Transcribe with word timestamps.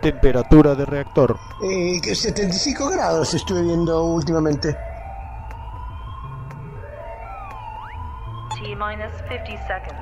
Temperatura 0.00 0.74
de 0.74 0.84
reactor. 0.84 1.38
Eh, 1.62 2.00
que 2.02 2.14
75 2.14 2.90
grados 2.90 3.34
estuve 3.34 3.62
viendo 3.62 4.04
últimamente. 4.04 4.76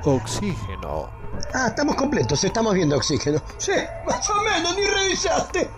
Oxígeno. 0.05 1.09
Ah, 1.53 1.67
estamos 1.67 1.95
completos, 1.95 2.43
estamos 2.43 2.73
viendo 2.73 2.95
oxígeno. 2.95 3.39
Sí, 3.57 3.73
más 4.05 4.29
o 4.29 4.41
menos, 4.43 4.75
ni 4.77 4.85
revisaste. 4.85 5.69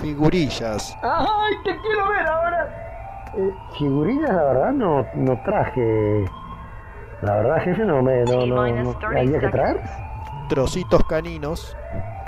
Figurillas. 0.00 0.96
¡Ay, 1.02 1.54
te 1.64 1.76
quiero 1.78 2.08
ver 2.08 2.26
ahora! 2.26 3.30
Eh, 3.36 3.54
figurillas, 3.78 4.30
la 4.30 4.42
verdad, 4.44 4.72
no, 4.72 5.06
no 5.14 5.42
traje. 5.42 6.24
La 7.22 7.34
verdad, 7.36 7.56
jefe, 7.62 7.84
no 7.84 8.02
me. 8.02 8.24
No, 8.24 8.46
no, 8.46 8.66
no. 8.66 8.98
¿Había 9.06 9.40
que 9.40 9.48
traer? 9.48 9.80
Trocitos 10.48 11.04
caninos. 11.04 11.76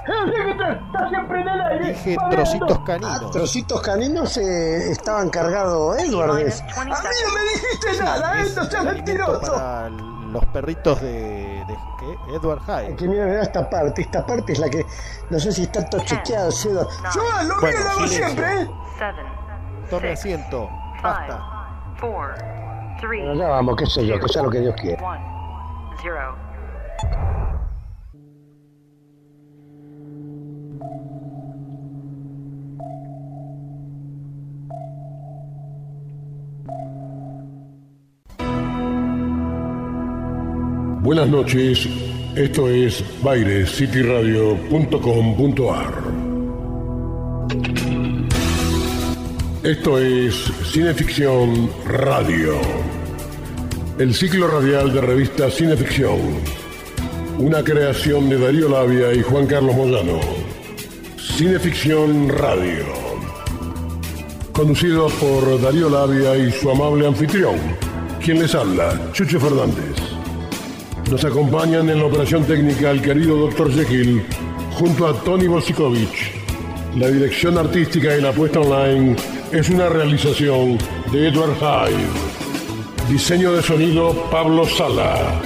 Está 0.05 1.09
siempre 1.09 1.41
en 1.41 1.49
el 1.49 1.61
aire. 1.61 1.89
Dije 1.93 2.17
trocitos 2.31 2.79
caninos. 2.81 3.23
Ah, 3.25 3.31
trocitos 3.31 3.81
caninos 3.83 4.37
eh, 4.37 4.91
estaban 4.91 5.31
cargados 5.31 5.97
Edward. 5.99 6.31
A 6.31 6.35
mí 6.35 6.43
no 6.43 7.35
me 7.35 7.43
dijiste 7.45 8.03
nada, 8.05 8.43
¿eh? 8.43 8.47
No 8.55 8.65
seas 8.65 8.85
mentiroso. 8.85 9.53
Para 9.53 9.89
los 9.91 10.45
perritos 10.47 11.01
de, 11.01 11.65
de 11.67 11.77
¿qué? 12.01 12.35
Edward 12.35 12.63
Hyde. 12.67 12.97
Que 12.97 13.07
mira, 13.07 13.27
mira 13.27 13.43
esta 13.43 13.69
parte. 13.71 14.03
Esta 14.03 14.27
parte 14.27 14.53
es 14.53 14.59
la 14.59 14.69
que. 14.69 14.85
No 15.31 15.39
sé 15.39 15.53
si 15.53 15.63
está 15.63 15.89
todo 15.89 16.03
chequeado. 16.05 16.51
Yo 16.51 16.73
lo 16.73 17.61
Bueno, 17.61 17.79
mío 17.79 17.85
lo 17.85 17.91
hago 17.91 18.07
siempre, 18.09 18.63
¿eh? 18.63 18.71
Tome 19.89 20.13
asiento. 20.13 20.69
Basta. 21.03 21.41
Bueno, 23.07 23.35
ya 23.35 23.49
vamos, 23.49 23.77
qué 23.77 23.87
sé 23.87 24.07
yo, 24.07 24.21
que 24.21 24.29
sea 24.29 24.43
lo 24.43 24.51
que 24.51 24.61
Dios 24.61 24.75
quiera. 24.77 25.03
Buenas 41.03 41.29
noches, 41.29 41.89
esto 42.37 42.69
es 42.69 43.05
bairescityradio.com.ar. 43.23 46.23
Esto 49.65 49.99
es 49.99 50.35
Cineficción 50.73 51.71
Radio, 51.87 52.55
el 54.03 54.13
ciclo 54.13 54.49
radial 54.49 54.93
de 54.93 55.01
revista 55.01 55.49
Cineficción, 55.49 56.19
una 57.39 57.63
creación 57.63 58.29
de 58.29 58.37
Darío 58.37 58.69
Labia 58.69 59.13
y 59.15 59.23
Juan 59.23 59.47
Carlos 59.47 59.77
Moyano. 59.77 60.19
Cineficción 61.17 62.29
Radio, 62.29 62.85
conducido 64.51 65.07
por 65.07 65.61
Darío 65.61 65.89
Labia 65.89 66.37
y 66.37 66.51
su 66.51 66.69
amable 66.69 67.07
anfitrión, 67.07 67.55
quien 68.21 68.41
les 68.41 68.53
habla, 68.57 69.01
Chucho 69.13 69.39
Fernández. 69.39 69.95
Nos 71.09 71.25
acompañan 71.25 71.89
en 71.89 72.01
la 72.01 72.07
operación 72.07 72.43
técnica 72.45 72.91
el 72.91 73.03
querido 73.03 73.37
Dr. 73.37 73.73
Jekyll 73.73 74.21
junto 74.73 75.07
a 75.07 75.15
Tony 75.23 75.47
Bosikovich. 75.47 76.33
La 76.97 77.07
dirección 77.07 77.57
artística 77.57 78.17
y 78.17 78.21
la 78.21 78.33
puesta 78.33 78.59
online 78.59 79.15
es 79.53 79.71
una 79.71 79.89
realización 79.89 80.77
de 81.13 81.29
Edward 81.29 81.55
Hyde. 81.61 82.22
Diseño 83.09 83.53
de 83.53 83.63
sonido 83.63 84.13
Pablo 84.31 84.67
Sala. 84.67 85.41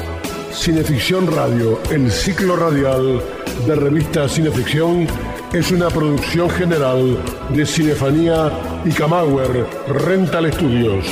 Cineficción 0.53 1.27
Radio, 1.27 1.81
el 1.91 2.11
ciclo 2.11 2.57
radial 2.57 3.23
de 3.67 3.75
revista 3.75 4.29
Cineficción, 4.29 5.07
es 5.53 5.71
una 5.71 5.89
producción 5.89 6.51
general 6.51 7.19
de 7.51 7.67
Cinefanía 7.67 8.51
y 8.85 8.91
Camauer 8.91 9.67
Rental 9.89 10.53
Studios. 10.53 11.07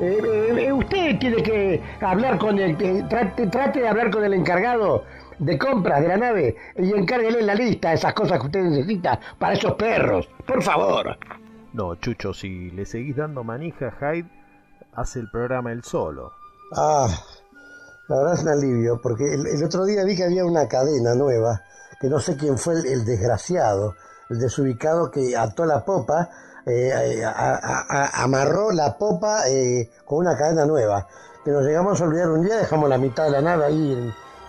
Eh, 0.00 0.66
eh, 0.66 0.72
usted 0.72 1.18
tiene 1.18 1.42
que 1.42 1.82
hablar 2.00 2.38
con 2.38 2.58
el. 2.58 2.70
eh, 2.80 3.04
trate, 3.08 3.46
trate 3.48 3.80
de 3.80 3.88
hablar 3.88 4.10
con 4.10 4.24
el 4.24 4.32
encargado 4.32 5.04
de 5.38 5.58
compras 5.58 6.00
de 6.02 6.08
la 6.08 6.16
nave 6.16 6.56
y 6.78 6.92
encárguele 6.92 7.42
la 7.42 7.54
lista 7.54 7.90
de 7.90 7.94
esas 7.96 8.14
cosas 8.14 8.38
que 8.40 8.46
usted 8.46 8.60
necesita 8.62 9.20
para 9.38 9.54
esos 9.54 9.74
perros. 9.74 10.28
Por 10.46 10.62
favor. 10.62 11.18
No, 11.72 11.94
Chucho, 11.96 12.34
si 12.34 12.70
le 12.72 12.84
seguís 12.84 13.16
dando 13.16 13.44
manija 13.44 13.88
a 13.88 14.12
Hyde, 14.12 14.28
hace 14.94 15.20
el 15.20 15.30
programa 15.30 15.72
él 15.72 15.84
solo. 15.84 16.32
Ah, 16.76 17.08
la 18.08 18.16
verdad 18.16 18.34
es 18.34 18.42
un 18.42 18.48
alivio, 18.48 19.00
porque 19.00 19.34
el, 19.34 19.46
el 19.46 19.64
otro 19.64 19.84
día 19.84 20.04
vi 20.04 20.16
que 20.16 20.24
había 20.24 20.44
una 20.44 20.66
cadena 20.68 21.14
nueva, 21.14 21.62
que 22.00 22.08
no 22.08 22.18
sé 22.18 22.36
quién 22.36 22.58
fue 22.58 22.74
el, 22.74 22.86
el 22.86 23.04
desgraciado, 23.04 23.94
el 24.30 24.40
desubicado 24.40 25.10
que 25.10 25.36
ató 25.36 25.64
la 25.64 25.84
popa, 25.84 26.28
eh, 26.66 26.90
eh, 26.92 27.24
a- 27.24 27.30
a- 27.30 27.86
a- 27.88 28.22
amarró 28.24 28.72
la 28.72 28.98
popa 28.98 29.48
eh, 29.48 29.90
con 30.04 30.18
una 30.18 30.36
cadena 30.36 30.66
nueva, 30.66 31.06
que 31.44 31.52
nos 31.52 31.64
llegamos 31.64 32.00
a 32.00 32.04
olvidar 32.04 32.30
un 32.30 32.42
día, 32.44 32.56
dejamos 32.56 32.88
la 32.88 32.98
mitad 32.98 33.24
de 33.24 33.30
la 33.30 33.42
nave 33.42 33.64
ahí 33.66 33.92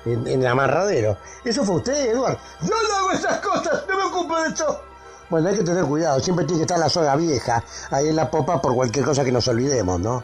en, 0.06 0.12
en- 0.12 0.28
en 0.28 0.42
el 0.42 0.48
amarradero. 0.48 1.18
¿Eso 1.46 1.64
fue 1.64 1.76
usted, 1.76 2.12
Eduardo? 2.12 2.40
Yo 2.62 2.70
no 2.70 2.96
hago 2.98 3.12
esas 3.12 3.40
cosas, 3.42 3.86
no 3.88 3.96
me 3.98 4.03
ocupo 4.06 4.40
de 4.42 4.50
eso. 4.50 4.82
Bueno, 5.31 5.47
hay 5.47 5.56
que 5.56 5.64
tener 5.64 5.86
cuidado, 5.86 6.19
siempre 6.19 6.44
tiene 6.44 6.59
que 6.59 6.64
estar 6.64 6.78
la 6.78 6.90
soga 6.90 7.16
vieja 7.16 7.64
ahí 7.90 8.09
en 8.09 8.18
la 8.18 8.30
popa 8.30 8.62
por 8.62 8.75
cualquier 8.75 9.06
cosa 9.06 9.24
que 9.24 9.31
nos 9.31 9.47
olvidemos, 9.47 9.97
¿no? 9.97 10.22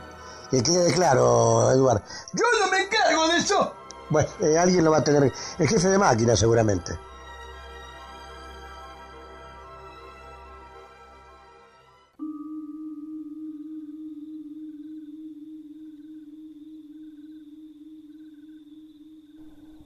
Que 0.52 0.62
quede 0.62 0.92
claro, 0.92 1.72
Eduardo. 1.72 2.02
Yo 2.34 2.44
no 2.60 2.70
me 2.70 2.84
encargo 2.84 3.26
de 3.30 3.38
eso. 3.38 3.74
Bueno, 4.10 4.28
eh, 4.42 4.58
alguien 4.58 4.84
lo 4.84 4.92
va 4.92 4.98
a 4.98 5.04
tener, 5.06 5.32
el 5.60 5.68
jefe 5.70 5.88
de 5.88 5.98
máquina 5.98 6.36
seguramente. 6.36 7.00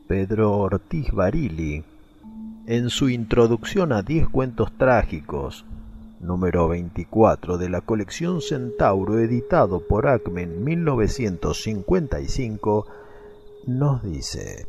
Pedro 0.08 0.58
Ortiz 0.58 1.12
Barili, 1.12 1.86
en 2.68 2.90
su 2.90 3.10
introducción 3.10 3.92
a 3.92 4.04
10 4.04 4.30
cuentos 4.30 4.72
trágicos, 4.78 5.66
número 6.20 6.68
24 6.68 7.58
de 7.58 7.70
la 7.70 7.82
colección 7.82 8.42
Centauro 8.42 9.18
editado 9.20 9.88
por 9.88 10.08
Acme 10.08 10.44
en 10.44 10.64
1955, 10.64 12.86
nos 13.68 14.04
dice, 14.04 14.68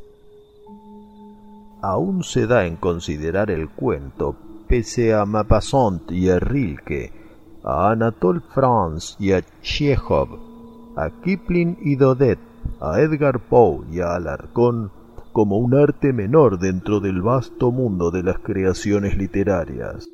Aún 1.83 2.25
se 2.25 2.47
da 2.47 2.65
en 2.65 2.77
considerar 2.77 3.50
el 3.50 3.69
cuento, 3.69 4.35
pese 4.69 5.12
a 5.15 5.27
Maupassant 5.27 6.11
y 6.11 6.31
a 6.31 6.38
Rilke, 6.38 7.12
a 7.65 7.91
Anatole 7.91 8.41
France 8.55 9.17
y 9.19 9.33
a 9.33 9.43
Chekhov, 9.62 10.38
a 10.97 11.11
Kipling 11.23 11.77
y 11.83 11.97
Dodet, 11.97 12.38
a 12.81 13.00
Edgar 13.00 13.41
Poe 13.41 13.85
y 13.91 14.00
a 14.00 14.15
Alarcón, 14.15 14.91
como 15.32 15.58
un 15.58 15.75
arte 15.75 16.12
menor 16.12 16.58
dentro 16.58 17.00
del 17.00 17.23
vasto 17.23 17.70
mundo 17.70 18.11
de 18.11 18.23
las 18.23 18.38
creaciones 18.38 19.17
literarias. 19.17 20.08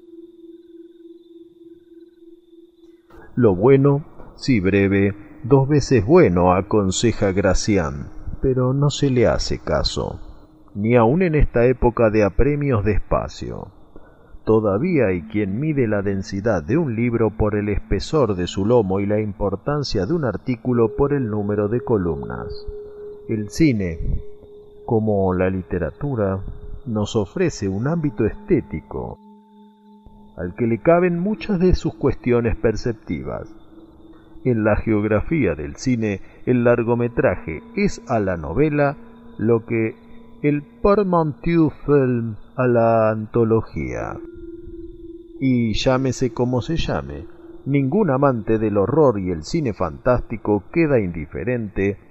Lo 3.34 3.54
bueno, 3.54 4.04
si 4.36 4.60
breve, 4.60 5.14
dos 5.44 5.68
veces 5.68 6.04
bueno, 6.04 6.52
aconseja 6.52 7.32
Gracián, 7.32 8.08
pero 8.40 8.72
no 8.72 8.90
se 8.90 9.10
le 9.10 9.26
hace 9.26 9.58
caso, 9.58 10.20
ni 10.74 10.96
aun 10.96 11.22
en 11.22 11.34
esta 11.34 11.66
época 11.66 12.10
de 12.10 12.24
apremios 12.24 12.84
de 12.84 12.92
espacio. 12.92 13.72
Todavía 14.44 15.08
hay 15.08 15.22
quien 15.22 15.60
mide 15.60 15.86
la 15.86 16.00
densidad 16.00 16.62
de 16.62 16.78
un 16.78 16.96
libro 16.96 17.36
por 17.36 17.54
el 17.54 17.68
espesor 17.68 18.34
de 18.34 18.46
su 18.46 18.64
lomo 18.64 18.98
y 18.98 19.06
la 19.06 19.20
importancia 19.20 20.06
de 20.06 20.14
un 20.14 20.24
artículo 20.24 20.96
por 20.96 21.12
el 21.12 21.28
número 21.28 21.68
de 21.68 21.82
columnas. 21.82 22.48
El 23.28 23.50
cine, 23.50 23.98
como 24.88 25.34
la 25.34 25.50
literatura, 25.50 26.40
nos 26.86 27.14
ofrece 27.14 27.68
un 27.68 27.88
ámbito 27.88 28.24
estético 28.24 29.18
al 30.34 30.54
que 30.54 30.66
le 30.66 30.78
caben 30.78 31.18
muchas 31.18 31.60
de 31.60 31.74
sus 31.74 31.92
cuestiones 31.92 32.56
perceptivas. 32.56 33.54
En 34.46 34.64
la 34.64 34.76
geografía 34.76 35.54
del 35.54 35.76
cine, 35.76 36.22
el 36.46 36.64
largometraje 36.64 37.62
es 37.76 38.00
a 38.08 38.18
la 38.18 38.38
novela 38.38 38.96
lo 39.36 39.66
que 39.66 39.94
el 40.42 40.62
portmanteau 40.62 41.68
film 41.84 42.36
a 42.56 42.66
la 42.66 43.10
antología. 43.10 44.16
Y 45.38 45.74
llámese 45.74 46.32
como 46.32 46.62
se 46.62 46.78
llame, 46.78 47.26
ningún 47.66 48.08
amante 48.08 48.56
del 48.56 48.78
horror 48.78 49.20
y 49.20 49.32
el 49.32 49.42
cine 49.42 49.74
fantástico 49.74 50.64
queda 50.72 50.98
indiferente 50.98 52.07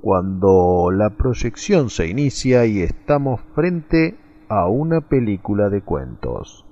cuando 0.00 0.90
la 0.92 1.10
proyección 1.10 1.90
se 1.90 2.06
inicia 2.08 2.66
y 2.66 2.82
estamos 2.82 3.40
frente 3.54 4.16
a 4.48 4.68
una 4.68 5.00
película 5.00 5.68
de 5.68 5.82
cuentos. 5.82 6.64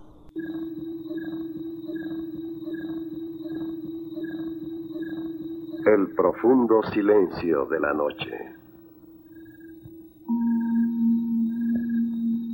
El 5.86 6.14
profundo 6.16 6.82
silencio 6.92 7.66
de 7.66 7.80
la 7.80 7.92
noche. 7.92 8.55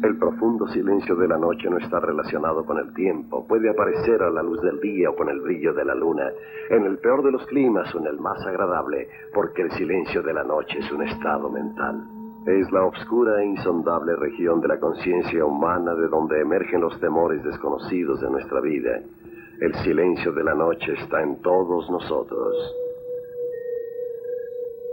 El 0.02 0.18
profundo 0.18 0.66
silencio 0.66 1.14
de 1.14 1.28
la 1.28 1.38
noche 1.38 1.70
no 1.70 1.78
está 1.78 2.00
relacionado 2.00 2.66
con 2.66 2.76
el 2.76 2.92
tiempo. 2.92 3.46
Puede 3.46 3.70
aparecer 3.70 4.20
a 4.20 4.30
la 4.30 4.42
luz 4.42 4.60
del 4.60 4.80
día 4.80 5.10
o 5.10 5.14
con 5.14 5.28
el 5.28 5.40
brillo 5.40 5.72
de 5.74 5.84
la 5.84 5.94
luna, 5.94 6.28
en 6.70 6.84
el 6.84 6.98
peor 6.98 7.22
de 7.22 7.30
los 7.30 7.46
climas 7.46 7.94
o 7.94 7.98
en 8.00 8.08
el 8.08 8.18
más 8.18 8.44
agradable, 8.44 9.06
porque 9.32 9.62
el 9.62 9.70
silencio 9.70 10.20
de 10.22 10.34
la 10.34 10.42
noche 10.42 10.80
es 10.80 10.90
un 10.90 11.04
estado 11.04 11.48
mental. 11.50 12.02
Es 12.44 12.72
la 12.72 12.84
obscura 12.84 13.40
e 13.40 13.46
insondable 13.46 14.16
región 14.16 14.60
de 14.60 14.66
la 14.66 14.80
conciencia 14.80 15.44
humana 15.44 15.94
de 15.94 16.08
donde 16.08 16.40
emergen 16.40 16.80
los 16.80 16.98
temores 16.98 17.44
desconocidos 17.44 18.20
de 18.20 18.30
nuestra 18.30 18.60
vida. 18.60 18.98
El 19.60 19.72
silencio 19.84 20.32
de 20.32 20.42
la 20.42 20.54
noche 20.54 20.94
está 20.94 21.22
en 21.22 21.40
todos 21.42 21.88
nosotros. 21.88 22.56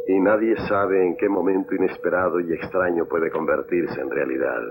Y 0.07 0.19
nadie 0.19 0.55
sabe 0.67 1.03
en 1.03 1.17
qué 1.17 1.27
momento 1.27 1.73
inesperado 1.73 2.39
y 2.39 2.53
extraño 2.53 3.05
puede 3.05 3.31
convertirse 3.31 4.00
en 4.00 4.12
realidad. 4.12 4.62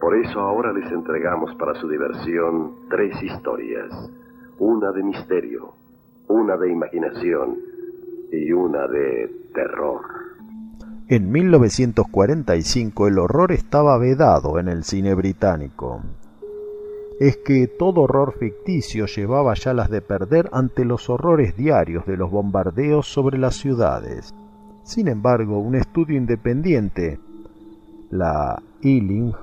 Por 0.00 0.16
eso 0.16 0.40
ahora 0.40 0.72
les 0.72 0.90
entregamos 0.90 1.54
para 1.56 1.74
su 1.78 1.86
diversión 1.86 2.72
tres 2.88 3.22
historias. 3.22 3.90
Una 4.58 4.92
de 4.92 5.02
misterio, 5.02 5.74
una 6.26 6.56
de 6.56 6.72
imaginación 6.72 7.58
y 8.32 8.50
una 8.50 8.88
de 8.88 9.30
terror. 9.52 10.00
En 11.08 11.30
1945 11.30 13.08
el 13.08 13.18
horror 13.18 13.52
estaba 13.52 13.98
vedado 13.98 14.58
en 14.58 14.68
el 14.68 14.84
cine 14.84 15.14
británico. 15.14 16.00
Es 17.18 17.36
que 17.36 17.66
todo 17.66 18.02
horror 18.02 18.32
ficticio 18.38 19.04
llevaba 19.04 19.52
ya 19.52 19.74
las 19.74 19.90
de 19.90 20.00
perder 20.00 20.48
ante 20.52 20.86
los 20.86 21.10
horrores 21.10 21.56
diarios 21.58 22.06
de 22.06 22.16
los 22.16 22.30
bombardeos 22.30 23.06
sobre 23.06 23.36
las 23.36 23.56
ciudades. 23.56 24.34
Sin 24.82 25.08
embargo, 25.08 25.58
un 25.58 25.74
estudio 25.74 26.16
independiente, 26.16 27.18
la 28.10 28.62
Ealing 28.82 29.34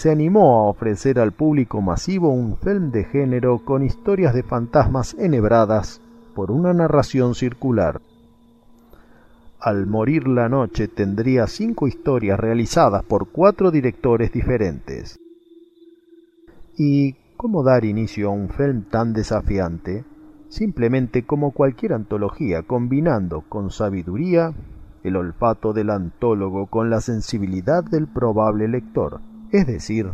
se 0.00 0.10
animó 0.10 0.60
a 0.60 0.70
ofrecer 0.70 1.18
al 1.18 1.32
público 1.32 1.82
masivo 1.82 2.30
un 2.30 2.56
film 2.56 2.90
de 2.90 3.04
género 3.04 3.58
con 3.66 3.82
historias 3.82 4.32
de 4.32 4.42
fantasmas 4.42 5.12
enhebradas 5.12 6.00
por 6.34 6.50
una 6.50 6.72
narración 6.72 7.34
circular. 7.34 8.00
Al 9.60 9.86
morir 9.86 10.26
la 10.26 10.48
noche 10.48 10.88
tendría 10.88 11.46
cinco 11.48 11.86
historias 11.86 12.40
realizadas 12.40 13.04
por 13.04 13.28
cuatro 13.28 13.70
directores 13.70 14.32
diferentes. 14.32 15.20
¿Y 16.78 17.16
cómo 17.36 17.62
dar 17.62 17.84
inicio 17.84 18.28
a 18.28 18.32
un 18.32 18.48
film 18.48 18.84
tan 18.84 19.12
desafiante? 19.12 20.06
Simplemente 20.48 21.26
como 21.26 21.50
cualquier 21.50 21.92
antología, 21.92 22.62
combinando 22.62 23.42
con 23.42 23.70
sabiduría 23.70 24.54
el 25.04 25.16
olfato 25.16 25.74
del 25.74 25.90
antólogo 25.90 26.68
con 26.68 26.88
la 26.88 27.02
sensibilidad 27.02 27.84
del 27.84 28.06
probable 28.06 28.66
lector 28.66 29.20
es 29.52 29.66
decir, 29.66 30.08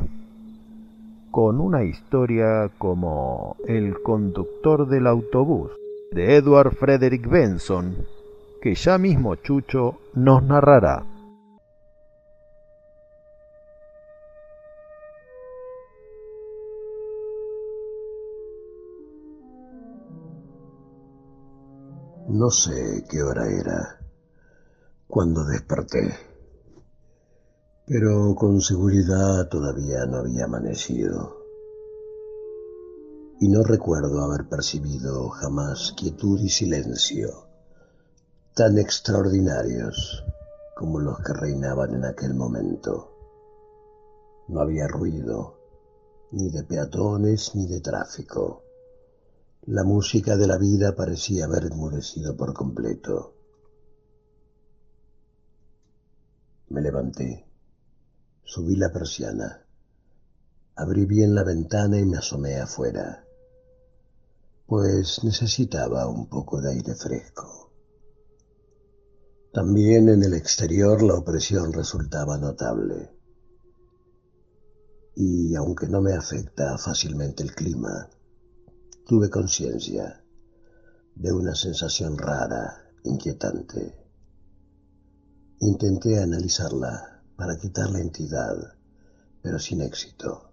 con 1.31 1.61
una 1.61 1.85
historia 1.85 2.71
como 2.79 3.57
El 3.67 4.03
conductor 4.03 4.89
del 4.89 5.07
autobús 5.07 5.73
de 6.13 6.37
Edward 6.37 6.75
Frederick 6.75 7.29
Benson, 7.29 8.07
que 8.63 8.75
ya 8.75 8.97
mismo 8.97 9.35
Chucho 9.37 9.99
nos 10.15 10.43
narrará. 10.43 11.05
No 22.29 22.51
sé 22.51 23.05
qué 23.11 23.23
hora 23.23 23.47
era 23.47 24.01
cuando 25.07 25.45
desperté 25.45 26.36
pero 27.87 28.35
con 28.35 28.61
seguridad 28.61 29.49
todavía 29.49 30.05
no 30.07 30.19
había 30.19 30.47
amanecido. 30.47 31.37
Y 33.39 33.49
no 33.49 33.63
recuerdo 33.63 34.25
haber 34.25 34.49
percibido 34.49 35.29
jamás 35.29 35.95
quietud 35.97 36.41
y 36.41 36.49
silencio 36.49 37.47
tan 38.55 38.79
extraordinarios 38.79 40.25
como 40.75 40.99
los 40.99 41.19
que 41.19 41.35
reinaban 41.35 41.95
en 41.95 42.07
aquel 42.07 42.35
momento. 42.35 43.13
No 44.49 44.63
había 44.63 44.89
ruido, 44.89 45.59
ni 46.33 46.51
de 46.51 46.65
peatones 46.65 47.55
ni 47.55 47.67
de 47.67 47.81
tráfico. 47.81 48.63
La 49.67 49.85
música 49.85 50.37
de 50.37 50.47
la 50.47 50.57
vida 50.57 50.97
parecía 50.97 51.45
haber 51.45 51.67
enmudecido 51.67 52.35
por 52.35 52.55
completo. 52.55 53.35
Me 56.71 56.81
levanté 56.81 57.47
Subí 58.49 58.77
la 58.77 58.93
persiana. 58.93 59.67
Abrí 60.77 61.05
bien 61.05 61.35
la 61.35 61.43
ventana 61.43 61.99
y 61.99 62.07
me 62.07 62.19
asomé 62.19 62.55
afuera, 62.61 63.27
pues 64.67 65.25
necesitaba 65.25 66.07
un 66.07 66.29
poco 66.29 66.61
de 66.61 66.71
aire 66.71 66.95
fresco. 66.95 67.73
También 69.53 70.09
en 70.09 70.23
el 70.23 70.33
exterior 70.35 71.03
la 71.03 71.15
opresión 71.15 71.73
resultaba 71.73 72.39
notable. 72.39 73.11
Y 75.17 75.57
aunque 75.57 75.89
no 75.89 76.01
me 76.01 76.13
afecta 76.13 76.79
fácilmente 76.79 77.43
el 77.43 77.53
clima, 77.53 78.09
tuve 79.07 79.29
conciencia 79.29 80.23
de 81.17 81.33
una 81.33 81.57
sensación 81.57 82.17
rara, 82.17 82.93
inquietante. 83.03 83.93
Intenté 85.59 86.23
analizarla 86.23 87.16
para 87.37 87.57
quitar 87.59 87.91
la 87.91 88.01
entidad, 88.01 88.57
pero 89.43 89.59
sin 89.59 89.83
éxito. 89.83 90.51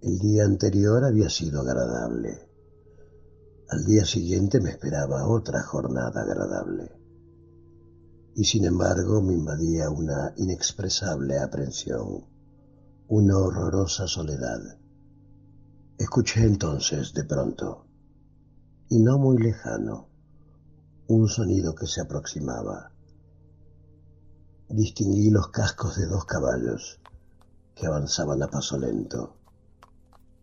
El 0.00 0.18
día 0.18 0.44
anterior 0.44 1.04
había 1.04 1.28
sido 1.28 1.60
agradable. 1.60 2.48
Al 3.68 3.84
día 3.84 4.04
siguiente 4.04 4.60
me 4.60 4.70
esperaba 4.70 5.26
otra 5.26 5.62
jornada 5.62 6.22
agradable. 6.22 6.92
Y 8.36 8.44
sin 8.44 8.64
embargo 8.64 9.22
me 9.22 9.34
invadía 9.34 9.90
una 9.90 10.34
inexpresable 10.36 11.38
aprensión, 11.38 12.26
una 13.08 13.38
horrorosa 13.38 14.06
soledad. 14.06 14.60
Escuché 15.98 16.42
entonces 16.42 17.12
de 17.14 17.24
pronto, 17.24 17.86
y 18.88 18.98
no 18.98 19.18
muy 19.18 19.38
lejano, 19.38 20.08
un 21.06 21.28
sonido 21.28 21.74
que 21.74 21.86
se 21.86 22.00
aproximaba 22.00 22.93
distinguí 24.74 25.30
los 25.30 25.50
cascos 25.50 25.96
de 25.96 26.06
dos 26.06 26.24
caballos 26.24 26.98
que 27.76 27.86
avanzaban 27.86 28.42
a 28.42 28.48
paso 28.48 28.76
lento. 28.76 29.36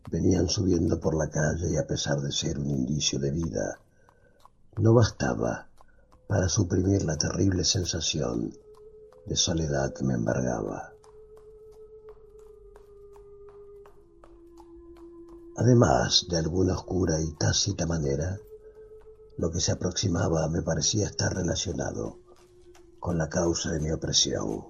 Venían 0.10 0.48
subiendo 0.48 1.02
por 1.02 1.16
la 1.16 1.30
calle 1.30 1.70
y 1.70 1.78
a 1.78 1.86
pesar 1.86 2.22
de 2.22 2.32
ser 2.32 2.58
un 2.58 2.70
indicio 2.70 3.20
de 3.20 3.32
vida, 3.32 3.80
no 4.78 4.94
bastaba 4.94 5.68
para 6.28 6.48
suprimir 6.48 7.04
la 7.04 7.18
terrible 7.18 7.66
sensación 7.66 8.54
de 9.26 9.36
soledad 9.36 9.94
que 9.94 10.06
me 10.06 10.14
embargaba. 10.14 10.94
Además, 15.58 16.28
de 16.30 16.38
alguna 16.38 16.76
oscura 16.76 17.20
y 17.20 17.34
tácita 17.34 17.86
manera, 17.86 18.40
lo 19.38 19.52
que 19.52 19.60
se 19.60 19.74
aproximaba 19.74 20.48
me 20.48 20.62
parecía 20.62 21.08
estar 21.08 21.36
relacionado 21.36 22.21
con 23.02 23.18
la 23.18 23.28
causa 23.28 23.72
de 23.72 23.80
mi 23.80 23.90
opresión. 23.90 24.64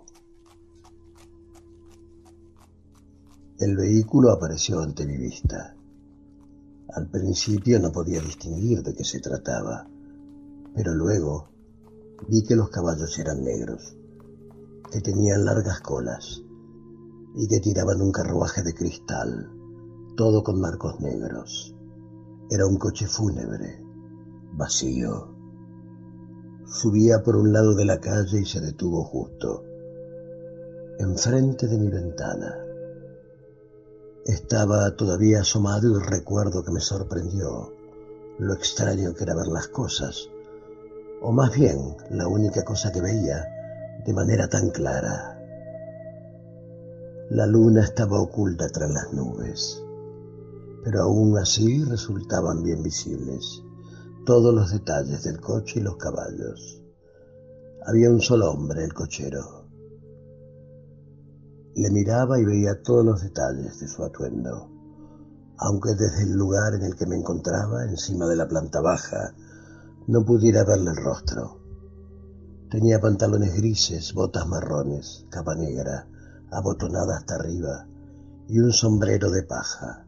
El 3.60 3.76
vehículo 3.76 4.32
apareció 4.32 4.80
ante 4.80 5.06
mi 5.06 5.18
vista. 5.18 5.76
Al 6.94 7.10
principio 7.10 7.78
no 7.82 7.92
podía 7.92 8.22
distinguir 8.22 8.84
de 8.84 8.94
qué 8.94 9.04
se 9.04 9.20
trataba, 9.20 9.86
pero 10.74 10.96
luego 10.96 11.50
vi 12.30 12.42
que 12.44 12.56
los 12.56 12.70
caballos 12.70 13.20
eran 13.20 13.44
negros, 13.44 13.98
que 14.90 15.02
tenían 15.02 15.44
largas 15.44 15.82
colas 15.82 16.42
y 17.36 17.50
que 17.50 17.60
tiraban 17.60 18.02
un 18.02 18.14
carruaje 18.14 18.64
de 18.64 18.74
cristal, 18.74 19.52
todo 20.16 20.42
con 20.42 20.62
marcos 20.62 21.02
negros. 21.02 21.76
Era 22.50 22.66
un 22.66 22.78
coche 22.78 23.08
fúnebre, 23.08 23.84
vacío. 24.54 25.31
Subía 26.72 27.22
por 27.22 27.36
un 27.36 27.52
lado 27.52 27.76
de 27.76 27.84
la 27.84 28.00
calle 28.00 28.40
y 28.40 28.46
se 28.46 28.62
detuvo 28.62 29.04
justo, 29.04 29.66
enfrente 31.00 31.68
de 31.68 31.78
mi 31.78 31.90
ventana. 31.90 32.56
Estaba 34.26 34.96
todavía 34.96 35.42
asomado 35.42 35.90
y 35.90 36.02
recuerdo 36.02 36.64
que 36.64 36.72
me 36.72 36.80
sorprendió 36.80 37.74
lo 38.40 38.54
extraño 38.54 39.14
que 39.14 39.26
era 39.26 39.36
ver 39.36 39.48
las 39.48 39.68
cosas, 39.68 40.30
o 41.22 41.34
más 41.34 41.54
bien 41.54 41.98
la 42.10 42.30
única 42.30 42.64
cosa 42.64 42.90
que 42.94 43.02
veía 43.02 43.46
de 44.06 44.14
manera 44.14 44.48
tan 44.48 44.70
clara. 44.70 45.38
La 47.32 47.48
luna 47.48 47.84
estaba 47.84 48.22
oculta 48.22 48.70
tras 48.70 48.90
las 48.90 49.12
nubes, 49.12 49.84
pero 50.86 51.02
aún 51.02 51.38
así 51.38 51.84
resultaban 51.84 52.64
bien 52.64 52.82
visibles 52.82 53.62
todos 54.26 54.54
los 54.54 54.72
detalles 54.72 55.24
del 55.24 55.40
coche 55.40 55.80
y 55.80 55.84
los 55.84 55.98
caballos. 55.98 56.84
Había 57.86 58.12
un 58.12 58.22
solo 58.22 58.52
hombre, 58.52 58.84
el 58.84 58.94
cochero. 58.94 59.66
Le 61.74 61.90
miraba 61.90 62.40
y 62.40 62.46
veía 62.46 62.84
todos 62.84 63.04
los 63.04 63.24
detalles 63.24 63.80
de 63.80 63.88
su 63.88 64.04
atuendo, 64.04 64.70
aunque 65.58 65.96
desde 65.96 66.24
el 66.24 66.34
lugar 66.34 66.76
en 66.76 66.84
el 66.84 66.96
que 66.96 67.08
me 67.08 67.16
encontraba, 67.16 67.84
encima 67.86 68.28
de 68.28 68.36
la 68.36 68.48
planta 68.48 68.80
baja, 68.82 69.34
no 70.08 70.24
pudiera 70.24 70.64
verle 70.66 70.92
el 70.92 70.98
rostro. 70.98 71.60
Tenía 72.70 73.00
pantalones 73.00 73.56
grises, 73.56 74.14
botas 74.14 74.48
marrones, 74.48 75.26
capa 75.32 75.56
negra, 75.56 76.08
abotonada 76.52 77.18
hasta 77.18 77.36
arriba, 77.36 77.88
y 78.48 78.60
un 78.60 78.72
sombrero 78.72 79.32
de 79.32 79.44
paja. 79.44 80.06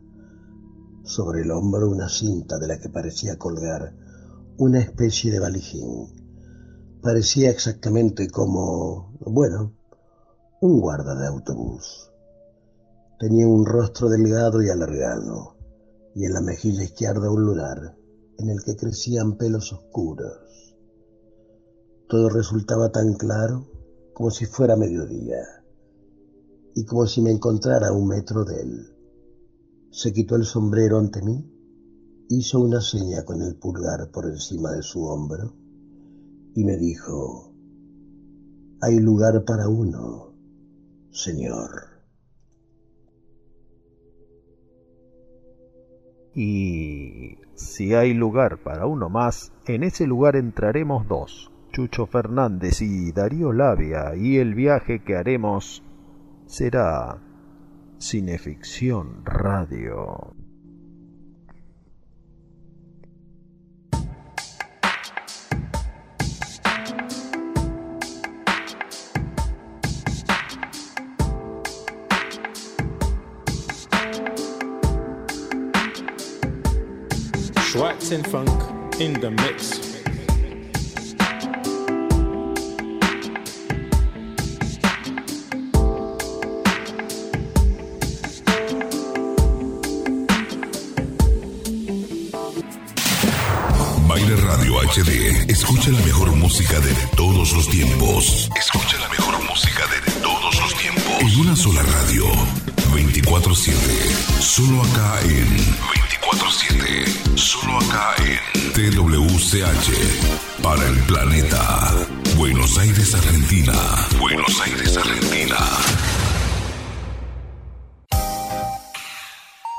Sobre 1.03 1.41
el 1.41 1.51
hombro 1.51 1.89
una 1.89 2.09
cinta 2.09 2.59
de 2.59 2.67
la 2.67 2.79
que 2.79 2.89
parecía 2.89 3.37
colgar 3.37 4.02
una 4.57 4.79
especie 4.79 5.31
de 5.31 5.39
valijín. 5.39 6.07
Parecía 7.01 7.49
exactamente 7.49 8.29
como, 8.29 9.13
bueno, 9.19 9.73
un 10.61 10.79
guarda 10.79 11.15
de 11.15 11.27
autobús. 11.27 12.11
Tenía 13.19 13.47
un 13.47 13.65
rostro 13.65 14.09
delgado 14.09 14.61
y 14.61 14.69
alargado, 14.69 15.55
y 16.15 16.25
en 16.25 16.33
la 16.33 16.41
mejilla 16.41 16.83
izquierda 16.83 17.31
un 17.31 17.43
lunar 17.43 17.97
en 18.37 18.49
el 18.49 18.63
que 18.63 18.75
crecían 18.75 19.37
pelos 19.37 19.73
oscuros. 19.73 20.77
Todo 22.07 22.29
resultaba 22.29 22.91
tan 22.91 23.13
claro 23.15 23.67
como 24.13 24.29
si 24.29 24.45
fuera 24.45 24.75
mediodía 24.75 25.41
y 26.75 26.85
como 26.85 27.07
si 27.07 27.21
me 27.21 27.31
encontrara 27.31 27.87
a 27.87 27.93
un 27.93 28.07
metro 28.07 28.45
de 28.45 28.61
él. 28.61 28.95
Se 29.91 30.13
quitó 30.13 30.35
el 30.35 30.45
sombrero 30.45 30.99
ante 30.99 31.21
mí, 31.21 31.52
hizo 32.29 32.61
una 32.61 32.81
seña 32.81 33.23
con 33.23 33.41
el 33.41 33.55
pulgar 33.55 34.09
por 34.11 34.25
encima 34.25 34.71
de 34.71 34.81
su 34.81 35.03
hombro 35.03 35.53
y 36.55 36.63
me 36.63 36.77
dijo, 36.77 37.53
hay 38.81 38.99
lugar 38.99 39.43
para 39.45 39.67
uno, 39.67 40.33
señor. 41.11 41.69
Y 46.35 47.37
si 47.55 47.93
hay 47.93 48.13
lugar 48.13 48.61
para 48.63 48.87
uno 48.87 49.09
más, 49.09 49.51
en 49.67 49.83
ese 49.83 50.07
lugar 50.07 50.35
entraremos 50.35 51.07
dos, 51.07 51.51
Chucho 51.71 52.07
Fernández 52.07 52.81
y 52.81 53.11
Darío 53.11 53.53
Labia, 53.53 54.15
y 54.15 54.37
el 54.37 54.55
viaje 54.55 55.03
que 55.03 55.15
haremos 55.15 55.83
será 56.45 57.21
Cineficción 57.99 59.23
Radio. 59.25 60.42
Funk 78.21 79.01
in 79.01 79.19
the 79.19 79.31
mix. 79.31 79.93
HD. 94.93 95.49
Escucha 95.49 95.89
la 95.89 95.99
mejor 96.01 96.35
música 96.35 96.79
de 96.79 96.93
todos 97.15 97.51
los 97.53 97.67
tiempos. 97.67 98.47
Escucha 98.55 98.99
la 98.99 99.09
mejor 99.09 99.43
música 99.49 99.81
de 99.87 100.21
todos 100.21 100.55
los 100.59 100.75
tiempos. 100.75 101.19
En 101.19 101.39
una 101.39 101.55
sola 101.55 101.81
radio. 101.81 102.25
24-7. 103.43 104.41
Solo 104.41 104.81
acá 104.81 105.19
en 105.23 105.47
24-7. 106.31 107.37
Solo 107.37 107.77
acá 107.77 108.15
en 108.23 108.39
TWCH. 108.73 110.61
Para 110.61 110.87
el 110.87 110.97
planeta. 111.01 111.91
Buenos 112.37 112.77
Aires, 112.77 113.13
Argentina. 113.13 113.73
Buenos 114.19 114.61
Aires, 114.61 114.97
Argentina. 114.97 115.57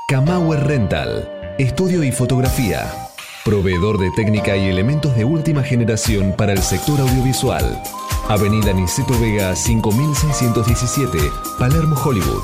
Camauer 0.07 0.63
Rental. 0.65 1.55
Estudio 1.57 2.03
y 2.03 2.11
fotografía 2.11 3.05
Proveedor 3.45 3.99
de 3.99 4.09
técnica 4.09 4.57
y 4.57 4.69
elementos 4.69 5.15
de 5.15 5.23
última 5.23 5.61
generación 5.61 6.33
para 6.35 6.51
el 6.51 6.63
sector 6.63 6.99
audiovisual. 6.99 7.79
Avenida 8.27 8.73
Niceto 8.73 9.13
Vega 9.19 9.55
5617, 9.55 11.31
Palermo, 11.59 11.95
Hollywood. 11.95 12.41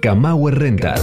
Camauer 0.00 0.58
Rental. 0.58 1.00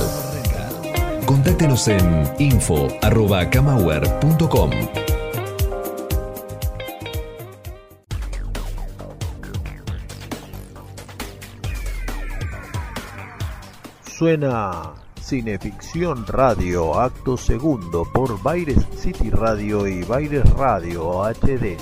Contáctenos 1.26 1.88
en 1.88 2.30
info.camauer.com. 2.38 4.72
Suena 14.06 14.96
Cineficción 15.22 16.28
Radio, 16.28 17.00
acto 17.00 17.38
segundo 17.38 18.04
por 18.12 18.44
Baires 18.44 18.86
City 18.98 19.30
Radio 19.30 19.88
y 19.88 20.04
Baires 20.04 20.44
Radio 20.52 21.24
HD. 21.24 21.78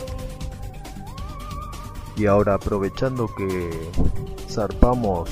Y 2.18 2.26
ahora 2.26 2.56
aprovechando 2.56 3.28
que 3.34 3.70
zarpamos 4.50 5.30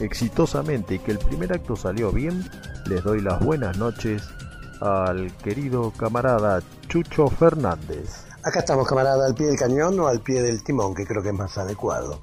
exitosamente 0.00 0.96
y 0.96 0.98
que 0.98 1.12
el 1.12 1.18
primer 1.18 1.52
acto 1.52 1.76
salió 1.76 2.10
bien, 2.10 2.44
les 2.86 3.04
doy 3.04 3.20
las 3.20 3.44
buenas 3.44 3.76
noches 3.78 4.22
al 4.80 5.32
querido 5.36 5.92
camarada 5.92 6.62
Chucho 6.88 7.28
Fernández. 7.28 8.24
Acá 8.42 8.60
estamos, 8.60 8.88
camarada, 8.88 9.26
al 9.26 9.34
pie 9.34 9.46
del 9.46 9.58
cañón 9.58 10.00
o 10.00 10.08
al 10.08 10.20
pie 10.20 10.42
del 10.42 10.64
timón, 10.64 10.94
que 10.94 11.06
creo 11.06 11.22
que 11.22 11.28
es 11.28 11.34
más 11.34 11.56
adecuado. 11.56 12.20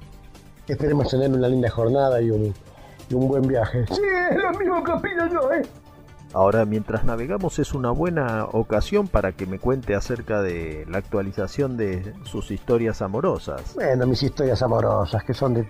Esperemos 0.68 1.08
tener 1.08 1.30
una 1.30 1.48
linda 1.48 1.70
jornada 1.70 2.20
y 2.20 2.30
un 2.30 2.54
un 3.14 3.28
buen 3.28 3.46
viaje. 3.46 3.84
Sí, 3.88 4.02
es 4.30 4.36
lo 4.36 4.50
mismo 4.58 4.82
que 4.82 4.92
opino 4.92 5.26
yo, 5.32 5.52
¿eh? 5.52 5.62
Ahora, 6.34 6.64
mientras 6.64 7.04
navegamos, 7.04 7.58
es 7.58 7.74
una 7.74 7.90
buena 7.90 8.46
ocasión 8.52 9.06
para 9.06 9.32
que 9.32 9.44
me 9.44 9.58
cuente 9.58 9.94
acerca 9.94 10.40
de 10.40 10.86
la 10.88 10.98
actualización 10.98 11.76
de 11.76 12.14
sus 12.24 12.50
historias 12.50 13.02
amorosas. 13.02 13.74
Bueno, 13.74 14.06
mis 14.06 14.22
historias 14.22 14.62
amorosas, 14.62 15.22
que 15.24 15.34
son 15.34 15.54
de... 15.54 15.66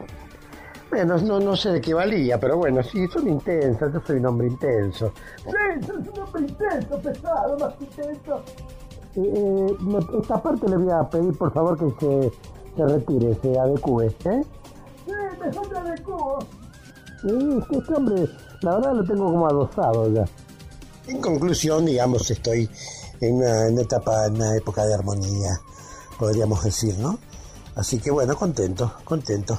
Bueno, 0.91 1.17
no, 1.19 1.41
no 1.41 1.57
sé 1.57 1.71
de 1.71 1.81
qué 1.81 1.95
valía, 1.95 2.39
pero 2.39 2.59
bueno, 2.59 2.83
sí, 2.83 3.09
son 3.09 3.27
intensas, 3.27 3.93
yo 3.93 4.01
soy 4.07 4.19
un 4.19 4.27
hombre 4.27 4.47
intenso. 4.47 5.13
Sí, 5.39 5.87
soy 5.87 5.97
un 5.97 6.21
hombre 6.21 6.43
intenso, 6.43 7.01
pesado, 7.01 7.59
más 7.59 7.75
intenso. 7.81 8.43
Eh, 9.17 9.35
eh 9.35 9.77
esta 10.21 10.41
parte 10.41 10.69
le 10.69 10.77
voy 10.77 10.93
a 10.93 11.09
pedir, 11.09 11.37
por 11.37 11.53
favor, 11.53 11.77
que 11.77 11.91
se, 11.99 12.33
se 12.77 12.87
retire, 12.87 13.35
se 13.43 13.59
adecue, 13.59 14.07
¿eh? 14.07 14.43
Sí, 15.07 15.13
mejor 15.45 15.73
me 15.73 15.79
adecuo. 15.79 16.39
Sí, 17.23 17.59
este 17.71 17.95
hombre, 17.95 18.29
la 18.61 18.77
verdad 18.77 18.95
lo 18.95 19.05
tengo 19.05 19.25
como 19.25 19.47
adosado 19.47 20.13
ya. 20.13 20.25
En 21.07 21.21
conclusión, 21.21 21.85
digamos, 21.85 22.31
estoy 22.31 22.69
en 23.21 23.35
una, 23.37 23.81
etapa, 23.81 24.27
en 24.27 24.35
una 24.35 24.57
época 24.57 24.85
de 24.85 24.95
armonía, 24.95 25.61
podríamos 26.19 26.63
decir, 26.63 26.97
¿no? 26.99 27.19
Así 27.75 27.99
que 27.99 28.11
bueno, 28.11 28.37
contento, 28.37 28.95
contento, 29.05 29.59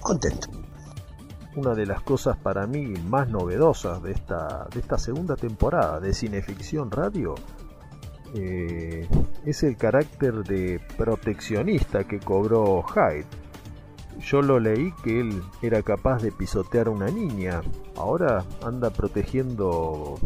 contento. 0.00 0.48
Una 1.56 1.74
de 1.74 1.84
las 1.84 2.00
cosas 2.02 2.36
para 2.36 2.66
mí 2.66 2.94
más 3.08 3.28
novedosas 3.28 4.02
de 4.02 4.12
esta, 4.12 4.66
de 4.72 4.80
esta 4.80 4.98
segunda 4.98 5.36
temporada 5.36 5.98
de 5.98 6.14
Cineficción 6.14 6.90
Radio 6.90 7.34
eh, 8.34 9.08
es 9.44 9.62
el 9.64 9.76
carácter 9.76 10.44
de 10.44 10.80
proteccionista 10.96 12.04
que 12.04 12.20
cobró 12.20 12.82
Hyde 12.84 13.26
yo 14.18 14.42
lo 14.42 14.58
leí 14.58 14.92
que 15.02 15.20
él 15.20 15.42
era 15.62 15.82
capaz 15.82 16.22
de 16.22 16.32
pisotear 16.32 16.88
a 16.88 16.90
una 16.90 17.06
niña. 17.06 17.62
Ahora 17.96 18.44
anda 18.64 18.90
protegiendo 18.90 20.18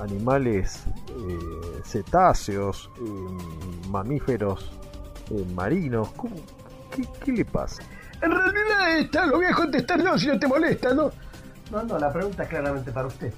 animales 0.00 0.84
eh, 1.08 1.80
cetáceos, 1.84 2.90
eh, 2.98 3.88
mamíferos 3.88 4.72
eh, 5.30 5.44
marinos. 5.54 6.08
¿Qué, 6.94 7.04
¿Qué, 7.24 7.32
le 7.32 7.44
pasa? 7.44 7.82
En 8.22 8.30
realidad 8.30 8.98
esta 8.98 9.26
lo 9.26 9.36
voy 9.36 9.46
a 9.46 9.52
contestar 9.52 10.02
yo 10.02 10.18
si 10.18 10.28
no 10.28 10.38
te 10.38 10.46
molesta, 10.46 10.94
¿no? 10.94 11.10
No, 11.70 11.82
no, 11.82 11.98
la 11.98 12.12
pregunta 12.12 12.44
es 12.44 12.48
claramente 12.48 12.92
para 12.92 13.08
usted. 13.08 13.32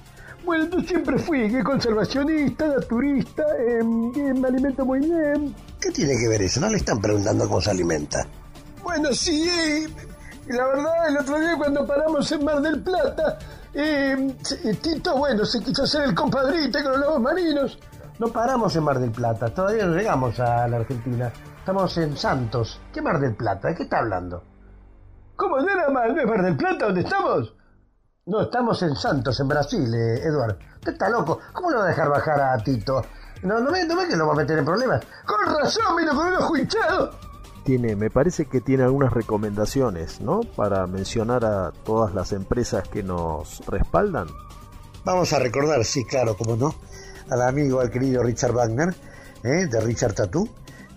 Bueno, 0.45 0.65
yo 0.65 0.81
siempre 0.81 1.17
fui 1.17 1.51
conservacionista, 1.63 2.67
naturista, 2.67 3.43
eh, 3.59 3.83
me 3.83 4.47
alimento 4.47 4.85
muy 4.85 4.99
bien. 4.99 5.53
¿Qué 5.81 5.91
tiene 5.91 6.17
que 6.17 6.27
ver 6.27 6.41
eso? 6.41 6.59
No 6.61 6.69
le 6.69 6.77
están 6.77 7.01
preguntando 7.01 7.47
cómo 7.47 7.61
se 7.61 7.71
alimenta. 7.71 8.25
Bueno, 8.89 9.13
sí, 9.13 9.47
eh, 9.47 9.87
la 10.47 10.65
verdad, 10.65 11.09
el 11.09 11.17
otro 11.19 11.39
día 11.39 11.55
cuando 11.55 11.85
paramos 11.85 12.31
en 12.31 12.43
Mar 12.43 12.59
del 12.59 12.81
Plata, 12.81 13.37
eh, 13.71 14.35
Tito, 14.81 15.15
bueno, 15.15 15.45
se 15.45 15.59
quiso 15.61 15.83
hacer 15.83 16.05
el 16.05 16.15
compadrito 16.15 16.81
con 16.81 16.93
los 16.93 17.01
lobos 17.01 17.21
marinos. 17.21 17.77
No 18.17 18.29
paramos 18.29 18.75
en 18.75 18.83
Mar 18.83 18.97
del 18.97 19.11
Plata, 19.11 19.53
todavía 19.53 19.85
no 19.85 19.95
llegamos 19.95 20.39
a 20.39 20.67
la 20.67 20.77
Argentina. 20.77 21.31
Estamos 21.59 21.95
en 21.99 22.17
Santos. 22.17 22.81
¿Qué 22.91 22.99
Mar 22.99 23.19
del 23.19 23.35
Plata? 23.35 23.67
¿De 23.67 23.75
qué 23.75 23.83
está 23.83 23.99
hablando? 23.99 24.43
¿Cómo 25.35 25.59
no 25.59 25.69
era 25.69 25.87
Mar, 25.91 26.25
Mar 26.25 26.41
del 26.41 26.57
Plata 26.57 26.85
donde 26.85 27.01
estamos? 27.01 27.53
No, 28.25 28.41
estamos 28.41 28.81
en 28.81 28.95
Santos, 28.95 29.39
en 29.39 29.47
Brasil, 29.47 29.93
eh, 29.93 30.23
Eduardo. 30.23 30.57
Usted 30.77 30.93
está 30.93 31.09
loco. 31.09 31.37
¿Cómo 31.53 31.69
lo 31.69 31.77
va 31.77 31.85
a 31.85 31.89
dejar 31.89 32.09
bajar 32.09 32.41
a 32.41 32.57
Tito? 32.57 33.03
No, 33.43 33.59
no 33.59 33.71
ve, 33.71 33.85
no 33.85 33.95
que 33.99 34.17
lo 34.17 34.25
va 34.25 34.33
a 34.33 34.37
meter 34.37 34.57
en 34.57 34.65
problemas. 34.65 35.05
Con 35.27 35.45
razón, 35.45 35.95
vino 35.95 36.15
con 36.15 36.25
un 36.25 36.33
ojo. 36.33 36.55
Tiene, 37.63 37.95
me 37.95 38.09
parece 38.09 38.45
que 38.45 38.61
tiene 38.61 38.83
algunas 38.83 39.13
recomendaciones, 39.13 40.21
¿no? 40.21 40.41
Para 40.41 40.87
mencionar 40.87 41.45
a 41.45 41.71
todas 41.71 42.13
las 42.13 42.31
empresas 42.31 42.87
que 42.87 43.03
nos 43.03 43.65
respaldan. 43.67 44.27
Vamos 45.05 45.33
a 45.33 45.39
recordar, 45.39 45.83
sí, 45.85 46.03
claro, 46.05 46.35
como 46.35 46.55
no, 46.55 46.75
al 47.29 47.41
amigo, 47.41 47.79
al 47.79 47.89
querido 47.89 48.23
Richard 48.23 48.53
Wagner, 48.53 48.93
¿eh? 49.43 49.67
de 49.67 49.79
Richard 49.81 50.13
Tattoo, 50.13 50.47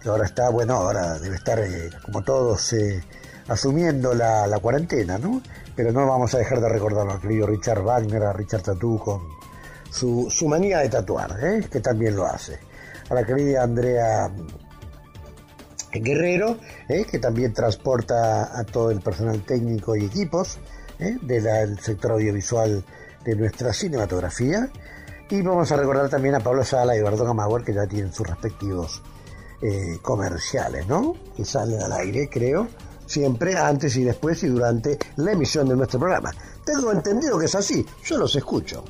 que 0.00 0.08
ahora 0.08 0.24
está, 0.24 0.50
bueno, 0.50 0.74
ahora 0.74 1.18
debe 1.18 1.36
estar, 1.36 1.58
eh, 1.60 1.90
como 2.04 2.22
todos, 2.22 2.72
eh, 2.72 3.02
asumiendo 3.48 4.14
la, 4.14 4.46
la, 4.46 4.58
cuarentena, 4.58 5.18
¿no? 5.18 5.42
Pero 5.76 5.92
no 5.92 6.06
vamos 6.06 6.34
a 6.34 6.38
dejar 6.38 6.60
de 6.60 6.68
recordarlo 6.68 7.12
al 7.12 7.20
querido 7.20 7.46
Richard 7.46 7.82
Wagner, 7.82 8.22
a 8.24 8.32
Richard 8.32 8.62
Tattoo, 8.62 8.98
con 8.98 9.20
su, 9.90 10.28
su 10.30 10.48
manía 10.48 10.78
de 10.78 10.88
tatuar, 10.88 11.38
que 11.70 11.80
también 11.80 12.16
lo 12.16 12.26
hace. 12.26 12.58
A 13.10 13.14
la 13.14 13.24
querida 13.24 13.62
Andrea 13.62 14.30
Guerrero, 16.00 16.58
¿eh? 16.88 17.04
que 17.10 17.18
también 17.18 17.52
transporta 17.52 18.58
a 18.58 18.64
todo 18.64 18.90
el 18.90 19.00
personal 19.00 19.42
técnico 19.42 19.96
y 19.96 20.04
equipos 20.04 20.58
¿eh? 20.98 21.18
del 21.20 21.78
sector 21.78 22.12
audiovisual 22.12 22.84
de 23.24 23.36
nuestra 23.36 23.72
cinematografía. 23.72 24.70
Y 25.30 25.40
vamos 25.42 25.72
a 25.72 25.76
recordar 25.76 26.08
también 26.08 26.34
a 26.34 26.40
Pablo 26.40 26.64
Sala 26.64 26.94
y 26.94 26.98
Eduardo 26.98 27.24
Camagüer, 27.24 27.64
que 27.64 27.72
ya 27.72 27.86
tienen 27.86 28.12
sus 28.12 28.26
respectivos 28.26 29.02
eh, 29.62 29.98
comerciales, 30.02 30.86
¿no? 30.86 31.14
Que 31.36 31.44
salen 31.44 31.80
al 31.80 31.92
aire, 31.92 32.28
creo, 32.30 32.68
siempre 33.06 33.56
antes 33.56 33.96
y 33.96 34.04
después 34.04 34.42
y 34.42 34.48
durante 34.48 34.98
la 35.16 35.32
emisión 35.32 35.68
de 35.68 35.76
nuestro 35.76 36.00
programa. 36.00 36.32
Tengo 36.64 36.92
entendido 36.92 37.38
que 37.38 37.46
es 37.46 37.54
así, 37.54 37.86
yo 38.04 38.18
los 38.18 38.34
escucho. 38.36 38.84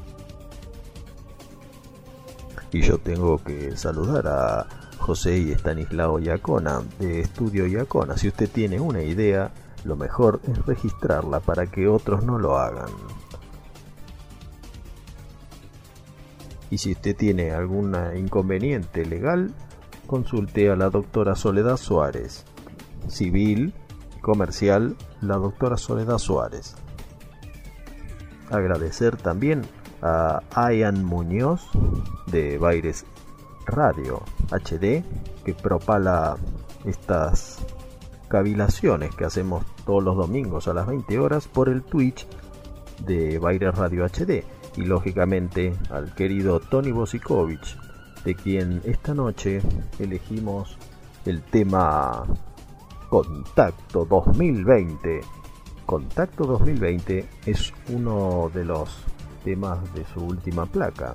Y 2.72 2.80
yo 2.80 2.98
tengo 2.98 3.42
que 3.44 3.76
saludar 3.76 4.26
a 4.26 4.81
José 5.02 5.36
y 5.36 5.50
Estanislao 5.50 6.20
Yacona 6.20 6.80
de 7.00 7.20
Estudio 7.20 7.66
Yacona. 7.66 8.16
Si 8.16 8.28
usted 8.28 8.48
tiene 8.48 8.78
una 8.78 9.02
idea, 9.02 9.50
lo 9.84 9.96
mejor 9.96 10.40
es 10.46 10.64
registrarla 10.64 11.40
para 11.40 11.66
que 11.66 11.88
otros 11.88 12.24
no 12.24 12.38
lo 12.38 12.56
hagan. 12.56 12.90
Y 16.70 16.78
si 16.78 16.92
usted 16.92 17.16
tiene 17.16 17.50
algún 17.50 17.96
inconveniente 18.16 19.04
legal, 19.04 19.52
consulte 20.06 20.70
a 20.70 20.76
la 20.76 20.88
doctora 20.88 21.34
Soledad 21.34 21.76
Suárez. 21.76 22.44
Civil, 23.08 23.74
comercial, 24.20 24.96
la 25.20 25.36
doctora 25.36 25.76
Soledad 25.76 26.18
Suárez. 26.18 26.76
Agradecer 28.50 29.16
también 29.16 29.62
a 30.00 30.42
Ayan 30.54 31.04
Muñoz 31.04 31.68
de 32.28 32.56
Baires 32.58 33.04
Radio 33.66 34.22
HD 34.50 35.04
que 35.44 35.54
propala 35.54 36.36
estas 36.84 37.58
cavilaciones 38.28 39.14
que 39.14 39.24
hacemos 39.24 39.64
todos 39.84 40.02
los 40.02 40.16
domingos 40.16 40.68
a 40.68 40.74
las 40.74 40.86
20 40.86 41.18
horas 41.18 41.48
por 41.48 41.68
el 41.68 41.82
Twitch 41.82 42.26
de 43.04 43.38
Baires 43.38 43.74
Radio 43.74 44.04
HD 44.04 44.44
y 44.76 44.82
lógicamente 44.84 45.74
al 45.90 46.14
querido 46.14 46.60
Tony 46.60 46.92
Bosikovich 46.92 47.76
de 48.24 48.34
quien 48.34 48.80
esta 48.84 49.14
noche 49.14 49.60
elegimos 49.98 50.76
el 51.24 51.42
tema 51.42 52.24
Contacto 53.08 54.04
2020. 54.04 55.20
Contacto 55.84 56.44
2020 56.44 57.28
es 57.46 57.72
uno 57.88 58.50
de 58.54 58.64
los 58.64 58.88
temas 59.44 59.92
de 59.94 60.04
su 60.06 60.24
última 60.24 60.66
placa, 60.66 61.14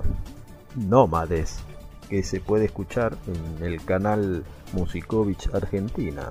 Nómades, 0.76 1.64
que 2.08 2.22
se 2.22 2.40
puede 2.40 2.66
escuchar 2.66 3.16
en 3.26 3.64
el 3.64 3.84
canal 3.84 4.44
Musikovich 4.72 5.48
Argentina. 5.54 6.30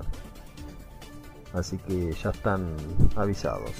Así 1.54 1.78
que 1.78 2.12
ya 2.12 2.30
están 2.30 2.74
avisados. 3.16 3.72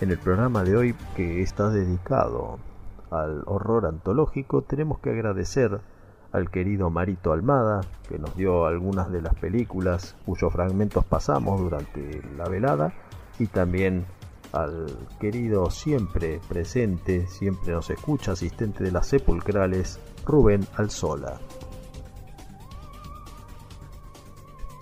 En 0.00 0.10
el 0.10 0.18
programa 0.18 0.64
de 0.64 0.76
hoy, 0.76 0.94
que 1.14 1.42
está 1.42 1.70
dedicado 1.70 2.58
al 3.10 3.42
horror 3.46 3.86
antológico, 3.86 4.62
tenemos 4.62 4.98
que 5.00 5.10
agradecer 5.10 5.80
al 6.32 6.50
querido 6.50 6.90
Marito 6.90 7.32
Almada, 7.32 7.80
que 8.08 8.18
nos 8.18 8.36
dio 8.36 8.66
algunas 8.66 9.10
de 9.10 9.20
las 9.20 9.34
películas 9.34 10.16
cuyos 10.24 10.52
fragmentos 10.52 11.04
pasamos 11.04 11.60
durante 11.60 12.22
la 12.36 12.48
velada, 12.48 12.94
y 13.38 13.46
también 13.46 14.06
al 14.52 14.86
querido 15.18 15.70
siempre 15.70 16.40
presente, 16.48 17.26
siempre 17.26 17.72
nos 17.72 17.90
escucha, 17.90 18.32
asistente 18.32 18.84
de 18.84 18.92
las 18.92 19.06
sepulcrales, 19.06 19.98
Rubén 20.24 20.66
Alzola. 20.76 21.38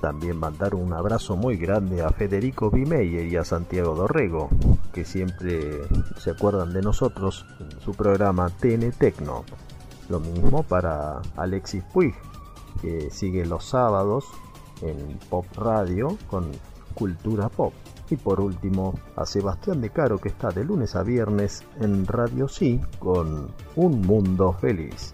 También 0.01 0.37
mandar 0.37 0.77
un 0.77 0.93
abrazo 0.93 1.37
muy 1.37 1.57
grande 1.57 2.03
a 2.03 2.11
Federico 2.11 2.71
Bimeyer 2.71 3.27
y 3.27 3.37
a 3.37 3.45
Santiago 3.45 3.97
Dorrego, 3.97 4.49
que 4.93 5.05
siempre 5.05 5.81
se 6.19 6.31
acuerdan 6.31 6.73
de 6.73 6.83
nosotros 6.83 7.45
en 7.59 7.81
su 7.81 7.93
programa 7.93 8.49
TN 8.49 8.93
Tecno. 8.93 9.45
Lo 10.09 10.21
mismo 10.21 10.63
para 10.63 11.21
Alexis 11.37 11.83
Puig, 11.93 12.15
que 12.81 13.11
sigue 13.11 13.45
los 13.45 13.65
sábados 13.65 14.25
en 14.83 15.19
Pop 15.29 15.47
Radio 15.57 16.17
con 16.31 16.53
Cultura 16.95 17.49
Pop. 17.49 17.73
Y 18.09 18.17
por 18.17 18.41
último, 18.41 18.95
a 19.17 19.27
Sebastián 19.27 19.81
De 19.81 19.91
Caro, 19.91 20.19
que 20.19 20.29
está 20.29 20.51
de 20.51 20.65
lunes 20.65 20.95
a 20.95 21.03
viernes 21.03 21.65
en 21.81 22.07
Radio 22.07 22.49
Sí 22.49 22.81
con 23.01 23.49
Un 23.75 24.01
Mundo 24.03 24.53
Feliz. 24.53 25.13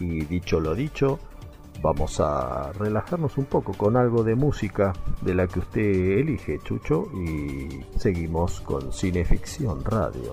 Y 0.00 0.24
dicho 0.24 0.60
lo 0.60 0.74
dicho, 0.74 1.18
vamos 1.82 2.20
a 2.20 2.72
relajarnos 2.72 3.36
un 3.38 3.44
poco 3.44 3.72
con 3.74 3.96
algo 3.96 4.24
de 4.24 4.34
música 4.34 4.92
de 5.20 5.34
la 5.34 5.46
que 5.46 5.60
usted 5.60 5.82
elige, 5.82 6.58
Chucho, 6.60 7.08
y 7.14 7.84
seguimos 7.98 8.60
con 8.60 8.92
Cineficción 8.92 9.84
Radio. 9.84 10.32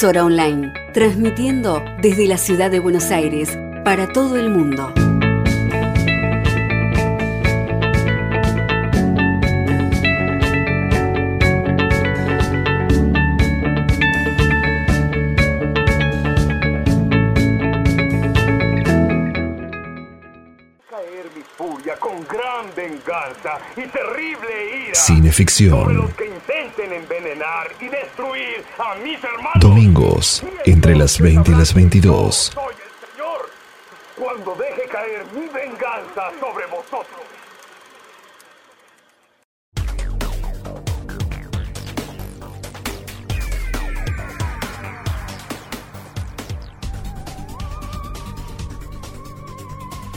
Emisora 0.00 0.24
online 0.24 0.72
transmitiendo 0.94 1.84
desde 2.00 2.26
la 2.26 2.38
ciudad 2.38 2.70
de 2.70 2.78
Buenos 2.78 3.10
Aires 3.10 3.58
para 3.84 4.10
todo 4.10 4.38
el 4.38 4.48
mundo. 4.48 4.94
y 23.76 23.86
terrible 23.86 24.86
ira 24.86 24.94
Cineficción. 24.94 25.96
los 25.96 26.14
que 26.14 26.26
intenten 26.26 26.92
envenenar 26.92 27.70
y 27.80 27.88
destruir 27.88 28.00
a 28.38 28.38
mis 28.40 28.58
hermanos. 28.58 28.69
Domingos, 29.60 30.42
entre 30.64 30.96
las 30.96 31.20
20 31.20 31.50
y 31.50 31.54
las 31.54 31.74
22. 31.74 32.34
Soy 32.54 32.64
el 32.72 33.08
Señor 33.12 33.50
cuando 34.18 34.54
deje 34.54 34.88
caer 34.88 35.26
mi 35.34 35.46
venganza 35.48 36.30
sobre 36.40 36.64
vosotros. 36.66 37.20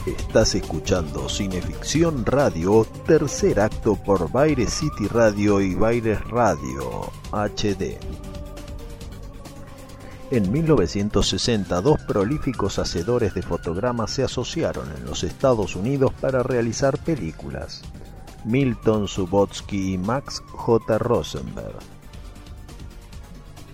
Estás 0.05 0.55
escuchando 0.55 1.27
Cineficción 1.27 2.25
Radio, 2.25 2.87
tercer 3.05 3.59
acto 3.59 3.95
por 3.95 4.31
Baire 4.31 4.67
City 4.67 5.07
Radio 5.09 5.59
y 5.59 5.75
Baires 5.75 6.23
Radio 6.29 7.11
HD. 7.33 7.99
En 10.33 10.51
1960, 10.51 11.79
dos 11.81 12.01
prolíficos 12.07 12.79
hacedores 12.79 13.35
de 13.35 13.43
fotogramas 13.43 14.09
se 14.09 14.23
asociaron 14.23 14.91
en 14.97 15.05
los 15.05 15.23
Estados 15.23 15.75
Unidos 15.75 16.11
para 16.19 16.41
realizar 16.41 16.97
películas. 16.97 17.83
Milton 18.43 19.07
Subotsky 19.07 19.93
y 19.93 19.97
Max 19.99 20.41
J. 20.53 20.97
Rosenberg. 20.97 21.77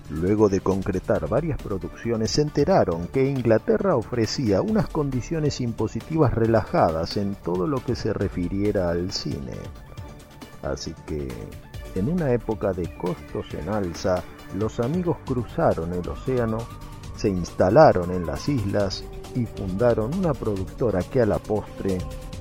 Luego 0.10 0.50
de 0.50 0.60
concretar 0.60 1.30
varias 1.30 1.62
producciones, 1.62 2.32
se 2.32 2.42
enteraron 2.42 3.08
que 3.08 3.26
Inglaterra 3.26 3.96
ofrecía 3.96 4.62
unas 4.62 4.90
condiciones 4.90 5.62
impositivas 5.62 6.34
relajadas 6.34 7.16
en 7.16 7.36
todo 7.36 7.68
lo 7.68 7.82
que 7.82 7.96
se 7.96 8.12
refiriera 8.12 8.90
al 8.90 9.14
cine. 9.14 9.56
Así 10.62 10.94
que, 11.08 11.26
en 11.96 12.10
una 12.10 12.34
época 12.34 12.74
de 12.74 12.94
costos 12.98 13.46
en 13.54 13.70
alza, 13.70 14.22
los 14.56 14.80
amigos 14.80 15.18
cruzaron 15.26 15.94
el 15.94 16.08
océano, 16.08 16.58
se 17.16 17.30
instalaron 17.30 18.12
en 18.12 18.26
las 18.26 18.48
islas 18.50 19.04
y 19.36 19.46
fundaron 19.46 20.14
una 20.16 20.34
productora 20.34 21.02
que 21.04 21.22
a 21.22 21.26
la 21.26 21.40
postre 21.40 21.98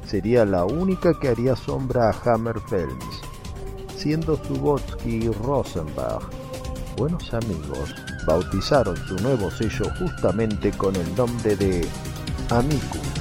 sería 0.06 0.44
la 0.44 0.64
única 0.64 1.18
que 1.20 1.28
haría 1.28 1.54
sombra 1.54 2.10
a 2.10 2.16
Hammer 2.24 2.60
Films, 2.68 3.20
siendo 3.96 4.36
Subotsky 4.36 5.24
y 5.24 5.28
Rosenberg 5.28 6.38
buenos 6.98 7.32
amigos 7.32 7.94
bautizaron 8.26 8.96
su 8.96 9.14
nuevo 9.18 9.50
sello 9.52 9.84
justamente 10.00 10.72
con 10.72 10.96
el 10.96 11.14
nombre 11.14 11.54
de 11.54 11.86
Amicus. 12.50 13.17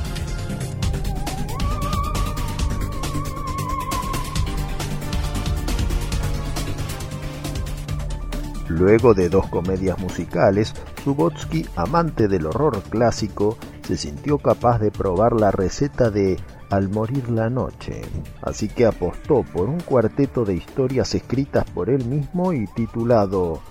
Luego 8.78 9.16
de 9.16 9.28
dos 9.28 9.48
comedias 9.48 9.98
musicales, 9.98 10.74
Subotsky, 11.04 11.66
amante 11.76 12.28
del 12.28 12.46
horror 12.46 12.84
clásico, 12.84 13.58
se 13.82 13.98
sintió 13.98 14.38
capaz 14.38 14.78
de 14.78 14.92
probar 14.92 15.34
la 15.34 15.50
receta 15.50 16.12
de 16.12 16.38
Al 16.70 16.90
morir 16.90 17.30
la 17.30 17.50
noche, 17.50 18.02
así 18.42 18.68
que 18.68 18.86
apostó 18.86 19.44
por 19.44 19.70
un 19.70 19.80
cuarteto 19.80 20.44
de 20.46 20.54
historias 20.54 21.16
escritas 21.16 21.66
por 21.72 21.90
él 21.90 22.06
mismo 22.06 22.54
y 22.54 22.68
titulado 22.68 23.62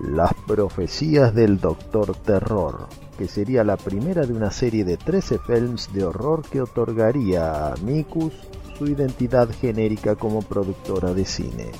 Las 0.00 0.32
profecías 0.46 1.34
del 1.34 1.60
Doctor 1.60 2.16
Terror, 2.16 2.88
que 3.16 3.28
sería 3.28 3.62
la 3.62 3.76
primera 3.76 4.26
de 4.26 4.32
una 4.32 4.50
serie 4.50 4.84
de 4.84 4.96
13 4.96 5.38
films 5.40 5.92
de 5.92 6.04
horror 6.04 6.42
que 6.42 6.62
otorgaría 6.62 7.52
a 7.52 7.74
Amicus 7.74 8.32
su 8.76 8.86
identidad 8.86 9.50
genérica 9.50 10.16
como 10.16 10.42
productora 10.42 11.12
de 11.12 11.26
cine. 11.26 11.70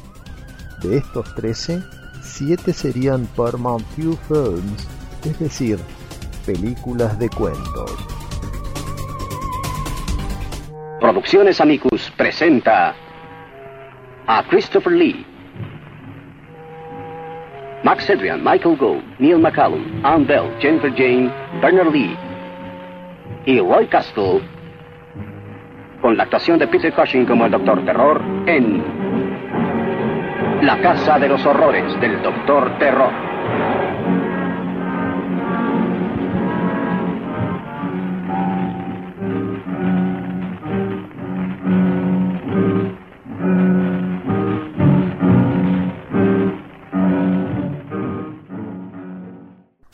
De 0.82 0.98
estos 0.98 1.34
13, 1.34 1.82
7 2.34 2.72
serían 2.72 3.26
Paramount 3.36 3.84
View 3.96 4.16
Films, 4.26 4.88
es 5.24 5.38
decir, 5.38 5.78
películas 6.44 7.16
de 7.16 7.28
cuentos. 7.28 7.94
Producciones 11.00 11.60
Amicus 11.60 12.12
presenta 12.16 12.96
a 14.26 14.42
Christopher 14.48 14.94
Lee, 14.94 15.24
Max 17.84 18.10
Adrian, 18.10 18.42
Michael 18.42 18.78
Gould, 18.78 19.04
Neil 19.20 19.38
McCallum, 19.38 20.04
Ann 20.04 20.26
Bell, 20.26 20.50
Jennifer 20.58 20.90
Jane, 20.90 21.32
Bernard 21.62 21.92
Lee 21.92 22.16
y 23.46 23.60
Roy 23.60 23.86
Castle 23.86 24.40
con 26.02 26.16
la 26.16 26.24
actuación 26.24 26.58
de 26.58 26.66
Peter 26.66 26.92
Cushing 26.92 27.26
como 27.26 27.46
el 27.46 27.52
Doctor 27.52 27.84
Terror 27.84 28.20
en 28.46 29.03
La 30.64 30.80
Casa 30.80 31.18
de 31.18 31.28
los 31.28 31.44
Horrores 31.44 32.00
del 32.00 32.22
Doctor 32.22 32.78
Terror. 32.78 33.12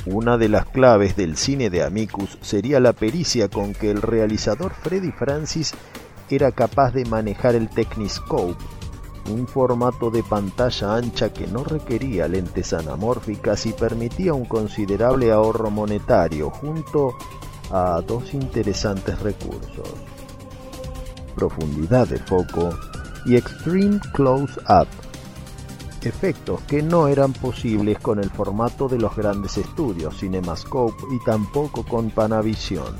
Una 0.06 0.38
de 0.38 0.48
las 0.48 0.66
claves 0.66 1.16
del 1.16 1.36
cine 1.36 1.68
de 1.68 1.82
Amicus 1.82 2.38
sería 2.42 2.78
la 2.78 2.92
pericia 2.92 3.48
con 3.48 3.74
que 3.74 3.90
el 3.90 4.02
realizador 4.02 4.70
Freddy 4.72 5.10
Francis 5.10 5.74
era 6.28 6.52
capaz 6.52 6.92
de 6.92 7.04
manejar 7.06 7.56
el 7.56 7.68
Techniscope, 7.68 8.54
un 9.28 9.46
formato 9.46 10.10
de 10.10 10.22
pantalla 10.22 10.96
ancha 10.96 11.32
que 11.32 11.46
no 11.46 11.62
requería 11.64 12.26
lentes 12.26 12.72
anamórficas 12.72 13.66
y 13.66 13.72
permitía 13.72 14.34
un 14.34 14.44
considerable 14.44 15.30
ahorro 15.30 15.70
monetario 15.70 16.50
junto 16.50 17.14
a 17.70 18.00
dos 18.00 18.34
interesantes 18.34 19.18
recursos. 19.20 19.88
Profundidad 21.34 22.08
de 22.08 22.18
foco 22.18 22.70
y 23.26 23.36
Extreme 23.36 24.00
Close 24.12 24.58
Up, 24.68 24.88
efectos 26.02 26.60
que 26.62 26.82
no 26.82 27.08
eran 27.08 27.32
posibles 27.32 27.98
con 27.98 28.18
el 28.18 28.30
formato 28.30 28.88
de 28.88 28.98
los 28.98 29.14
grandes 29.14 29.58
estudios 29.58 30.18
Cinemascope 30.18 31.02
y 31.12 31.24
tampoco 31.24 31.84
con 31.84 32.10
Panavision. 32.10 32.94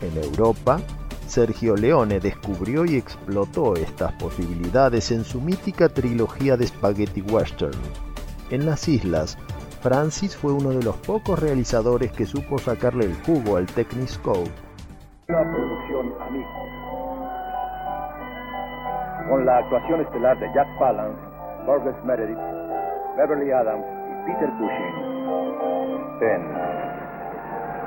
En 0.00 0.16
Europa, 0.22 0.80
Sergio 1.28 1.76
Leone 1.76 2.20
descubrió 2.20 2.84
y 2.84 2.96
explotó 2.96 3.76
estas 3.76 4.12
posibilidades 4.14 5.10
en 5.10 5.24
su 5.24 5.40
mítica 5.40 5.88
trilogía 5.88 6.56
de 6.56 6.66
spaghetti 6.66 7.20
western. 7.20 7.78
En 8.50 8.64
las 8.64 8.88
islas, 8.88 9.36
Francis 9.82 10.36
fue 10.36 10.52
uno 10.52 10.70
de 10.70 10.82
los 10.82 10.96
pocos 10.96 11.38
realizadores 11.38 12.12
que 12.12 12.24
supo 12.24 12.58
sacarle 12.58 13.04
el 13.04 13.14
jugo 13.26 13.58
al 13.58 13.66
Techniscope. 13.66 14.50
La 15.28 15.42
producción 15.42 16.14
Amigos. 16.20 16.48
Con 19.28 19.44
la 19.44 19.58
actuación 19.58 20.00
estelar 20.00 20.40
de 20.40 20.46
Jack 20.54 20.78
Palance, 20.78 21.20
Burgess 21.66 22.04
Meredith, 22.04 22.38
Beverly 23.18 23.50
Adams 23.50 23.84
y 23.84 24.32
Peter 24.32 24.48
Cushing 24.58 25.08
en 26.20 26.52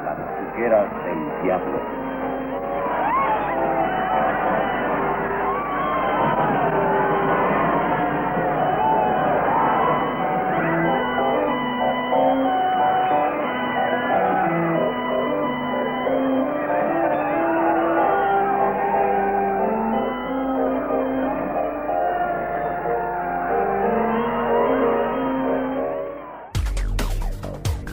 Las 0.06 0.18
del 1.06 1.44
Diablo. 1.44 2.11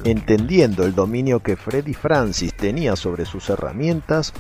Entendiendo 0.08 0.84
el 0.84 0.94
dominio 0.94 1.40
que 1.40 1.54
Freddy 1.54 1.92
Francis 1.92 2.54
tenía 2.54 2.96
sobre 2.96 3.26
sus 3.26 3.50
herramientas, 3.50 4.32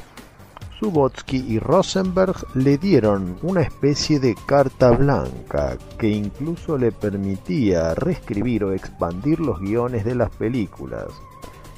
Subotsky 0.80 1.44
y 1.46 1.58
Rosenberg 1.58 2.34
le 2.54 2.78
dieron 2.78 3.36
una 3.42 3.60
especie 3.60 4.18
de 4.18 4.34
carta 4.46 4.92
blanca 4.92 5.76
que 5.98 6.08
incluso 6.08 6.78
le 6.78 6.90
permitía 6.90 7.94
reescribir 7.94 8.64
o 8.64 8.72
expandir 8.72 9.40
los 9.40 9.60
guiones 9.60 10.06
de 10.06 10.14
las 10.14 10.30
películas. 10.30 11.08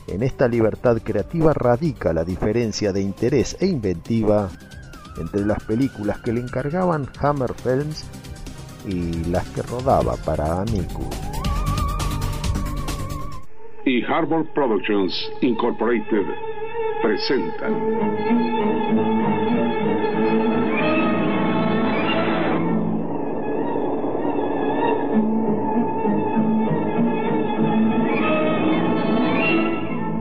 En 0.07 0.23
esta 0.23 0.47
libertad 0.47 0.99
creativa 1.03 1.53
radica 1.53 2.13
la 2.13 2.23
diferencia 2.23 2.93
de 2.93 3.01
interés 3.01 3.57
e 3.59 3.67
inventiva 3.67 4.51
entre 5.19 5.45
las 5.45 5.65
películas 5.65 6.21
que 6.21 6.33
le 6.33 6.43
encargaban 6.43 7.09
Hammer 7.21 7.55
Films 7.55 8.05
y 8.87 9.25
las 9.25 9.49
que 9.49 9.63
rodaba 9.63 10.15
para 10.15 10.61
Amicus. 10.61 11.50
Y 13.91 14.05
Harbor 14.05 14.47
Productions 14.55 15.33
Incorporated 15.41 16.25
presentan 17.03 17.75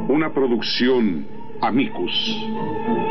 una 0.10 0.34
producción 0.34 1.28
Amicus. 1.62 3.09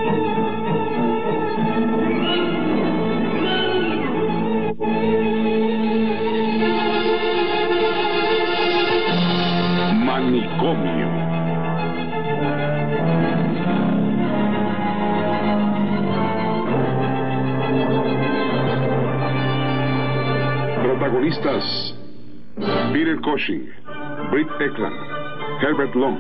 Protagonistas 21.41 21.93
Peter 22.93 23.17
Cushing, 23.23 23.73
Britt 24.31 24.49
Eklund, 24.61 24.97
Herbert 25.61 25.95
Long. 25.95 26.19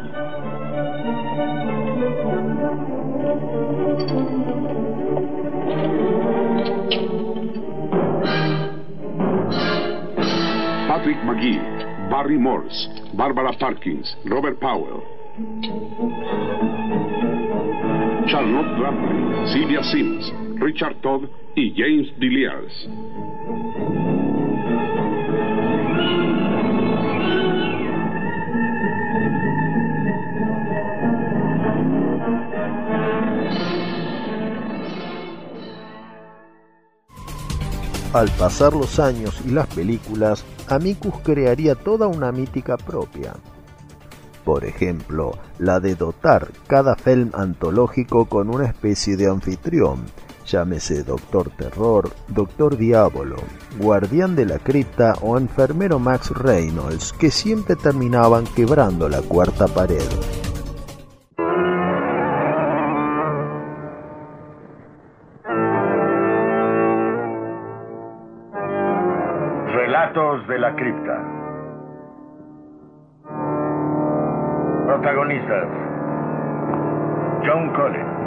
Patrick 10.86 11.16
McGee, 11.18 12.10
Barry 12.10 12.38
Morse, 12.38 12.88
Barbara 13.14 13.56
Parkins, 13.58 14.14
Robert 14.26 14.60
Powell. 14.60 15.02
Charlotte 18.28 18.80
Rampling, 18.80 19.46
Sylvia 19.48 19.82
Sims, 19.82 20.30
Richard 20.60 21.00
Todd 21.02 21.28
y 21.56 21.72
James 21.74 22.08
Dilliers. 22.20 23.07
Al 38.14 38.30
pasar 38.30 38.72
los 38.72 38.98
años 38.98 39.38
y 39.44 39.50
las 39.50 39.66
películas, 39.66 40.42
Amicus 40.68 41.14
crearía 41.22 41.74
toda 41.74 42.06
una 42.06 42.32
mítica 42.32 42.78
propia. 42.78 43.34
Por 44.44 44.64
ejemplo, 44.64 45.32
la 45.58 45.78
de 45.78 45.94
dotar 45.94 46.48
cada 46.66 46.96
film 46.96 47.30
antológico 47.34 48.24
con 48.24 48.48
una 48.48 48.64
especie 48.64 49.18
de 49.18 49.28
anfitrión, 49.28 50.06
llámese 50.46 51.04
Doctor 51.04 51.50
Terror, 51.50 52.10
Doctor 52.28 52.78
Diablo, 52.78 53.36
Guardián 53.78 54.34
de 54.34 54.46
la 54.46 54.58
Cripta 54.58 55.12
o 55.20 55.36
Enfermero 55.36 55.98
Max 55.98 56.30
Reynolds, 56.30 57.12
que 57.12 57.30
siempre 57.30 57.76
terminaban 57.76 58.44
quebrando 58.44 59.10
la 59.10 59.20
cuarta 59.20 59.68
pared. 59.68 60.08
Protagonistas. 75.38 75.70
John 77.46 77.72
Collins. 77.74 78.18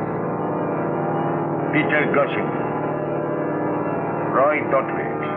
Peter 1.74 2.04
Cushing. 2.16 2.50
Roy 4.32 4.58
Dottridge. 4.72 5.28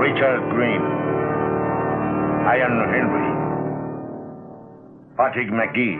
Richard 0.00 0.42
Green. 0.52 0.82
Ian 2.44 2.76
Henry. 2.92 3.30
Patrick 5.16 5.48
McGee. 5.48 5.98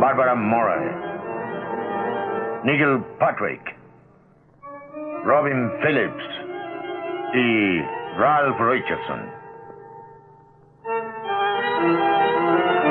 Barbara 0.00 0.36
Murray. 0.36 0.90
Nigel 2.64 3.02
Patrick. 3.18 3.60
Robin 5.24 5.70
Phillips 5.82 6.24
y 7.34 7.80
Ralph 8.18 8.60
Richardson. 8.60 9.33
Música 11.64 12.83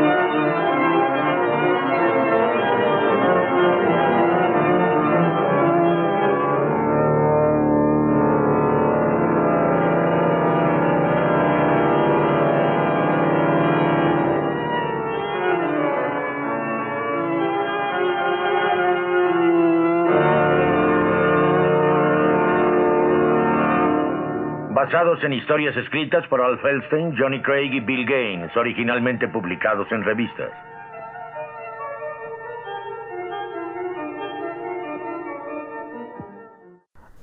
basados 24.84 25.24
en 25.24 25.32
historias 25.32 25.78
escritas 25.78 26.28
por 26.28 26.42
Al 26.42 26.60
Feldstein, 26.60 27.16
Johnny 27.18 27.42
Craig 27.42 27.72
y 27.74 27.80
Bill 27.80 28.06
Gaines, 28.06 28.52
originalmente 28.58 29.30
publicados 29.30 29.90
en 29.94 30.04
revistas. 30.04 30.52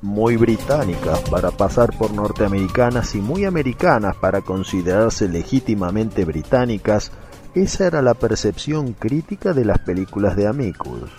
Muy 0.01 0.39
británicas 0.39 1.29
para 1.31 1.51
pasar 1.51 1.91
por 1.99 2.15
norteamericanas 2.15 3.15
y 3.15 3.21
muy 3.21 3.45
americanas 3.45 4.17
para 4.17 4.41
considerarse 4.41 5.29
legítimamente 5.29 6.25
británicas, 6.25 7.13
esa 7.55 7.89
era 7.89 8.01
la 8.01 8.15
percepción 8.15 8.95
crítica 8.95 9.53
de 9.53 9.67
las 9.67 9.81
películas 9.81 10.35
de 10.35 10.47
Amicus. 10.47 11.11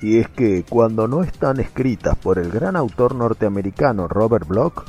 Y 0.00 0.18
es 0.18 0.28
que 0.28 0.64
cuando 0.68 1.08
no 1.08 1.24
están 1.24 1.58
escritas 1.58 2.16
por 2.16 2.38
el 2.38 2.52
gran 2.52 2.76
autor 2.76 3.16
norteamericano 3.16 4.06
Robert 4.06 4.46
Bloch, 4.46 4.84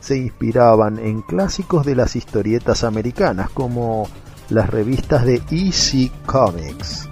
se 0.00 0.16
inspiraban 0.16 0.98
en 0.98 1.22
clásicos 1.22 1.86
de 1.86 1.94
las 1.94 2.16
historietas 2.16 2.84
americanas 2.84 3.50
como 3.50 4.08
las 4.48 4.68
revistas 4.68 5.24
de 5.24 5.42
EC 5.50 6.10
Comics. 6.26 7.08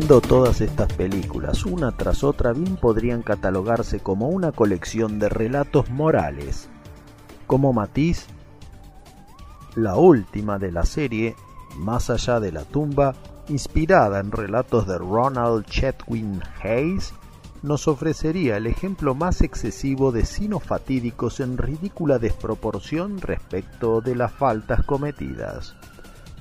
Viendo 0.00 0.22
todas 0.22 0.62
estas 0.62 0.90
películas 0.94 1.66
una 1.66 1.92
tras 1.92 2.24
otra 2.24 2.54
bien 2.54 2.76
podrían 2.76 3.20
catalogarse 3.20 4.00
como 4.00 4.30
una 4.30 4.50
colección 4.50 5.18
de 5.18 5.28
relatos 5.28 5.90
morales. 5.90 6.70
Como 7.46 7.74
matiz, 7.74 8.26
la 9.76 9.96
última 9.96 10.58
de 10.58 10.72
la 10.72 10.86
serie, 10.86 11.36
Más 11.76 12.08
allá 12.08 12.40
de 12.40 12.50
la 12.50 12.64
tumba, 12.64 13.14
inspirada 13.48 14.20
en 14.20 14.32
relatos 14.32 14.86
de 14.86 14.96
Ronald 14.96 15.66
Chetwin 15.66 16.40
Hayes, 16.62 17.12
nos 17.62 17.86
ofrecería 17.86 18.56
el 18.56 18.66
ejemplo 18.66 19.14
más 19.14 19.42
excesivo 19.42 20.12
de 20.12 20.24
sinos 20.24 20.64
fatídicos 20.64 21.40
en 21.40 21.58
ridícula 21.58 22.18
desproporción 22.18 23.20
respecto 23.20 24.00
de 24.00 24.16
las 24.16 24.32
faltas 24.32 24.82
cometidas. 24.82 25.76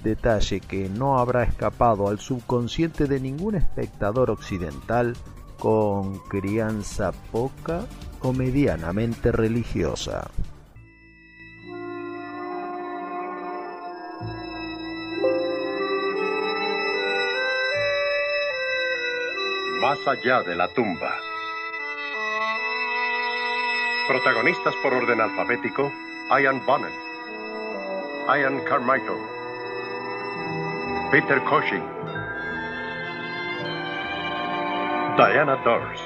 Detalle 0.03 0.59
que 0.59 0.89
no 0.89 1.19
habrá 1.19 1.43
escapado 1.43 2.07
al 2.07 2.19
subconsciente 2.19 3.05
de 3.05 3.19
ningún 3.19 3.55
espectador 3.55 4.29
occidental 4.29 5.15
con 5.59 6.19
crianza 6.29 7.11
poca 7.31 7.85
o 8.21 8.33
medianamente 8.33 9.31
religiosa. 9.31 10.29
Más 19.81 19.97
allá 20.07 20.43
de 20.43 20.55
la 20.55 20.67
tumba. 20.73 21.15
Protagonistas 24.07 24.73
por 24.83 24.93
orden 24.93 25.21
alfabético, 25.21 25.91
Ian 26.29 26.65
Bonnet, 26.65 26.91
Ian 28.27 28.59
Carmichael, 28.65 29.38
Peter 31.11 31.39
Cushing, 31.49 31.81
Diana 35.17 35.57
Dors, 35.65 35.99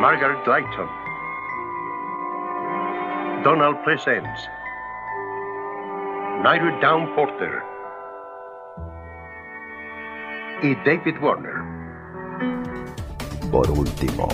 Margaret 0.00 0.46
Lighton, 0.46 0.88
Donald 3.44 3.76
Pleasence, 3.84 4.48
Nigel 6.42 6.80
Down 6.80 7.14
Porter 7.14 7.62
y 10.62 10.74
David 10.76 11.20
Warner. 11.20 11.60
Por 13.52 13.70
último, 13.70 14.28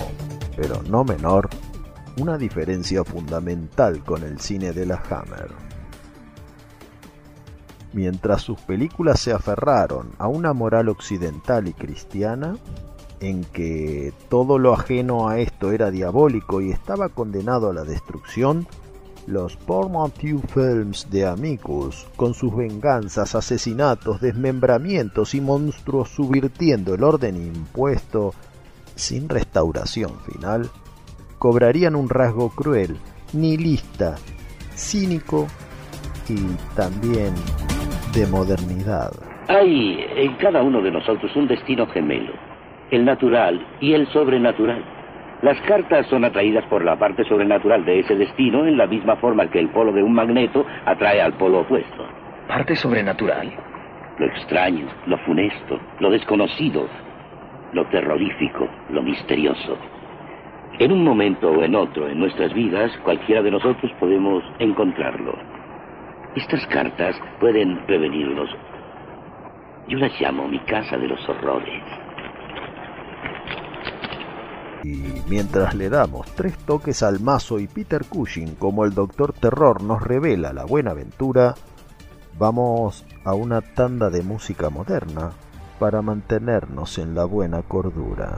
pero 0.55 0.81
no 0.83 1.03
menor, 1.03 1.49
una 2.21 2.37
diferencia 2.37 3.03
fundamental 3.03 4.01
con 4.05 4.23
el 4.23 4.39
cine 4.39 4.71
de 4.71 4.85
la 4.85 5.03
Hammer. 5.09 5.76
Mientras 7.97 8.43
sus 8.43 8.59
películas 8.59 9.19
se 9.19 9.33
aferraron 9.33 10.11
a 10.19 10.27
una 10.27 10.53
moral 10.53 10.87
occidental 10.87 11.67
y 11.67 11.73
cristiana, 11.73 12.55
en 13.19 13.43
que 13.43 14.13
todo 14.29 14.59
lo 14.59 14.71
ajeno 14.71 15.29
a 15.29 15.39
esto 15.39 15.71
era 15.71 15.89
diabólico 15.89 16.61
y 16.61 16.69
estaba 16.69 17.09
condenado 17.09 17.71
a 17.71 17.73
la 17.73 17.83
destrucción, 17.83 18.67
los 19.25 19.55
Portmanteau 19.55 20.39
Films 20.41 21.07
de 21.09 21.25
Amicus, 21.25 22.05
con 22.15 22.35
sus 22.35 22.55
venganzas, 22.55 23.33
asesinatos, 23.33 24.21
desmembramientos 24.21 25.33
y 25.33 25.41
monstruos 25.41 26.09
subvirtiendo 26.09 26.93
el 26.93 27.03
orden 27.03 27.35
impuesto 27.35 28.35
sin 28.93 29.27
restauración 29.27 30.11
final, 30.19 30.69
cobrarían 31.39 31.95
un 31.95 32.09
rasgo 32.09 32.51
cruel, 32.51 32.95
nihilista, 33.33 34.17
cínico 34.75 35.47
y 36.29 36.35
también 36.75 37.33
de 38.13 38.27
modernidad. 38.27 39.11
Hay 39.47 40.05
en 40.15 40.33
cada 40.35 40.61
uno 40.61 40.81
de 40.81 40.91
nosotros 40.91 41.35
un 41.35 41.47
destino 41.47 41.87
gemelo, 41.87 42.33
el 42.91 43.05
natural 43.05 43.65
y 43.79 43.93
el 43.93 44.07
sobrenatural. 44.07 44.83
Las 45.41 45.59
cartas 45.61 46.07
son 46.07 46.25
atraídas 46.25 46.65
por 46.65 46.83
la 46.83 46.97
parte 46.97 47.23
sobrenatural 47.25 47.85
de 47.85 47.99
ese 47.99 48.15
destino 48.15 48.65
en 48.65 48.77
la 48.77 48.87
misma 48.87 49.15
forma 49.17 49.49
que 49.49 49.59
el 49.59 49.69
polo 49.69 49.93
de 49.93 50.03
un 50.03 50.13
magneto 50.13 50.65
atrae 50.85 51.21
al 51.21 51.33
polo 51.33 51.59
opuesto. 51.59 52.05
¿Parte 52.47 52.75
sobrenatural? 52.75 53.53
Lo 54.17 54.25
extraño, 54.25 54.87
lo 55.05 55.17
funesto, 55.19 55.79
lo 55.99 56.09
desconocido, 56.09 56.87
lo 57.73 57.85
terrorífico, 57.89 58.67
lo 58.89 59.03
misterioso. 59.03 59.77
En 60.79 60.91
un 60.91 61.03
momento 61.03 61.49
o 61.51 61.63
en 61.63 61.75
otro 61.75 62.07
en 62.07 62.19
nuestras 62.19 62.53
vidas, 62.53 62.91
cualquiera 63.03 63.41
de 63.41 63.51
nosotros 63.51 63.91
podemos 63.99 64.43
encontrarlo. 64.59 65.56
Estas 66.37 66.67
cartas 66.67 67.15
pueden 67.39 67.83
prevenirnos. 67.87 68.47
Yo 69.87 69.97
las 69.97 70.11
llamo 70.21 70.47
mi 70.47 70.59
casa 70.65 70.95
de 70.95 71.07
los 71.07 71.19
horrores. 71.27 71.83
Y 74.83 75.23
mientras 75.27 75.73
le 75.73 75.89
damos 75.89 76.31
tres 76.35 76.55
toques 76.59 77.01
al 77.01 77.21
mazo 77.21 77.57
y 77.57 77.65
Peter 77.65 78.05
Cushing 78.07 78.53
como 78.53 78.85
el 78.85 78.93
Doctor 78.93 79.33
Terror 79.33 79.81
nos 79.81 80.03
revela 80.03 80.53
la 80.53 80.65
buena 80.65 80.91
aventura, 80.91 81.55
vamos 82.37 83.03
a 83.23 83.33
una 83.33 83.61
tanda 83.61 84.11
de 84.11 84.21
música 84.21 84.69
moderna 84.69 85.31
para 85.79 86.03
mantenernos 86.03 86.99
en 86.99 87.15
la 87.15 87.25
buena 87.25 87.63
cordura. 87.63 88.37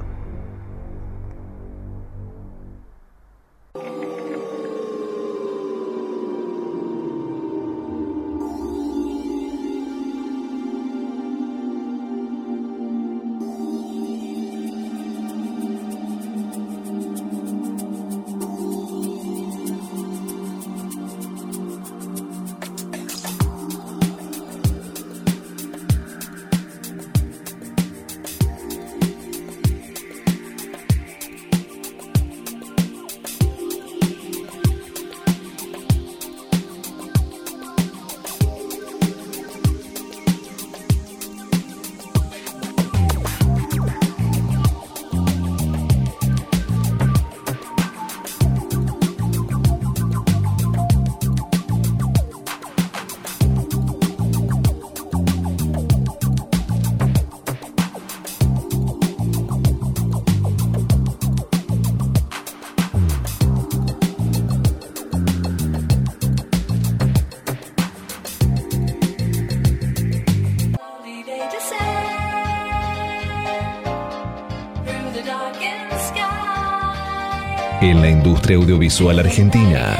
En 77.81 78.01
la 78.01 78.09
industria 78.09 78.57
audiovisual 78.57 79.19
argentina, 79.19 79.97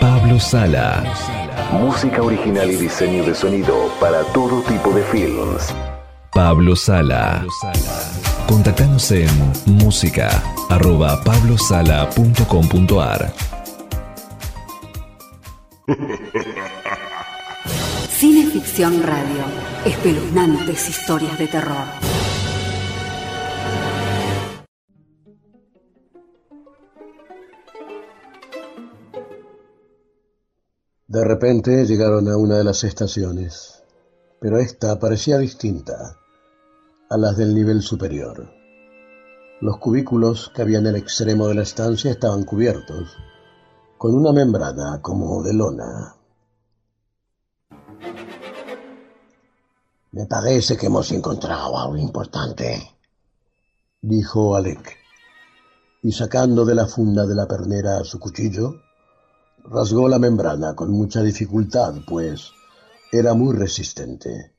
Pablo 0.00 0.40
Sala. 0.40 1.04
Música 1.72 2.22
original 2.22 2.70
y 2.70 2.76
diseño 2.76 3.22
de 3.22 3.34
sonido 3.34 3.92
para 4.00 4.22
todo 4.32 4.62
tipo 4.62 4.90
de 4.92 5.02
films. 5.02 5.74
Pablo 6.32 6.74
Sala. 6.74 7.44
Contactanos 8.46 9.10
en 9.10 9.28
música 9.66 10.42
arroba 10.70 11.22
pablosala.com.ar 11.22 13.30
Cineficción 18.08 19.02
Radio. 19.02 19.44
Espeluznantes 19.84 20.88
historias 20.88 21.38
de 21.38 21.46
terror. 21.46 22.07
De 31.10 31.24
repente 31.24 31.86
llegaron 31.86 32.28
a 32.28 32.36
una 32.36 32.58
de 32.58 32.64
las 32.64 32.84
estaciones, 32.84 33.82
pero 34.42 34.58
esta 34.58 34.98
parecía 34.98 35.38
distinta 35.38 36.18
a 37.08 37.16
las 37.16 37.38
del 37.38 37.54
nivel 37.54 37.80
superior. 37.80 38.50
Los 39.62 39.78
cubículos 39.78 40.52
que 40.54 40.60
había 40.60 40.80
en 40.80 40.86
el 40.86 40.96
extremo 40.96 41.48
de 41.48 41.54
la 41.54 41.62
estancia 41.62 42.10
estaban 42.10 42.44
cubiertos 42.44 43.16
con 43.96 44.14
una 44.14 44.32
membrana 44.32 45.00
como 45.00 45.42
de 45.42 45.54
lona. 45.54 46.14
Me 50.12 50.26
parece 50.26 50.76
que 50.76 50.88
hemos 50.88 51.10
encontrado 51.10 51.78
algo 51.78 51.96
importante, 51.96 52.82
dijo 54.02 54.54
Alec, 54.54 54.98
y 56.02 56.12
sacando 56.12 56.66
de 56.66 56.74
la 56.74 56.86
funda 56.86 57.24
de 57.24 57.34
la 57.34 57.48
pernera 57.48 58.04
su 58.04 58.20
cuchillo, 58.20 58.74
rasgó 59.70 60.08
la 60.08 60.18
membrana 60.18 60.74
con 60.74 60.90
mucha 60.90 61.22
dificultad, 61.22 61.94
pues 62.06 62.52
era 63.12 63.34
muy 63.34 63.54
resistente. 63.54 64.52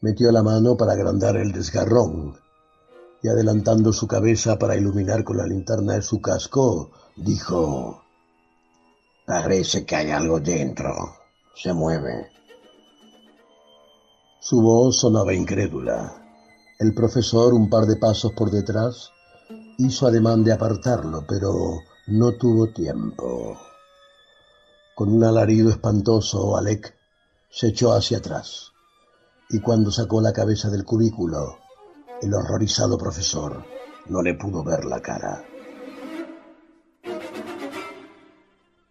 Metió 0.00 0.30
la 0.30 0.42
mano 0.42 0.76
para 0.76 0.92
agrandar 0.92 1.36
el 1.36 1.52
desgarrón 1.52 2.36
y 3.22 3.28
adelantando 3.28 3.92
su 3.92 4.06
cabeza 4.06 4.58
para 4.58 4.76
iluminar 4.76 5.24
con 5.24 5.38
la 5.38 5.46
linterna 5.46 5.94
de 5.94 6.02
su 6.02 6.20
casco, 6.20 6.90
dijo, 7.16 8.02
Parece 9.26 9.84
que 9.84 9.96
hay 9.96 10.10
algo 10.10 10.38
dentro. 10.38 10.94
Se 11.56 11.72
mueve. 11.72 12.28
Su 14.38 14.60
voz 14.60 15.00
sonaba 15.00 15.34
incrédula. 15.34 16.22
El 16.78 16.94
profesor, 16.94 17.54
un 17.54 17.68
par 17.68 17.86
de 17.86 17.96
pasos 17.96 18.32
por 18.32 18.50
detrás, 18.50 19.10
hizo 19.78 20.06
ademán 20.06 20.44
de 20.44 20.52
apartarlo, 20.52 21.24
pero 21.26 21.80
no 22.06 22.32
tuvo 22.36 22.68
tiempo. 22.68 23.56
Con 24.96 25.12
un 25.12 25.22
alarido 25.24 25.68
espantoso, 25.68 26.56
Alec 26.56 26.96
se 27.50 27.66
echó 27.66 27.92
hacia 27.92 28.16
atrás, 28.16 28.72
y 29.50 29.60
cuando 29.60 29.90
sacó 29.90 30.22
la 30.22 30.32
cabeza 30.32 30.70
del 30.70 30.86
cubículo, 30.86 31.58
el 32.22 32.32
horrorizado 32.32 32.96
profesor 32.96 33.62
no 34.06 34.22
le 34.22 34.32
pudo 34.32 34.64
ver 34.64 34.86
la 34.86 35.02
cara. 35.02 35.44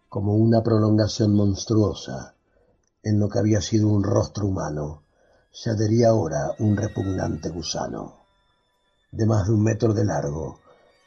Como 0.08 0.36
una 0.36 0.62
prolongación 0.62 1.34
monstruosa 1.34 2.36
en 3.02 3.18
lo 3.18 3.28
que 3.28 3.40
había 3.40 3.60
sido 3.60 3.88
un 3.88 4.04
rostro 4.04 4.46
humano, 4.46 5.02
se 5.50 5.70
adhería 5.70 6.10
ahora 6.10 6.52
un 6.60 6.76
repugnante 6.76 7.48
gusano, 7.48 8.14
de 9.10 9.26
más 9.26 9.48
de 9.48 9.54
un 9.54 9.64
metro 9.64 9.92
de 9.92 10.04
largo, 10.04 10.60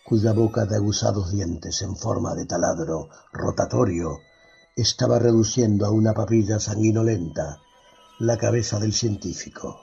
cuya 0.06 0.34
boca 0.34 0.66
de 0.66 0.76
aguzados 0.76 1.32
dientes 1.32 1.82
en 1.84 1.96
forma 1.96 2.36
de 2.36 2.46
taladro 2.46 3.08
rotatorio 3.32 4.20
estaba 4.82 5.20
reduciendo 5.20 5.86
a 5.86 5.92
una 5.92 6.14
papilla 6.14 6.58
sanguinolenta 6.58 7.60
la 8.18 8.38
cabeza 8.38 8.80
del 8.80 8.94
científico 8.94 9.82